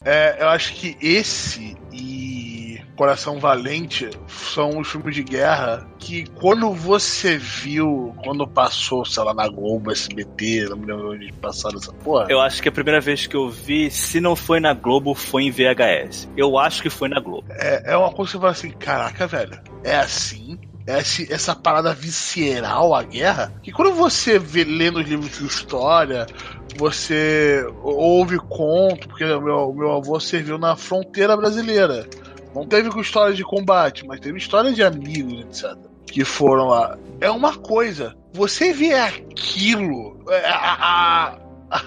É, 0.05 0.37
eu 0.39 0.49
acho 0.49 0.73
que 0.73 0.95
esse 1.01 1.75
e 1.91 2.79
Coração 2.95 3.39
Valente 3.39 4.09
são 4.27 4.79
os 4.79 4.87
filmes 4.87 5.15
de 5.15 5.23
guerra 5.23 5.85
que 5.99 6.25
quando 6.35 6.71
você 6.73 7.37
viu, 7.37 8.15
quando 8.23 8.47
passou, 8.47 9.03
sei 9.05 9.23
lá, 9.23 9.33
na 9.33 9.47
Globo, 9.47 9.91
SBT, 9.91 10.67
não 10.69 10.77
me 10.77 10.85
lembro 10.85 11.11
onde 11.11 11.31
passaram 11.33 11.77
essa 11.77 11.91
porra. 11.91 12.27
Eu 12.29 12.39
acho 12.39 12.61
que 12.61 12.69
a 12.69 12.71
primeira 12.71 13.01
vez 13.01 13.27
que 13.27 13.35
eu 13.35 13.49
vi, 13.49 13.89
se 13.91 14.21
não 14.21 14.35
foi 14.35 14.59
na 14.59 14.73
Globo, 14.73 15.13
foi 15.13 15.43
em 15.43 15.51
VHS. 15.51 16.29
Eu 16.37 16.57
acho 16.57 16.81
que 16.81 16.89
foi 16.89 17.09
na 17.09 17.19
Globo. 17.19 17.45
É, 17.49 17.93
é 17.93 17.97
uma 17.97 18.11
coisa 18.11 18.31
que 18.31 18.37
você 18.37 18.41
fala 18.41 18.51
assim, 18.51 18.71
caraca, 18.71 19.27
velho, 19.27 19.59
é 19.83 19.95
assim? 19.95 20.57
Essa, 20.87 21.55
parada 21.55 21.93
visceral 21.93 22.93
à 22.93 23.01
guerra, 23.01 23.51
que 23.63 23.71
quando 23.71 23.93
você 23.93 24.37
vê 24.37 24.63
lendo 24.63 24.99
os 24.99 25.07
livros 25.07 25.39
de 25.39 25.45
história, 25.45 26.27
você 26.77 27.65
ouve 27.81 28.37
conto, 28.37 29.07
porque 29.07 29.23
o 29.23 29.41
meu, 29.41 29.73
meu 29.73 29.91
avô 29.93 30.19
serviu 30.19 30.59
na 30.59 30.75
fronteira 30.75 31.35
brasileira. 31.35 32.07
Não 32.53 32.67
teve 32.67 32.87
história 33.01 33.33
de 33.33 33.43
combate, 33.43 34.05
mas 34.05 34.19
teve 34.19 34.37
história 34.37 34.71
de 34.71 34.83
amigos, 34.83 35.41
etc. 35.41 35.75
que 36.05 36.23
foram 36.23 36.67
lá. 36.67 36.97
É 37.19 37.29
uma 37.31 37.57
coisa. 37.57 38.15
Você 38.31 38.71
vê 38.71 38.93
aquilo, 38.93 40.23
é, 40.29 40.49
a, 40.49 41.35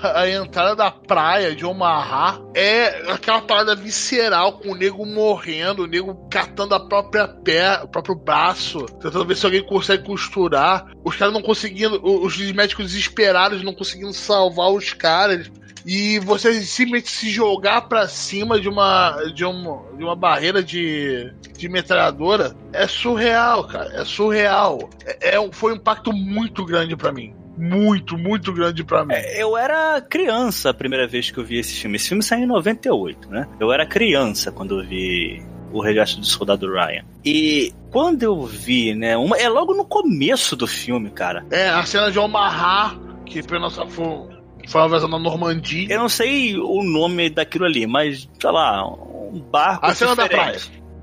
a, 0.02 0.28
entrada 0.28 0.74
da 0.74 0.90
praia 0.90 1.54
de 1.54 1.64
Omaha 1.64 2.40
é 2.54 3.10
aquela 3.10 3.40
parada 3.40 3.74
visceral 3.74 4.58
com 4.58 4.72
o 4.72 4.74
nego 4.74 5.04
morrendo, 5.06 5.84
o 5.84 5.86
nego 5.86 6.14
catando 6.30 6.74
a 6.74 6.80
própria 6.88 7.26
pé, 7.28 7.80
o 7.82 7.88
próprio 7.88 8.14
braço, 8.14 8.86
tentando 9.00 9.24
ver 9.24 9.36
se 9.36 9.46
alguém 9.46 9.64
consegue 9.64 10.04
costurar. 10.04 10.86
Os 11.04 11.16
caras 11.16 11.32
não 11.32 11.42
conseguindo, 11.42 12.00
os 12.02 12.36
médicos 12.52 12.86
desesperados 12.86 13.62
não 13.62 13.74
conseguindo 13.74 14.12
salvar 14.12 14.70
os 14.70 14.92
caras 14.92 15.50
e 15.86 16.18
você 16.18 16.60
simplesmente 16.60 17.10
se 17.10 17.30
jogar 17.30 17.82
para 17.88 18.06
cima 18.08 18.60
de 18.60 18.68
uma, 18.68 19.22
de 19.34 19.44
uma 19.44 19.82
de 19.96 20.04
uma 20.04 20.14
barreira 20.14 20.62
de, 20.62 21.32
de 21.56 21.68
metralhadora 21.68 22.54
é 22.72 22.86
surreal, 22.86 23.64
cara. 23.64 23.90
É 23.94 24.04
surreal. 24.04 24.90
É, 25.04 25.36
é 25.36 25.52
foi 25.52 25.72
um 25.72 25.76
impacto 25.76 26.12
muito 26.12 26.64
grande 26.64 26.94
para 26.96 27.10
mim. 27.10 27.34
Muito, 27.58 28.16
muito 28.16 28.52
grande 28.52 28.84
para 28.84 29.04
mim. 29.04 29.14
É, 29.14 29.42
eu 29.42 29.56
era 29.56 30.00
criança 30.00 30.70
a 30.70 30.74
primeira 30.74 31.06
vez 31.06 31.30
que 31.30 31.38
eu 31.38 31.44
vi 31.44 31.58
esse 31.58 31.74
filme. 31.80 31.96
Esse 31.96 32.08
filme 32.08 32.22
saiu 32.22 32.44
em 32.44 32.46
98, 32.46 33.28
né? 33.30 33.48
Eu 33.58 33.72
era 33.72 33.84
criança 33.86 34.52
quando 34.52 34.80
eu 34.80 34.86
vi 34.86 35.42
o 35.72 35.82
Resgate 35.82 36.20
do 36.20 36.26
Soldado 36.26 36.70
Ryan. 36.70 37.04
E 37.24 37.72
quando 37.90 38.22
eu 38.22 38.44
vi, 38.46 38.94
né? 38.94 39.16
Uma, 39.16 39.36
é 39.36 39.48
logo 39.48 39.74
no 39.74 39.84
começo 39.84 40.56
do 40.56 40.66
filme, 40.66 41.10
cara. 41.10 41.44
É, 41.50 41.68
a 41.68 41.84
cena 41.84 42.10
de 42.10 42.18
Omaha, 42.18 42.96
que 43.26 43.42
foi 43.42 43.58
nossa. 43.58 43.86
Foi 43.86 44.38
foi 44.68 44.82
uma 44.82 44.88
versão 44.88 45.08
da 45.08 45.18
Normandia. 45.18 45.86
Eu 45.90 46.00
não 46.00 46.08
sei 46.10 46.58
o 46.58 46.82
nome 46.82 47.30
daquilo 47.30 47.64
ali, 47.64 47.86
mas, 47.86 48.28
sei 48.38 48.50
lá, 48.50 48.86
um 48.86 49.40
barco. 49.40 49.86
A 49.86 49.94
cena 49.94 50.10
diferente. 50.10 50.30
da 50.30 50.42
praia. 50.42 50.58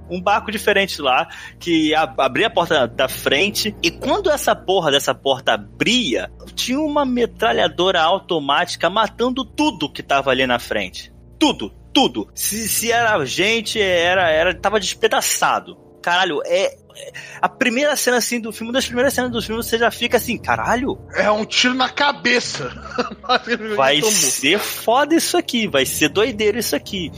Um 0.10 0.22
barco 0.22 0.52
diferente 0.52 1.02
lá, 1.02 1.28
que 1.60 1.94
abria 1.96 2.48
a 2.48 2.50
porta 2.50 2.88
da 2.88 3.08
frente, 3.08 3.76
e 3.82 3.90
quando 3.90 4.30
essa 4.30 4.56
porra 4.56 4.92
dessa 4.92 5.14
porta 5.14 5.54
abria, 5.54 6.32
tinha 6.54 6.80
uma 6.80 7.06
metralhadora 7.06 8.02
automática 8.02 8.90
matando 8.90 9.44
tudo 9.44 9.92
que 9.92 10.04
tava 10.04 10.32
ali 10.32 10.46
na 10.46 10.60
frente. 10.60 11.14
Tudo, 11.40 11.74
tudo. 11.94 12.30
Se, 12.34 12.68
se 12.68 12.92
era 12.92 13.24
gente, 13.26 13.80
era, 13.80 14.30
era, 14.30 14.54
tava 14.54 14.80
despedaçado. 14.80 15.78
Caralho, 16.02 16.42
é, 16.46 16.78
a 17.42 17.50
primeira 17.50 17.96
cena 17.96 18.18
assim 18.18 18.40
do 18.40 18.52
filme, 18.52 18.70
uma 18.70 18.74
das 18.74 18.86
primeiras 18.86 19.14
cenas 19.14 19.32
do 19.32 19.42
filme, 19.42 19.62
você 19.62 19.78
já 19.78 19.92
fica 19.92 20.18
assim, 20.18 20.38
caralho. 20.38 20.98
É 21.14 21.30
um 21.30 21.46
tiro 21.46 21.74
na 21.74 21.90
cabeça. 21.90 22.72
vai 23.76 24.02
ser 24.02 24.60
foda 24.60 25.16
isso 25.16 25.38
aqui, 25.38 25.68
vai 25.68 25.86
ser 25.86 26.10
doideiro 26.10 26.58
isso 26.58 26.76
aqui. 26.76 27.12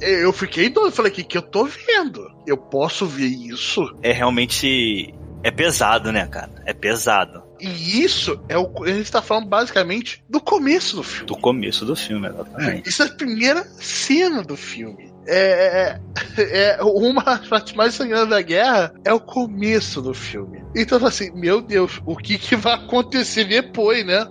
Eu 0.00 0.32
fiquei 0.32 0.68
doido, 0.68 0.92
falei, 0.92 1.10
o 1.10 1.14
que, 1.14 1.24
que 1.24 1.38
eu 1.38 1.42
tô 1.42 1.64
vendo? 1.64 2.30
Eu 2.46 2.56
posso 2.56 3.06
ver 3.06 3.26
isso? 3.26 3.82
É 4.02 4.12
realmente. 4.12 5.14
É 5.42 5.50
pesado, 5.52 6.10
né, 6.10 6.26
cara? 6.26 6.50
É 6.66 6.74
pesado. 6.74 7.42
E 7.60 8.02
isso 8.02 8.40
é 8.48 8.58
o. 8.58 8.70
A 8.84 8.88
gente 8.88 9.10
tá 9.10 9.22
falando 9.22 9.46
basicamente 9.46 10.22
do 10.28 10.40
começo 10.40 10.96
do 10.96 11.02
filme. 11.02 11.26
Do 11.26 11.36
começo 11.36 11.84
do 11.84 11.94
filme, 11.96 12.28
exatamente. 12.28 12.88
Isso 12.88 13.02
é 13.02 13.06
a 13.06 13.14
primeira 13.14 13.64
cena 13.64 14.42
do 14.42 14.56
filme. 14.56 15.12
É, 15.26 15.98
é, 16.38 16.78
é 16.78 16.82
uma 16.82 17.22
das 17.22 17.46
partes 17.46 17.74
mais 17.74 17.94
sangrantes 17.94 18.30
da 18.30 18.40
guerra 18.40 18.94
é 19.04 19.12
o 19.12 19.20
começo 19.20 20.00
do 20.00 20.14
filme. 20.14 20.62
Então, 20.74 21.04
assim, 21.04 21.30
meu 21.34 21.60
Deus, 21.60 22.00
o 22.06 22.16
que, 22.16 22.38
que 22.38 22.56
vai 22.56 22.74
acontecer 22.74 23.44
depois, 23.44 24.06
né? 24.06 24.26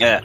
É. 0.00 0.20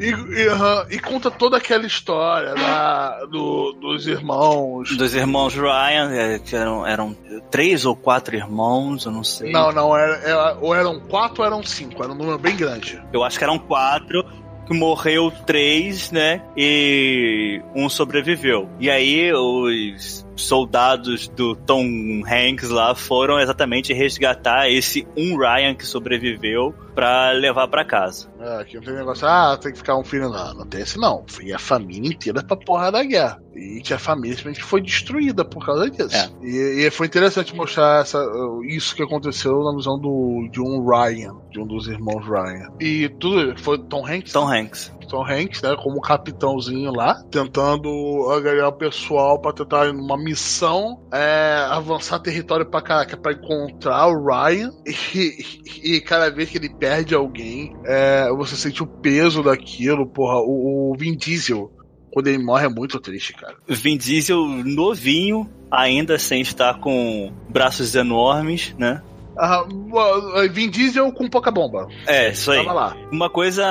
E, 0.00 0.08
e, 0.08 0.96
e, 0.96 0.98
conta 0.98 1.30
toda 1.30 1.58
aquela 1.58 1.86
história 1.86 2.54
lá 2.54 3.20
do, 3.30 3.72
dos 3.72 4.06
irmãos. 4.06 4.96
Dos 4.96 5.14
irmãos 5.14 5.54
Ryan, 5.54 6.10
é, 6.12 6.38
que 6.38 6.56
eram, 6.56 6.86
eram 6.86 7.14
três 7.50 7.84
ou 7.84 7.94
quatro 7.94 8.34
irmãos, 8.34 9.04
eu 9.04 9.12
não 9.12 9.22
sei. 9.22 9.52
Não, 9.52 9.70
não, 9.70 9.94
era, 9.94 10.14
era, 10.16 10.58
ou 10.58 10.74
eram 10.74 10.98
quatro 11.00 11.42
ou 11.42 11.46
eram 11.46 11.62
cinco, 11.62 12.02
era 12.02 12.10
um 12.10 12.14
número 12.14 12.38
bem 12.38 12.56
grande. 12.56 13.02
Eu 13.12 13.22
acho 13.22 13.36
que 13.36 13.44
eram 13.44 13.58
quatro, 13.58 14.24
que 14.66 14.72
morreu 14.72 15.30
três, 15.44 16.10
né? 16.10 16.42
E 16.56 17.60
um 17.74 17.90
sobreviveu. 17.90 18.70
E 18.80 18.88
aí 18.88 19.30
os 19.34 20.24
soldados 20.40 21.28
do 21.28 21.54
Tom 21.54 22.22
Hanks 22.26 22.70
lá 22.70 22.94
foram 22.94 23.38
exatamente 23.40 23.92
resgatar 23.92 24.68
esse 24.68 25.06
um 25.16 25.36
Ryan 25.36 25.74
que 25.74 25.86
sobreviveu 25.86 26.74
para 26.94 27.32
levar 27.32 27.68
para 27.68 27.84
casa. 27.84 28.28
É, 28.40 28.60
aqui 28.60 28.76
não 28.76 28.82
tem 28.82 28.94
negócio, 28.94 29.26
ah, 29.26 29.56
tem 29.56 29.72
que 29.72 29.78
ficar 29.78 29.96
um 29.96 30.04
filho 30.04 30.28
lá. 30.28 30.52
Não 30.54 30.66
tem 30.66 30.82
esse 30.82 30.98
não. 30.98 31.24
Foi 31.26 31.52
a 31.52 31.58
família 31.58 32.10
inteira 32.10 32.42
pra 32.42 32.56
porra 32.56 32.90
da 32.90 33.02
guerra. 33.02 33.40
E 33.54 33.80
que 33.80 33.94
a 33.94 33.98
família 33.98 34.36
simplesmente 34.36 34.64
foi 34.64 34.80
destruída 34.80 35.44
por 35.44 35.64
causa 35.64 35.90
disso. 35.90 36.14
É. 36.14 36.30
E, 36.42 36.86
e, 36.86 36.90
foi 36.90 37.06
interessante 37.06 37.54
mostrar 37.54 38.02
essa, 38.02 38.22
isso 38.64 38.94
que 38.94 39.02
aconteceu 39.02 39.62
na 39.62 39.74
visão 39.74 39.98
do, 39.98 40.48
de 40.50 40.60
um 40.60 40.86
Ryan, 40.86 41.36
de 41.50 41.60
um 41.60 41.66
dos 41.66 41.86
irmãos 41.86 42.24
Ryan. 42.26 42.68
E 42.80 43.08
tudo 43.08 43.58
foi 43.58 43.78
Tom 43.78 44.06
Hanks? 44.06 44.32
Tom 44.32 44.48
Hanks. 44.48 44.92
Tom 45.10 45.24
Hanks, 45.24 45.60
né, 45.60 45.76
como 45.82 46.00
capitãozinho 46.00 46.92
lá, 46.92 47.20
tentando 47.30 48.30
agregar 48.30 48.68
o 48.68 48.72
pessoal 48.72 49.40
para 49.40 49.52
tentar 49.52 49.90
uma 49.90 50.16
missão 50.16 51.02
é, 51.12 51.66
avançar 51.68 52.20
território 52.20 52.64
pra 52.64 52.80
caraca, 52.80 53.16
pra 53.16 53.32
encontrar 53.32 54.06
o 54.06 54.24
Ryan. 54.24 54.70
E, 55.12 55.96
e, 55.96 56.00
cada 56.00 56.30
vez 56.30 56.50
que 56.50 56.58
ele 56.58 56.68
perde 56.68 57.14
alguém, 57.14 57.76
é, 57.84 58.30
você 58.36 58.54
sente 58.54 58.82
o 58.82 58.86
peso 58.86 59.42
daquilo, 59.42 60.06
porra. 60.06 60.38
O, 60.38 60.92
o 60.92 60.96
Vin 60.96 61.16
Diesel, 61.16 61.72
quando 62.12 62.28
ele 62.28 62.38
morre, 62.42 62.66
é 62.66 62.68
muito 62.68 63.00
triste, 63.00 63.32
cara. 63.32 63.56
Vin 63.66 63.96
Diesel 63.96 64.46
novinho, 64.46 65.50
ainda 65.70 66.18
sem 66.18 66.40
estar 66.42 66.78
com 66.78 67.32
braços 67.48 67.94
enormes, 67.96 68.74
né? 68.78 69.02
Uh, 69.36 70.52
Vin 70.52 70.70
Diesel 70.70 71.10
com 71.12 71.28
pouca 71.28 71.50
bomba. 71.50 71.88
É, 72.06 72.30
isso 72.30 72.52
aí. 72.52 72.64
Uma 73.10 73.30
coisa 73.30 73.64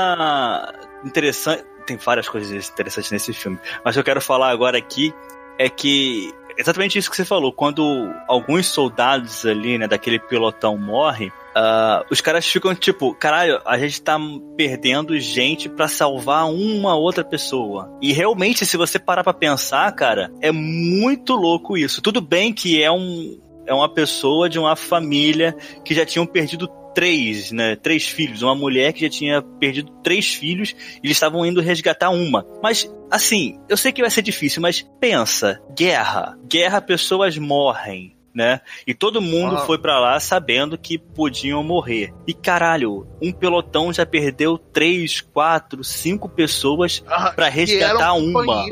interessante. 1.04 1.64
Tem 1.86 1.97
várias 1.97 2.30
coisas 2.30 2.70
interessantes 2.70 3.12
nesse 3.12 3.34
filme. 3.34 3.58
Mas 3.84 3.97
eu 3.97 4.04
quero 4.04 4.22
falar 4.22 4.50
agora 4.50 4.78
aqui 4.78 5.14
é 5.58 5.70
que 5.70 6.32
exatamente 6.60 7.00
isso 7.00 7.10
que 7.10 7.16
você 7.16 7.26
falou. 7.26 7.54
Quando 7.54 7.84
alguns 8.28 8.68
soldados 8.68 9.45
ali, 9.45 9.78
né, 9.78 9.88
daquele 9.88 10.20
pelotão 10.20 10.78
morrem, 10.78 11.30
uh, 11.30 12.06
os 12.12 12.20
caras 12.22 12.45
ficam 12.45 12.76
tipo, 12.76 13.14
caralho, 13.16 13.62
a 13.66 13.78
gente 13.78 14.02
tá 14.02 14.18
perdendo 14.58 15.18
gente 15.20 15.70
para 15.70 15.88
salvar 15.88 16.45
uma 16.52 16.95
outra 16.95 17.24
pessoa. 17.24 17.89
E 18.02 18.12
realmente, 18.12 18.66
se 18.66 18.78
você 18.78 19.00
parar 19.00 19.24
pra 19.24 19.34
pensar, 19.34 19.89
cara, 19.93 20.32
é 20.41 20.52
muito 20.52 21.34
louco 21.34 21.78
isso. 21.78 22.02
Tudo 22.02 22.22
bem 22.22 22.54
que 22.54 22.84
é 22.84 22.91
um. 22.91 23.39
É 23.66 23.74
uma 23.74 23.88
pessoa 23.88 24.50
de 24.50 24.58
uma 24.58 24.76
família 24.76 25.56
que 25.86 25.93
já 25.93 26.04
tinham 26.04 26.26
perdido 26.26 26.68
três, 26.94 27.52
né? 27.52 27.76
Três 27.76 28.08
filhos. 28.08 28.42
Uma 28.42 28.56
mulher 28.56 28.94
que 28.94 29.02
já 29.02 29.10
tinha 29.10 29.42
perdido 29.42 29.92
três 30.04 30.34
filhos 30.34 30.76
e 30.96 31.08
eles 31.08 31.18
estavam 31.18 31.46
indo 31.46 31.62
resgatar 31.62 32.10
uma. 32.10 32.46
Mas, 32.62 32.90
assim, 33.10 33.60
eu 33.68 33.78
sei 33.78 33.92
que 33.92 34.02
vai 34.02 34.12
ser 34.12 34.22
difícil, 34.22 34.62
mas 34.62 34.86
pensa: 35.00 35.62
guerra. 35.76 36.38
Guerra, 36.48 36.82
pessoas 36.82 37.38
morrem. 37.38 38.16
Né? 38.34 38.62
E 38.86 38.94
todo 38.94 39.22
mundo 39.22 39.56
ah. 39.56 39.66
foi 39.66 39.80
para 39.80 40.00
lá 40.00 40.20
sabendo 40.20 40.78
que 40.78 41.00
podiam 41.00 41.64
morrer. 41.64 42.14
E 42.28 42.34
caralho, 42.34 43.08
um 43.22 43.32
pelotão 43.34 43.92
já 43.92 44.06
perdeu 44.06 44.58
três, 44.58 45.20
quatro, 45.20 45.84
cinco 45.84 46.30
pessoas 46.30 47.04
ah, 47.08 47.32
para 47.32 47.50
resgatar 47.50 48.14
uma 48.14 48.66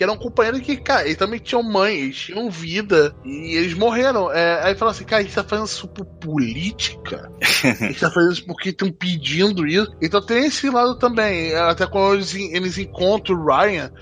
que 0.00 0.04
eram 0.04 0.16
companheiros 0.16 0.62
que, 0.62 0.78
cara, 0.78 1.04
eles 1.04 1.18
também 1.18 1.38
tinham 1.38 1.62
mãe, 1.62 1.94
eles 1.94 2.16
tinham 2.16 2.50
vida, 2.50 3.14
e 3.22 3.54
eles 3.54 3.74
morreram. 3.74 4.32
É, 4.32 4.64
aí 4.64 4.74
fala 4.74 4.92
assim, 4.92 5.04
cara, 5.04 5.20
a 5.20 5.22
gente 5.22 5.34
tá 5.34 5.44
fazendo 5.44 5.66
isso 5.66 5.86
por 5.88 6.06
política? 6.06 7.30
a 7.38 7.86
gente 7.86 8.00
tá 8.00 8.10
fazendo 8.10 8.32
isso 8.32 8.46
porque 8.46 8.70
estão 8.70 8.90
pedindo 8.90 9.66
isso? 9.66 9.94
Então 10.00 10.24
tem 10.24 10.46
esse 10.46 10.70
lado 10.70 10.98
também. 10.98 11.54
Até 11.54 11.86
quando 11.86 12.14
eles, 12.14 12.34
eles 12.34 12.78
encontram 12.78 13.36
o 13.36 13.44
Ryan, 13.44 13.92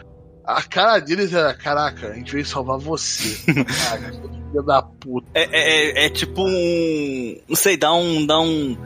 a 0.45 0.63
cara 0.63 1.01
deles 1.01 1.33
era, 1.33 1.53
caraca, 1.53 2.11
a 2.11 2.15
gente 2.15 2.33
veio 2.33 2.47
salvar 2.47 2.79
você. 2.79 3.37
Caraca, 3.65 4.23
filho 4.49 4.63
da 4.63 4.83
puta. 4.83 5.27
É, 5.35 5.43
é, 5.43 6.05
é, 6.05 6.07
é, 6.07 6.11
tipo 6.11 6.43
um. 6.43 7.39
Não 7.49 7.57
sei, 7.57 7.77
dá 7.77 7.93
um. 7.93 8.27
Dá 8.27 8.41
um 8.41 8.77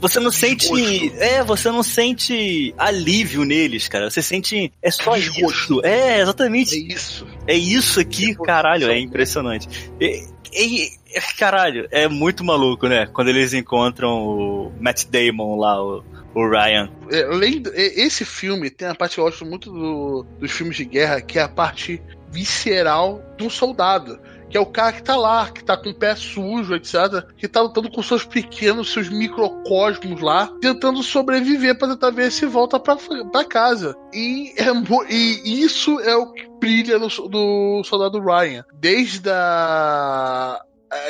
você 0.00 0.20
não 0.20 0.30
Desgosto. 0.30 0.76
sente. 0.76 1.12
É, 1.18 1.42
você 1.44 1.70
não 1.70 1.82
sente 1.82 2.74
alívio 2.76 3.44
neles, 3.44 3.88
cara. 3.88 4.10
Você 4.10 4.22
sente. 4.22 4.72
É 4.82 4.90
só 4.90 5.14
Desgosto. 5.14 5.74
isso. 5.74 5.86
É, 5.86 6.20
exatamente. 6.20 6.74
É 6.74 6.94
isso. 6.94 7.26
É 7.46 7.54
isso 7.54 8.00
aqui, 8.00 8.34
caralho, 8.34 8.90
é 8.90 8.98
impressionante. 8.98 9.68
E, 10.00 10.26
e, 10.52 10.90
caralho, 11.38 11.86
é 11.90 12.08
muito 12.08 12.44
maluco, 12.44 12.88
né? 12.88 13.06
Quando 13.06 13.28
eles 13.28 13.52
encontram 13.52 14.26
o 14.26 14.72
Matt 14.80 15.04
Damon 15.06 15.56
lá, 15.56 15.82
o 15.82 16.02
o 16.34 16.48
Ryan. 16.48 16.88
É, 17.10 17.24
além, 17.24 17.62
esse 17.74 18.24
filme 18.24 18.70
tem 18.70 18.88
a 18.88 18.94
parte 18.94 19.14
que 19.14 19.20
eu 19.20 19.24
gosto 19.24 19.44
muito 19.44 19.70
do, 19.70 20.24
dos 20.38 20.50
filmes 20.52 20.76
de 20.76 20.84
guerra, 20.84 21.20
que 21.20 21.38
é 21.38 21.42
a 21.42 21.48
parte 21.48 22.00
visceral 22.30 23.20
do 23.36 23.50
soldado. 23.50 24.20
Que 24.50 24.56
é 24.56 24.60
o 24.60 24.66
cara 24.66 24.92
que 24.92 25.02
tá 25.02 25.16
lá, 25.16 25.48
que 25.48 25.64
tá 25.64 25.76
com 25.76 25.90
o 25.90 25.94
pé 25.94 26.14
sujo, 26.16 26.74
etc. 26.74 27.24
Que 27.36 27.48
tá 27.48 27.60
lutando 27.60 27.90
com 27.90 28.02
seus 28.02 28.24
pequenos, 28.24 28.92
seus 28.92 29.08
microcosmos 29.08 30.20
lá, 30.20 30.52
tentando 30.60 31.02
sobreviver 31.02 31.78
para 31.78 31.88
tentar 31.88 32.10
ver 32.10 32.30
se 32.32 32.46
volta 32.46 32.78
pra 32.78 33.44
casa. 33.44 33.96
E, 34.12 34.52
é, 34.56 34.66
e 35.08 35.62
isso 35.62 36.00
é 36.00 36.16
o 36.16 36.32
que 36.32 36.48
brilha 36.58 36.98
no, 36.98 37.08
do 37.08 37.82
soldado 37.84 38.20
Ryan. 38.20 38.64
Desde 38.74 39.30
a 39.30 40.60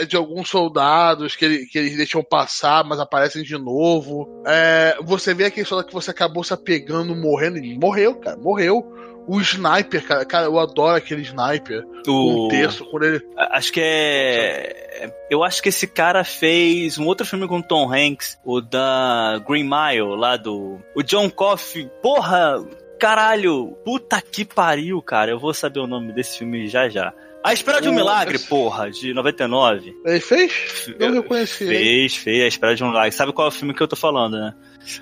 de 0.06 0.16
alguns 0.16 0.48
soldados 0.48 1.34
que, 1.34 1.44
ele, 1.44 1.66
que 1.66 1.78
eles 1.78 1.96
deixam 1.96 2.22
passar, 2.22 2.84
mas 2.84 3.00
aparecem 3.00 3.42
de 3.42 3.56
novo. 3.56 4.28
É, 4.46 4.96
você 5.02 5.32
vê 5.32 5.46
aquele 5.46 5.66
soldado 5.66 5.88
que 5.88 5.94
você 5.94 6.10
acabou 6.10 6.44
se 6.44 6.52
apegando, 6.52 7.16
morrendo, 7.16 7.58
e 7.58 7.78
morreu, 7.78 8.14
cara, 8.16 8.36
morreu. 8.36 8.84
O 9.26 9.40
sniper, 9.40 10.06
cara, 10.06 10.24
cara, 10.24 10.46
eu 10.46 10.58
adoro 10.58 10.96
aquele 10.96 11.22
sniper. 11.22 11.84
O 12.06 12.46
Um 12.46 12.48
texto, 12.48 12.84
quando 12.86 13.04
ele. 13.04 13.20
Acho 13.36 13.72
que 13.72 13.80
é. 13.82 15.12
Eu 15.30 15.44
acho 15.44 15.62
que 15.62 15.68
esse 15.68 15.86
cara 15.86 16.24
fez 16.24 16.98
um 16.98 17.06
outro 17.06 17.26
filme 17.26 17.46
com 17.46 17.58
o 17.58 17.62
Tom 17.62 17.92
Hanks, 17.92 18.38
o 18.44 18.60
da 18.60 19.40
Green 19.46 19.64
Mile, 19.64 20.16
lá 20.16 20.36
do. 20.36 20.80
O 20.94 21.02
John 21.02 21.30
Coffey. 21.30 21.90
Porra! 22.02 22.64
Caralho! 22.98 23.78
Puta 23.84 24.20
que 24.20 24.44
pariu, 24.44 25.00
cara. 25.00 25.30
Eu 25.30 25.38
vou 25.38 25.54
saber 25.54 25.80
o 25.80 25.86
nome 25.86 26.12
desse 26.12 26.38
filme 26.38 26.66
já 26.68 26.88
já. 26.88 27.14
A 27.42 27.54
Espera 27.54 27.80
de 27.80 27.88
um 27.88 27.94
Milagre, 27.94 28.38
porra, 28.38 28.90
de 28.90 29.14
99. 29.14 29.94
Ele 30.04 30.20
fez? 30.20 30.92
Eu 30.98 31.14
reconheci. 31.14 31.66
Fez, 31.66 32.16
fez, 32.16 32.44
A 32.44 32.46
Espera 32.46 32.74
de 32.74 32.84
um 32.84 32.88
Milagre. 32.88 33.12
Sabe 33.12 33.32
qual 33.32 33.46
é 33.46 33.48
o 33.48 33.52
filme 33.52 33.72
que 33.72 33.82
eu 33.82 33.88
tô 33.88 33.96
falando, 33.96 34.38
né? 34.38 34.54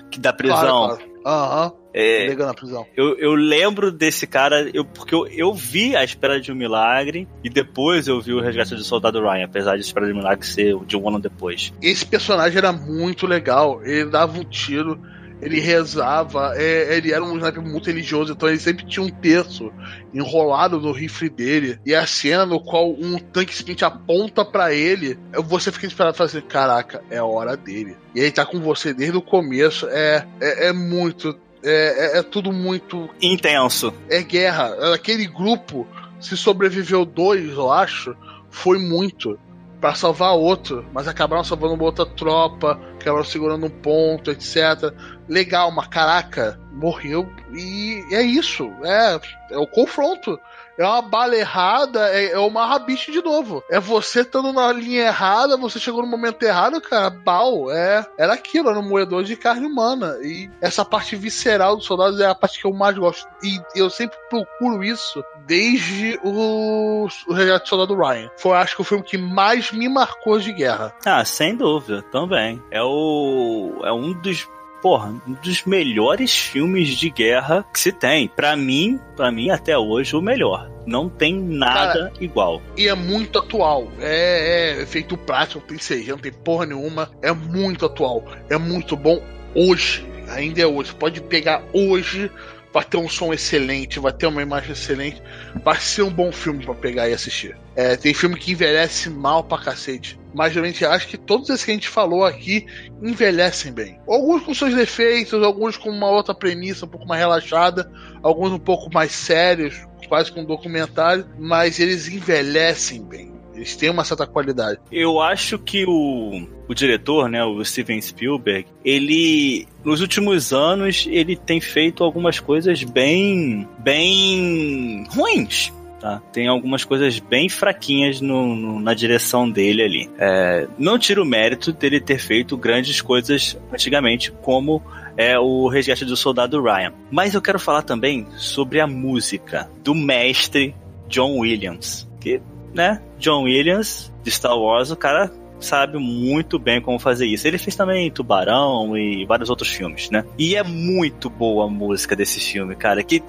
Que 0.09 0.19
da 0.19 0.33
prisão. 0.33 0.59
Claro, 0.59 0.97
claro. 0.97 1.09
Aham. 1.25 1.73
É, 1.91 2.27
Legal 2.27 2.47
na 2.47 2.53
prisão. 2.53 2.85
eu, 2.95 3.17
eu 3.17 3.33
lembro 3.33 3.91
desse 3.91 4.27
cara, 4.27 4.69
eu, 4.73 4.85
porque 4.85 5.13
eu, 5.15 5.25
eu 5.27 5.53
vi 5.53 5.95
A 5.95 6.03
Espera 6.03 6.39
de 6.39 6.51
um 6.51 6.55
Milagre 6.55 7.27
e 7.43 7.49
depois 7.49 8.07
eu 8.07 8.21
vi 8.21 8.31
o 8.31 8.39
Resgate 8.39 8.75
do 8.75 8.83
Soldado 8.83 9.19
Ryan, 9.19 9.45
apesar 9.45 9.71
de 9.71 9.77
A 9.77 9.81
Espera 9.81 10.05
de 10.05 10.13
um 10.13 10.17
Milagre 10.17 10.45
ser 10.45 10.77
de 10.85 10.95
um 10.95 11.09
ano 11.09 11.19
depois. 11.19 11.73
Esse 11.81 12.05
personagem 12.05 12.59
era 12.59 12.71
muito 12.71 13.25
legal. 13.25 13.83
Ele 13.83 14.05
dava 14.05 14.37
um 14.39 14.43
tiro, 14.43 14.99
ele 15.41 15.59
rezava, 15.59 16.53
é, 16.55 16.97
ele 16.97 17.13
era 17.13 17.23
um 17.23 17.37
sniper 17.37 17.61
muito 17.61 17.87
religioso, 17.87 18.33
então 18.33 18.49
ele 18.49 18.59
sempre 18.59 18.85
tinha 18.85 19.05
um 19.05 19.09
terço 19.09 19.71
enrolado 20.13 20.79
no 20.79 20.91
rifle 20.91 21.29
dele. 21.29 21.79
E 21.85 21.95
a 21.95 22.05
cena 22.05 22.45
no 22.45 22.59
qual 22.59 22.91
um 22.91 23.17
tanque 23.17 23.53
sprint 23.53 23.85
aponta 23.85 24.43
pra 24.43 24.73
ele, 24.73 25.17
você 25.45 25.71
fica 25.71 25.85
esperando 25.87 26.13
e 26.13 26.17
fala 26.17 26.29
assim: 26.29 26.41
caraca, 26.41 27.03
é 27.09 27.21
hora 27.21 27.55
dele. 27.55 27.95
E 28.13 28.19
ele 28.19 28.31
tá 28.31 28.45
com 28.45 28.59
você 28.59 28.93
desde 28.93 29.17
o 29.17 29.21
começo. 29.21 29.87
É, 29.87 30.25
é, 30.41 30.67
é 30.67 30.73
muito. 30.73 31.37
É, 31.63 32.17
é, 32.17 32.19
é 32.19 32.23
tudo 32.23 32.51
muito. 32.51 33.09
Intenso. 33.21 33.93
É 34.09 34.21
guerra. 34.21 34.93
Aquele 34.93 35.25
grupo, 35.25 35.87
se 36.19 36.35
sobreviveu 36.35 37.05
dois, 37.05 37.51
eu 37.51 37.71
acho, 37.71 38.15
foi 38.49 38.77
muito. 38.77 39.39
Pra 39.79 39.95
salvar 39.95 40.33
outro, 40.33 40.85
mas 40.91 41.07
acabaram 41.07 41.41
salvando 41.41 41.75
uma 41.75 41.85
outra 41.85 42.05
tropa, 42.05 42.77
acabaram 42.99 43.23
segurando 43.23 43.65
um 43.65 43.69
ponto, 43.69 44.29
etc. 44.29 44.93
Legal, 45.29 45.71
mas 45.71 45.87
caraca, 45.87 46.59
morreu 46.73 47.31
e 47.53 48.03
é 48.11 48.21
isso. 48.21 48.69
É, 48.83 49.19
é 49.51 49.57
o 49.57 49.67
confronto. 49.67 50.39
É 50.79 50.85
uma 50.85 51.01
bala 51.01 51.35
errada, 51.35 52.07
é, 52.07 52.31
é 52.31 52.39
uma 52.39 52.65
rabiche 52.65 53.11
de 53.11 53.21
novo. 53.21 53.61
É 53.69 53.81
você 53.81 54.21
estando 54.21 54.53
na 54.53 54.71
linha 54.71 55.07
errada, 55.07 55.57
você 55.57 55.77
chegou 55.77 56.01
no 56.01 56.07
momento 56.07 56.41
errado, 56.41 56.79
cara. 56.79 57.09
Bal, 57.09 57.69
é, 57.69 58.07
era 58.17 58.33
aquilo, 58.33 58.69
era 58.69 58.79
um 58.79 58.87
moedor 58.87 59.25
de 59.25 59.35
carne 59.35 59.67
humana. 59.67 60.17
E 60.21 60.49
essa 60.61 60.85
parte 60.85 61.17
visceral 61.17 61.75
dos 61.75 61.85
soldados 61.85 62.21
é 62.21 62.25
a 62.25 62.33
parte 62.33 62.61
que 62.61 62.65
eu 62.65 62.73
mais 62.73 62.97
gosto. 62.97 63.27
E 63.43 63.59
eu 63.75 63.89
sempre 63.89 64.17
procuro 64.29 64.81
isso 64.81 65.21
desde 65.45 66.17
o, 66.23 67.07
o 67.27 67.33
Resgate 67.33 67.65
do 67.65 67.69
Soldado 67.69 67.95
Ryan. 67.95 68.31
Foi, 68.37 68.55
acho 68.55 68.77
que, 68.77 68.81
o 68.81 68.85
filme 68.85 69.03
que 69.03 69.17
mais 69.17 69.73
me 69.73 69.89
marcou 69.89 70.39
de 70.39 70.53
guerra. 70.53 70.95
Ah, 71.05 71.25
sem 71.25 71.57
dúvida, 71.57 72.01
também. 72.03 72.63
É 72.71 72.81
o. 72.81 73.81
É 73.83 73.91
um 73.91 74.13
dos. 74.13 74.47
Porra, 74.81 75.09
um 75.27 75.33
dos 75.33 75.65
melhores 75.65 76.37
filmes 76.37 76.89
de 76.89 77.09
guerra 77.09 77.65
que 77.73 77.79
se 77.79 77.91
tem. 77.91 78.27
Pra 78.27 78.55
mim, 78.55 78.99
para 79.15 79.31
mim, 79.31 79.49
até 79.49 79.77
hoje, 79.77 80.15
o 80.15 80.21
melhor. 80.21 80.69
Não 80.85 81.09
tem 81.09 81.39
nada 81.39 82.11
igual. 82.19 82.61
E 82.75 82.87
é 82.87 82.95
muito 82.95 83.39
atual. 83.39 83.91
É, 83.99 84.77
é 84.77 84.81
efeito 84.81 85.17
prático, 85.17 85.61
tem 85.61 85.77
CG, 85.77 86.11
não 86.11 86.17
tem 86.17 86.31
porra 86.31 86.65
nenhuma. 86.65 87.11
É 87.21 87.31
muito 87.31 87.85
atual. 87.85 88.23
É 88.49 88.57
muito 88.57 88.95
bom 88.95 89.21
hoje. 89.53 90.05
Ainda 90.29 90.61
é 90.61 90.65
hoje. 90.65 90.93
Pode 90.95 91.21
pegar 91.21 91.63
hoje. 91.73 92.31
Vai 92.71 92.83
ter 92.85 92.97
um 92.97 93.09
som 93.09 93.33
excelente, 93.33 93.99
vai 93.99 94.13
ter 94.13 94.27
uma 94.27 94.41
imagem 94.41 94.71
excelente. 94.71 95.21
Vai 95.63 95.79
ser 95.79 96.03
um 96.03 96.11
bom 96.11 96.31
filme 96.31 96.63
pra 96.63 96.75
pegar 96.75 97.09
e 97.09 97.13
assistir. 97.13 97.57
É, 97.75 97.95
tem 97.95 98.13
filme 98.13 98.37
que 98.37 98.51
envelhece 98.51 99.09
mal 99.09 99.43
pra 99.43 99.57
cacete. 99.57 100.19
Mas 100.33 100.53
realmente 100.53 100.85
acho 100.85 101.07
que 101.07 101.17
todos 101.17 101.49
esses 101.49 101.65
que 101.65 101.71
a 101.71 101.73
gente 101.73 101.89
falou 101.89 102.23
aqui 102.23 102.67
envelhecem 103.01 103.71
bem. 103.71 103.99
Alguns 104.07 104.43
com 104.43 104.53
seus 104.53 104.75
defeitos, 104.75 105.41
alguns 105.41 105.77
com 105.77 105.89
uma 105.89 106.09
outra 106.09 106.35
premissa 106.35 106.85
um 106.85 106.89
pouco 106.89 107.07
mais 107.07 107.19
relaxada, 107.19 107.91
alguns 108.21 108.51
um 108.51 108.59
pouco 108.59 108.93
mais 108.93 109.11
sérios, 109.11 109.87
quase 110.07 110.31
com 110.31 110.41
um 110.41 110.45
documentário, 110.45 111.27
mas 111.39 111.79
eles 111.79 112.07
envelhecem 112.07 113.03
bem. 113.03 113.38
Eles 113.59 113.75
têm 113.75 113.89
uma 113.89 114.05
certa 114.05 114.25
qualidade. 114.25 114.79
Eu 114.89 115.19
acho 115.21 115.59
que 115.59 115.83
o, 115.85 116.47
o 116.67 116.73
diretor, 116.73 117.29
né, 117.29 117.43
o 117.43 117.63
Steven 117.65 118.01
Spielberg, 118.01 118.65
ele 118.85 119.67
nos 119.83 119.99
últimos 119.99 120.53
anos 120.53 121.05
ele 121.11 121.35
tem 121.35 121.59
feito 121.59 122.03
algumas 122.03 122.39
coisas 122.39 122.81
bem 122.85 123.67
bem 123.79 125.03
ruins. 125.09 125.73
Tá? 125.99 126.21
Tem 126.31 126.47
algumas 126.47 126.85
coisas 126.85 127.19
bem 127.19 127.49
fraquinhas 127.49 128.21
no, 128.21 128.55
no- 128.55 128.79
na 128.79 128.93
direção 128.93 129.49
dele 129.49 129.83
ali. 129.83 130.09
É, 130.17 130.65
não 130.77 130.97
tira 130.97 131.21
o 131.21 131.25
mérito 131.25 131.73
dele 131.73 131.99
ter 131.99 132.17
feito 132.17 132.55
grandes 132.55 133.01
coisas 133.01 133.57
antigamente, 133.73 134.31
como 134.41 134.81
é 135.17 135.37
o 135.37 135.67
Resgate 135.67 136.05
do 136.05 136.15
Soldado 136.15 136.61
Ryan. 136.63 136.93
Mas 137.11 137.33
eu 137.33 137.41
quero 137.41 137.59
falar 137.59 137.81
também 137.81 138.25
sobre 138.37 138.79
a 138.79 138.87
música 138.87 139.69
do 139.83 139.93
mestre 139.93 140.73
John 141.09 141.37
Williams. 141.39 142.07
Que, 142.21 142.39
né, 142.73 143.01
John 143.17 143.43
Williams 143.43 144.11
de 144.23 144.31
Star 144.31 144.57
Wars, 144.57 144.91
o 144.91 144.95
cara 144.95 145.31
sabe 145.59 145.97
muito 145.97 146.57
bem 146.57 146.81
como 146.81 146.97
fazer 146.99 147.25
isso. 147.25 147.47
Ele 147.47 147.57
fez 147.57 147.75
também 147.75 148.09
Tubarão 148.09 148.97
e 148.97 149.25
vários 149.25 149.49
outros 149.49 149.69
filmes, 149.69 150.09
né? 150.09 150.23
E 150.37 150.55
é 150.55 150.63
muito 150.63 151.29
boa 151.29 151.65
a 151.65 151.69
música 151.69 152.15
desse 152.15 152.39
filme, 152.39 152.75
cara. 152.75 153.03
Que 153.03 153.21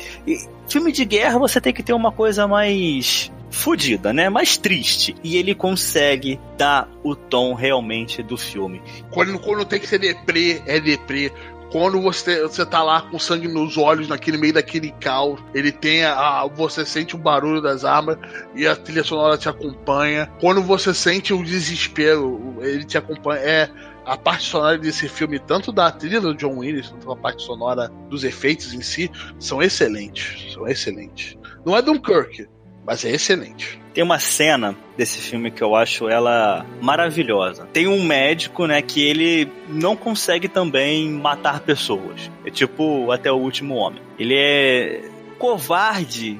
filme 0.68 0.92
de 0.92 1.04
guerra 1.04 1.38
você 1.38 1.60
tem 1.60 1.72
que 1.72 1.82
ter 1.82 1.92
uma 1.92 2.12
coisa 2.12 2.46
mais 2.46 3.32
fodida, 3.50 4.12
né? 4.12 4.28
Mais 4.28 4.56
triste. 4.56 5.14
E 5.22 5.36
ele 5.36 5.54
consegue 5.54 6.38
dar 6.56 6.88
o 7.02 7.14
tom 7.14 7.54
realmente 7.54 8.22
do 8.22 8.36
filme. 8.36 8.80
Quando, 9.10 9.38
quando 9.38 9.64
tem 9.64 9.80
que 9.80 9.88
ser 9.88 9.98
deprê, 9.98 10.62
é 10.66 10.80
deprê. 10.80 11.32
Quando 11.70 12.00
você, 12.00 12.42
você 12.42 12.66
tá 12.66 12.82
lá 12.82 13.02
com 13.02 13.18
sangue 13.18 13.46
nos 13.48 13.78
olhos, 13.78 14.08
naquele 14.08 14.36
meio 14.36 14.52
daquele 14.52 14.90
caos, 15.00 15.40
ele 15.54 15.70
tem 15.70 16.04
a, 16.04 16.14
a- 16.42 16.46
você 16.48 16.84
sente 16.84 17.14
o 17.14 17.18
barulho 17.18 17.60
das 17.62 17.84
armas 17.84 18.18
e 18.54 18.66
a 18.66 18.74
trilha 18.74 19.04
sonora 19.04 19.38
te 19.38 19.48
acompanha. 19.48 20.30
Quando 20.40 20.62
você 20.62 20.92
sente 20.92 21.32
o 21.32 21.44
desespero, 21.44 22.56
ele 22.60 22.84
te 22.84 22.98
acompanha. 22.98 23.40
É 23.40 23.70
a 24.04 24.16
parte 24.16 24.44
sonora 24.44 24.76
desse 24.78 25.08
filme, 25.08 25.38
tanto 25.38 25.70
da 25.70 25.90
trilha 25.92 26.20
do 26.20 26.34
John 26.34 26.58
Williams, 26.58 26.88
quanto 26.88 27.12
a 27.12 27.16
parte 27.16 27.42
sonora 27.44 27.88
dos 28.08 28.24
efeitos 28.24 28.74
em 28.74 28.82
si, 28.82 29.10
são 29.38 29.62
excelentes. 29.62 30.52
São 30.52 30.66
excelentes. 30.66 31.38
Não 31.64 31.76
é 31.76 31.82
Dunkirk, 31.82 32.48
mas 32.84 33.04
é 33.04 33.10
excelente. 33.10 33.80
Tem 33.92 34.04
uma 34.04 34.18
cena 34.18 34.76
desse 34.96 35.18
filme 35.18 35.50
que 35.50 35.62
eu 35.62 35.74
acho 35.74 36.08
ela 36.08 36.64
maravilhosa. 36.80 37.66
Tem 37.72 37.88
um 37.88 38.04
médico, 38.04 38.66
né, 38.66 38.80
que 38.80 39.02
ele 39.02 39.50
não 39.68 39.96
consegue 39.96 40.48
também 40.48 41.10
matar 41.10 41.60
pessoas. 41.60 42.30
É 42.44 42.50
tipo 42.50 43.10
até 43.10 43.30
o 43.30 43.36
último 43.36 43.74
homem. 43.74 44.00
Ele 44.18 44.34
é 44.36 45.02
covarde 45.38 46.38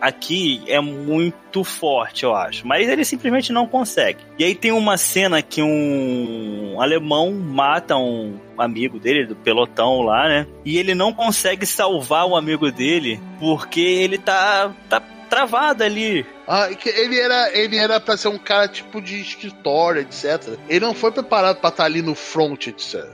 aqui 0.00 0.62
é 0.66 0.80
muito 0.80 1.62
forte, 1.62 2.24
eu 2.24 2.34
acho. 2.34 2.66
Mas 2.66 2.88
ele 2.88 3.04
simplesmente 3.04 3.52
não 3.52 3.66
consegue. 3.66 4.18
E 4.38 4.44
aí 4.44 4.54
tem 4.54 4.72
uma 4.72 4.96
cena 4.96 5.40
que 5.42 5.62
um 5.62 6.80
alemão 6.80 7.32
mata 7.32 7.96
um 7.96 8.38
amigo 8.58 8.98
dele, 8.98 9.26
do 9.26 9.36
pelotão 9.36 10.02
lá, 10.02 10.28
né? 10.28 10.46
E 10.64 10.78
ele 10.78 10.94
não 10.94 11.12
consegue 11.12 11.64
salvar 11.66 12.26
o 12.26 12.36
amigo 12.36 12.70
dele 12.70 13.20
porque 13.38 13.80
ele 13.80 14.18
tá, 14.18 14.74
tá 14.88 15.00
travado 15.30 15.84
ali. 15.84 16.26
Ah, 16.46 16.68
ele 16.84 17.18
era, 17.18 17.56
ele 17.56 17.76
era 17.78 18.00
pra 18.00 18.16
ser 18.16 18.28
um 18.28 18.38
cara 18.38 18.68
tipo 18.68 19.00
de 19.00 19.20
escritório, 19.20 20.02
etc. 20.02 20.58
Ele 20.68 20.84
não 20.84 20.92
foi 20.92 21.12
preparado 21.12 21.58
pra 21.60 21.70
estar 21.70 21.84
ali 21.84 22.02
no 22.02 22.14
front, 22.14 22.66
etc. 22.66 23.06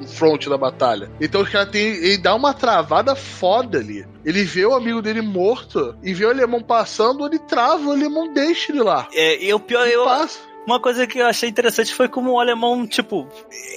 No 0.00 0.08
front 0.08 0.48
da 0.48 0.58
batalha. 0.58 1.08
Então 1.20 1.40
os 1.42 1.48
caras 1.48 1.70
tem. 1.70 1.86
Ele 1.86 2.18
dá 2.18 2.34
uma 2.34 2.52
travada 2.52 3.14
foda 3.14 3.78
ali. 3.78 4.04
Ele 4.24 4.42
vê 4.44 4.66
o 4.66 4.74
amigo 4.74 5.00
dele 5.00 5.20
morto 5.22 5.96
e 6.02 6.12
vê 6.12 6.24
o 6.24 6.30
alemão 6.30 6.60
passando, 6.60 7.24
ele 7.26 7.38
trava, 7.38 7.88
o 7.88 7.92
alemão 7.92 8.32
deixa 8.32 8.70
ele 8.72 8.82
lá. 8.82 9.08
É, 9.14 9.42
e 9.44 9.52
o 9.54 9.58
pior, 9.60 9.84
Ele 9.86 9.96
eu, 9.96 10.04
passa. 10.04 10.38
uma 10.66 10.78
coisa 10.80 11.06
que 11.08 11.18
eu 11.18 11.26
achei 11.26 11.48
interessante 11.48 11.92
foi 11.94 12.08
como 12.08 12.32
o 12.32 12.38
alemão, 12.40 12.86
tipo, 12.86 13.26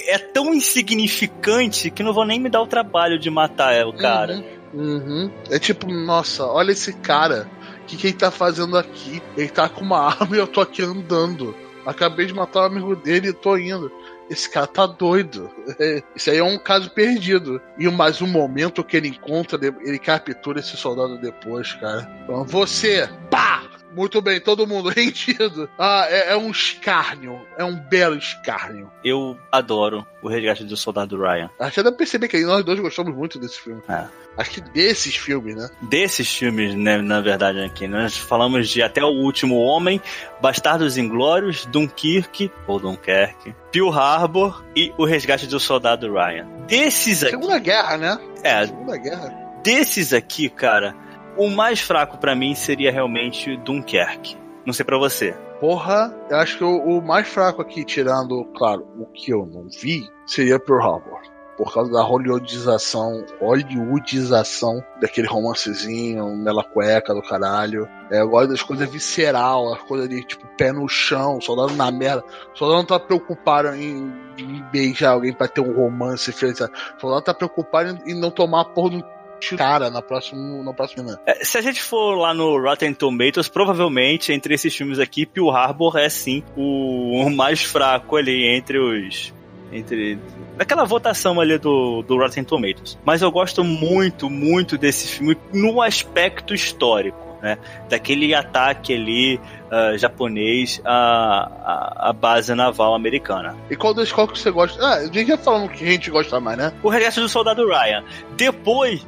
é 0.06 0.18
tão 0.18 0.54
insignificante 0.54 1.90
que 1.90 2.02
não 2.02 2.12
vou 2.12 2.24
nem 2.24 2.38
me 2.40 2.48
dar 2.48 2.62
o 2.62 2.66
trabalho 2.66 3.18
de 3.18 3.30
matar 3.30 3.86
o 3.86 3.92
cara. 3.92 4.44
Uhum, 4.72 4.82
uhum. 4.82 5.30
É 5.50 5.58
tipo, 5.58 5.86
nossa, 5.90 6.44
olha 6.46 6.72
esse 6.72 6.92
cara. 6.92 7.48
Que, 7.86 7.96
que 7.96 8.08
ele 8.08 8.16
tá 8.16 8.30
fazendo 8.30 8.76
aqui? 8.76 9.22
Ele 9.36 9.48
tá 9.48 9.68
com 9.68 9.82
uma 9.82 10.00
arma 10.10 10.36
e 10.36 10.38
eu 10.38 10.46
tô 10.46 10.60
aqui 10.60 10.82
andando. 10.82 11.54
Acabei 11.84 12.26
de 12.26 12.34
matar 12.34 12.62
o 12.62 12.64
amigo 12.64 12.96
dele 12.96 13.28
e 13.28 13.32
tô 13.32 13.56
indo. 13.56 13.90
Esse 14.28 14.50
cara 14.50 14.66
tá 14.66 14.86
doido. 14.86 15.50
É, 15.78 16.02
Isso 16.14 16.30
aí 16.30 16.38
é 16.38 16.44
um 16.44 16.58
caso 16.58 16.90
perdido. 16.90 17.60
E 17.78 17.88
mais 17.88 18.22
um 18.22 18.26
momento 18.26 18.82
que 18.82 18.96
ele 18.96 19.08
encontra, 19.08 19.58
ele 19.82 19.98
captura 19.98 20.60
esse 20.60 20.76
soldado 20.76 21.18
depois, 21.18 21.72
cara. 21.74 22.10
Então, 22.24 22.44
você, 22.44 23.08
pá! 23.30 23.62
Muito 23.96 24.20
bem, 24.20 24.38
todo 24.38 24.66
mundo 24.66 24.90
rendido. 24.94 25.68
Ah, 25.78 26.06
é, 26.10 26.32
é 26.32 26.36
um 26.36 26.50
escárnio. 26.50 27.40
É 27.56 27.64
um 27.64 27.74
belo 27.74 28.16
escárnio. 28.16 28.92
Eu 29.02 29.38
adoro 29.50 30.06
o 30.22 30.28
resgate 30.28 30.64
do 30.64 30.76
soldado 30.76 31.18
Ryan. 31.18 31.50
Acho 31.58 31.76
que 31.76 31.82
dá 31.82 31.90
pra 31.90 31.98
perceber 31.98 32.28
que 32.28 32.44
nós 32.44 32.62
dois 32.62 32.78
gostamos 32.78 33.14
muito 33.16 33.38
desse 33.38 33.58
filme. 33.58 33.80
É. 33.88 34.04
Acho 34.36 34.50
que 34.50 34.60
desses 34.60 35.16
filmes, 35.16 35.56
né? 35.56 35.70
Desses 35.80 36.28
filmes, 36.28 36.74
né, 36.74 36.98
na 36.98 37.22
verdade, 37.22 37.58
aqui, 37.60 37.88
nós 37.88 38.18
falamos 38.18 38.68
de 38.68 38.82
Até 38.82 39.02
o 39.02 39.08
Último 39.08 39.56
Homem, 39.56 39.98
Bastardos 40.42 40.98
Inglórios, 40.98 41.64
Dunkirk, 41.64 42.52
ou 42.66 42.78
Dunkerque, 42.78 43.54
Pearl 43.72 43.88
Harbor 43.90 44.62
e 44.76 44.92
O 44.98 45.06
Resgate 45.06 45.46
do 45.46 45.58
Soldado 45.58 46.12
Ryan. 46.12 46.46
Desses 46.66 47.22
aqui... 47.22 47.30
Segunda 47.30 47.58
Guerra, 47.58 47.96
né? 47.96 48.18
É, 48.42 48.66
Segunda 48.66 48.98
Guerra. 48.98 49.34
desses 49.62 50.12
aqui, 50.12 50.50
cara, 50.50 50.94
o 51.36 51.50
mais 51.50 51.80
fraco 51.80 52.18
pra 52.18 52.34
mim 52.34 52.54
seria 52.54 52.90
realmente 52.90 53.56
Dunkerque. 53.58 54.36
Não 54.64 54.72
sei 54.72 54.84
pra 54.84 54.98
você. 54.98 55.34
Porra, 55.60 56.14
eu 56.28 56.36
acho 56.36 56.58
que 56.58 56.64
o, 56.64 56.76
o 56.76 57.02
mais 57.02 57.26
fraco 57.28 57.62
aqui, 57.62 57.84
tirando, 57.84 58.44
claro, 58.56 58.86
o 58.98 59.06
que 59.06 59.32
eu 59.32 59.46
não 59.46 59.68
vi, 59.68 60.06
seria 60.26 60.58
Pearl 60.58 60.82
Harbor. 60.82 61.20
Por 61.56 61.72
causa 61.72 61.90
da 61.90 62.02
hollywoodização, 62.02 63.24
hollywoodização 63.40 64.84
daquele 65.00 65.26
romancezinho, 65.26 66.36
mela 66.36 66.62
cueca 66.62 67.14
do 67.14 67.22
caralho. 67.22 67.88
É, 68.10 68.20
eu 68.20 68.28
gosto 68.28 68.50
das 68.50 68.62
coisas 68.62 68.90
visceral, 68.90 69.72
as 69.72 69.80
coisas 69.84 70.06
de 70.06 70.22
tipo 70.22 70.46
pé 70.58 70.70
no 70.70 70.86
chão, 70.86 71.40
soldado 71.40 71.74
na 71.74 71.90
merda. 71.90 72.22
Soldado 72.52 72.80
não 72.80 72.84
tá 72.84 73.00
preocupado 73.00 73.74
em, 73.74 74.12
em 74.36 74.62
beijar 74.70 75.12
alguém 75.12 75.32
pra 75.32 75.48
ter 75.48 75.62
um 75.62 75.72
romance 75.72 76.30
feito. 76.30 76.68
soldado 77.00 77.22
tá 77.22 77.32
preocupado 77.32 77.98
em, 78.04 78.14
não 78.14 78.30
tomar 78.30 78.66
porra 78.66 78.90
de 78.90 78.96
um 78.96 79.15
cara 79.56 79.90
na 79.90 80.02
próxima, 80.02 80.62
na 80.62 80.72
próxima. 80.72 81.18
É, 81.26 81.44
se 81.44 81.56
a 81.58 81.62
gente 81.62 81.82
for 81.82 82.14
lá 82.14 82.32
no 82.32 82.60
Rotten 82.60 82.94
Tomatoes, 82.94 83.48
provavelmente 83.48 84.32
entre 84.32 84.54
esses 84.54 84.74
filmes 84.74 84.98
aqui, 84.98 85.26
Pearl 85.26 85.50
Harbor 85.50 85.96
é 85.96 86.08
sim 86.08 86.42
o, 86.56 87.22
o 87.26 87.30
mais 87.30 87.62
fraco 87.62 88.16
ali 88.16 88.46
entre 88.46 88.78
os. 88.78 89.32
Entre. 89.72 90.18
Daquela 90.56 90.84
votação 90.84 91.40
ali 91.40 91.58
do, 91.58 92.02
do 92.02 92.16
Rotten 92.16 92.44
Tomatoes. 92.44 92.98
Mas 93.04 93.22
eu 93.22 93.30
gosto 93.30 93.62
muito, 93.62 94.30
muito 94.30 94.78
desse 94.78 95.08
filme 95.08 95.36
no 95.52 95.82
aspecto 95.82 96.54
histórico. 96.54 97.26
Né, 97.42 97.58
daquele 97.90 98.34
ataque 98.34 98.94
ali 98.94 99.38
ah, 99.70 99.96
japonês 99.96 100.80
à, 100.84 101.50
à, 101.64 102.10
à 102.10 102.12
base 102.12 102.54
naval 102.54 102.94
americana. 102.94 103.56
E 103.70 103.76
qual 103.76 103.92
das 103.94 104.12
qual 104.12 104.28
que 104.28 104.38
você 104.38 104.50
gosta? 104.50 104.84
Ah, 104.84 104.94
a 104.96 105.04
gente 105.06 105.26
já 105.26 105.36
falando 105.36 105.68
que 105.68 105.84
a 105.84 105.90
gente 105.90 106.10
gosta 106.10 106.40
mais, 106.40 106.58
né? 106.58 106.72
O 106.82 106.88
Resgate 106.88 107.20
do 107.20 107.28
Soldado 107.28 107.66
Ryan. 107.66 108.04
Depois, 108.36 109.06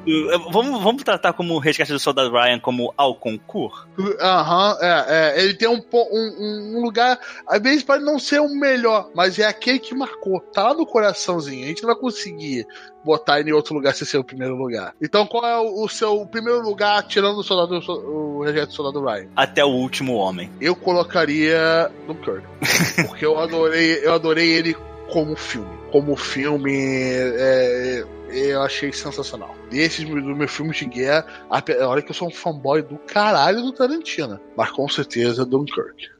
vamos, 0.50 0.82
vamos 0.82 1.02
tratar 1.02 1.32
como 1.32 1.54
o 1.54 1.58
Resgate 1.58 1.92
do 1.92 1.98
Soldado 1.98 2.30
Ryan 2.30 2.58
como 2.58 2.92
ao 2.96 3.14
concurso? 3.14 3.86
Aham, 4.20 4.76
é, 4.80 5.04
é. 5.08 5.44
Ele 5.44 5.54
tem 5.54 5.68
um, 5.68 5.80
um, 5.92 6.78
um 6.78 6.82
lugar. 6.82 7.18
Às 7.46 7.60
vezes 7.60 7.82
pode 7.82 8.04
não 8.04 8.18
ser 8.18 8.40
o 8.40 8.48
melhor, 8.48 9.10
mas 9.14 9.38
é 9.38 9.46
aquele 9.46 9.78
que 9.78 9.94
marcou. 9.94 10.40
Tá 10.52 10.64
lá 10.64 10.74
no 10.74 10.86
coraçãozinho. 10.86 11.64
A 11.64 11.68
gente 11.68 11.82
não 11.82 11.92
vai 11.92 12.00
conseguir 12.00 12.66
botar 13.04 13.40
ele 13.40 13.50
em 13.50 13.54
outro 13.54 13.74
lugar 13.74 13.94
sem 13.94 14.06
ser 14.06 14.18
o 14.18 14.24
primeiro 14.24 14.54
lugar. 14.54 14.94
Então, 15.00 15.26
qual 15.26 15.46
é 15.46 15.58
o, 15.58 15.84
o 15.84 15.88
seu 15.88 16.26
primeiro 16.26 16.60
lugar, 16.60 17.02
tirando 17.06 17.38
o 17.38 17.42
soldado, 17.42 17.80
o 17.88 18.42
resgate 18.42 18.68
do 18.68 18.74
soldado 18.74 19.04
Ryan? 19.04 19.28
Até 19.34 19.64
o 19.64 19.68
último 19.68 20.14
homem. 20.14 20.47
Eu 20.60 20.74
colocaria 20.76 21.90
Dunkirk. 22.06 22.46
porque 23.06 23.24
eu 23.24 23.38
adorei, 23.38 24.00
eu 24.04 24.12
adorei 24.12 24.50
ele 24.52 24.74
como 25.10 25.34
filme. 25.36 25.78
Como 25.90 26.14
filme, 26.16 26.72
é, 26.74 28.04
eu 28.30 28.60
achei 28.62 28.92
sensacional. 28.92 29.54
Desses 29.70 30.04
dos 30.04 30.36
meus 30.36 30.50
filmes 30.50 30.76
de 30.76 30.84
guerra, 30.86 31.26
a- 31.50 31.62
olha 31.86 32.02
que 32.02 32.10
eu 32.10 32.14
sou 32.14 32.28
um 32.28 32.32
fanboy 32.32 32.82
do 32.82 32.98
caralho 32.98 33.62
do 33.62 33.72
Tarantino. 33.72 34.38
Mas 34.56 34.70
com 34.70 34.88
certeza 34.88 35.46
Dunkirk. 35.46 36.10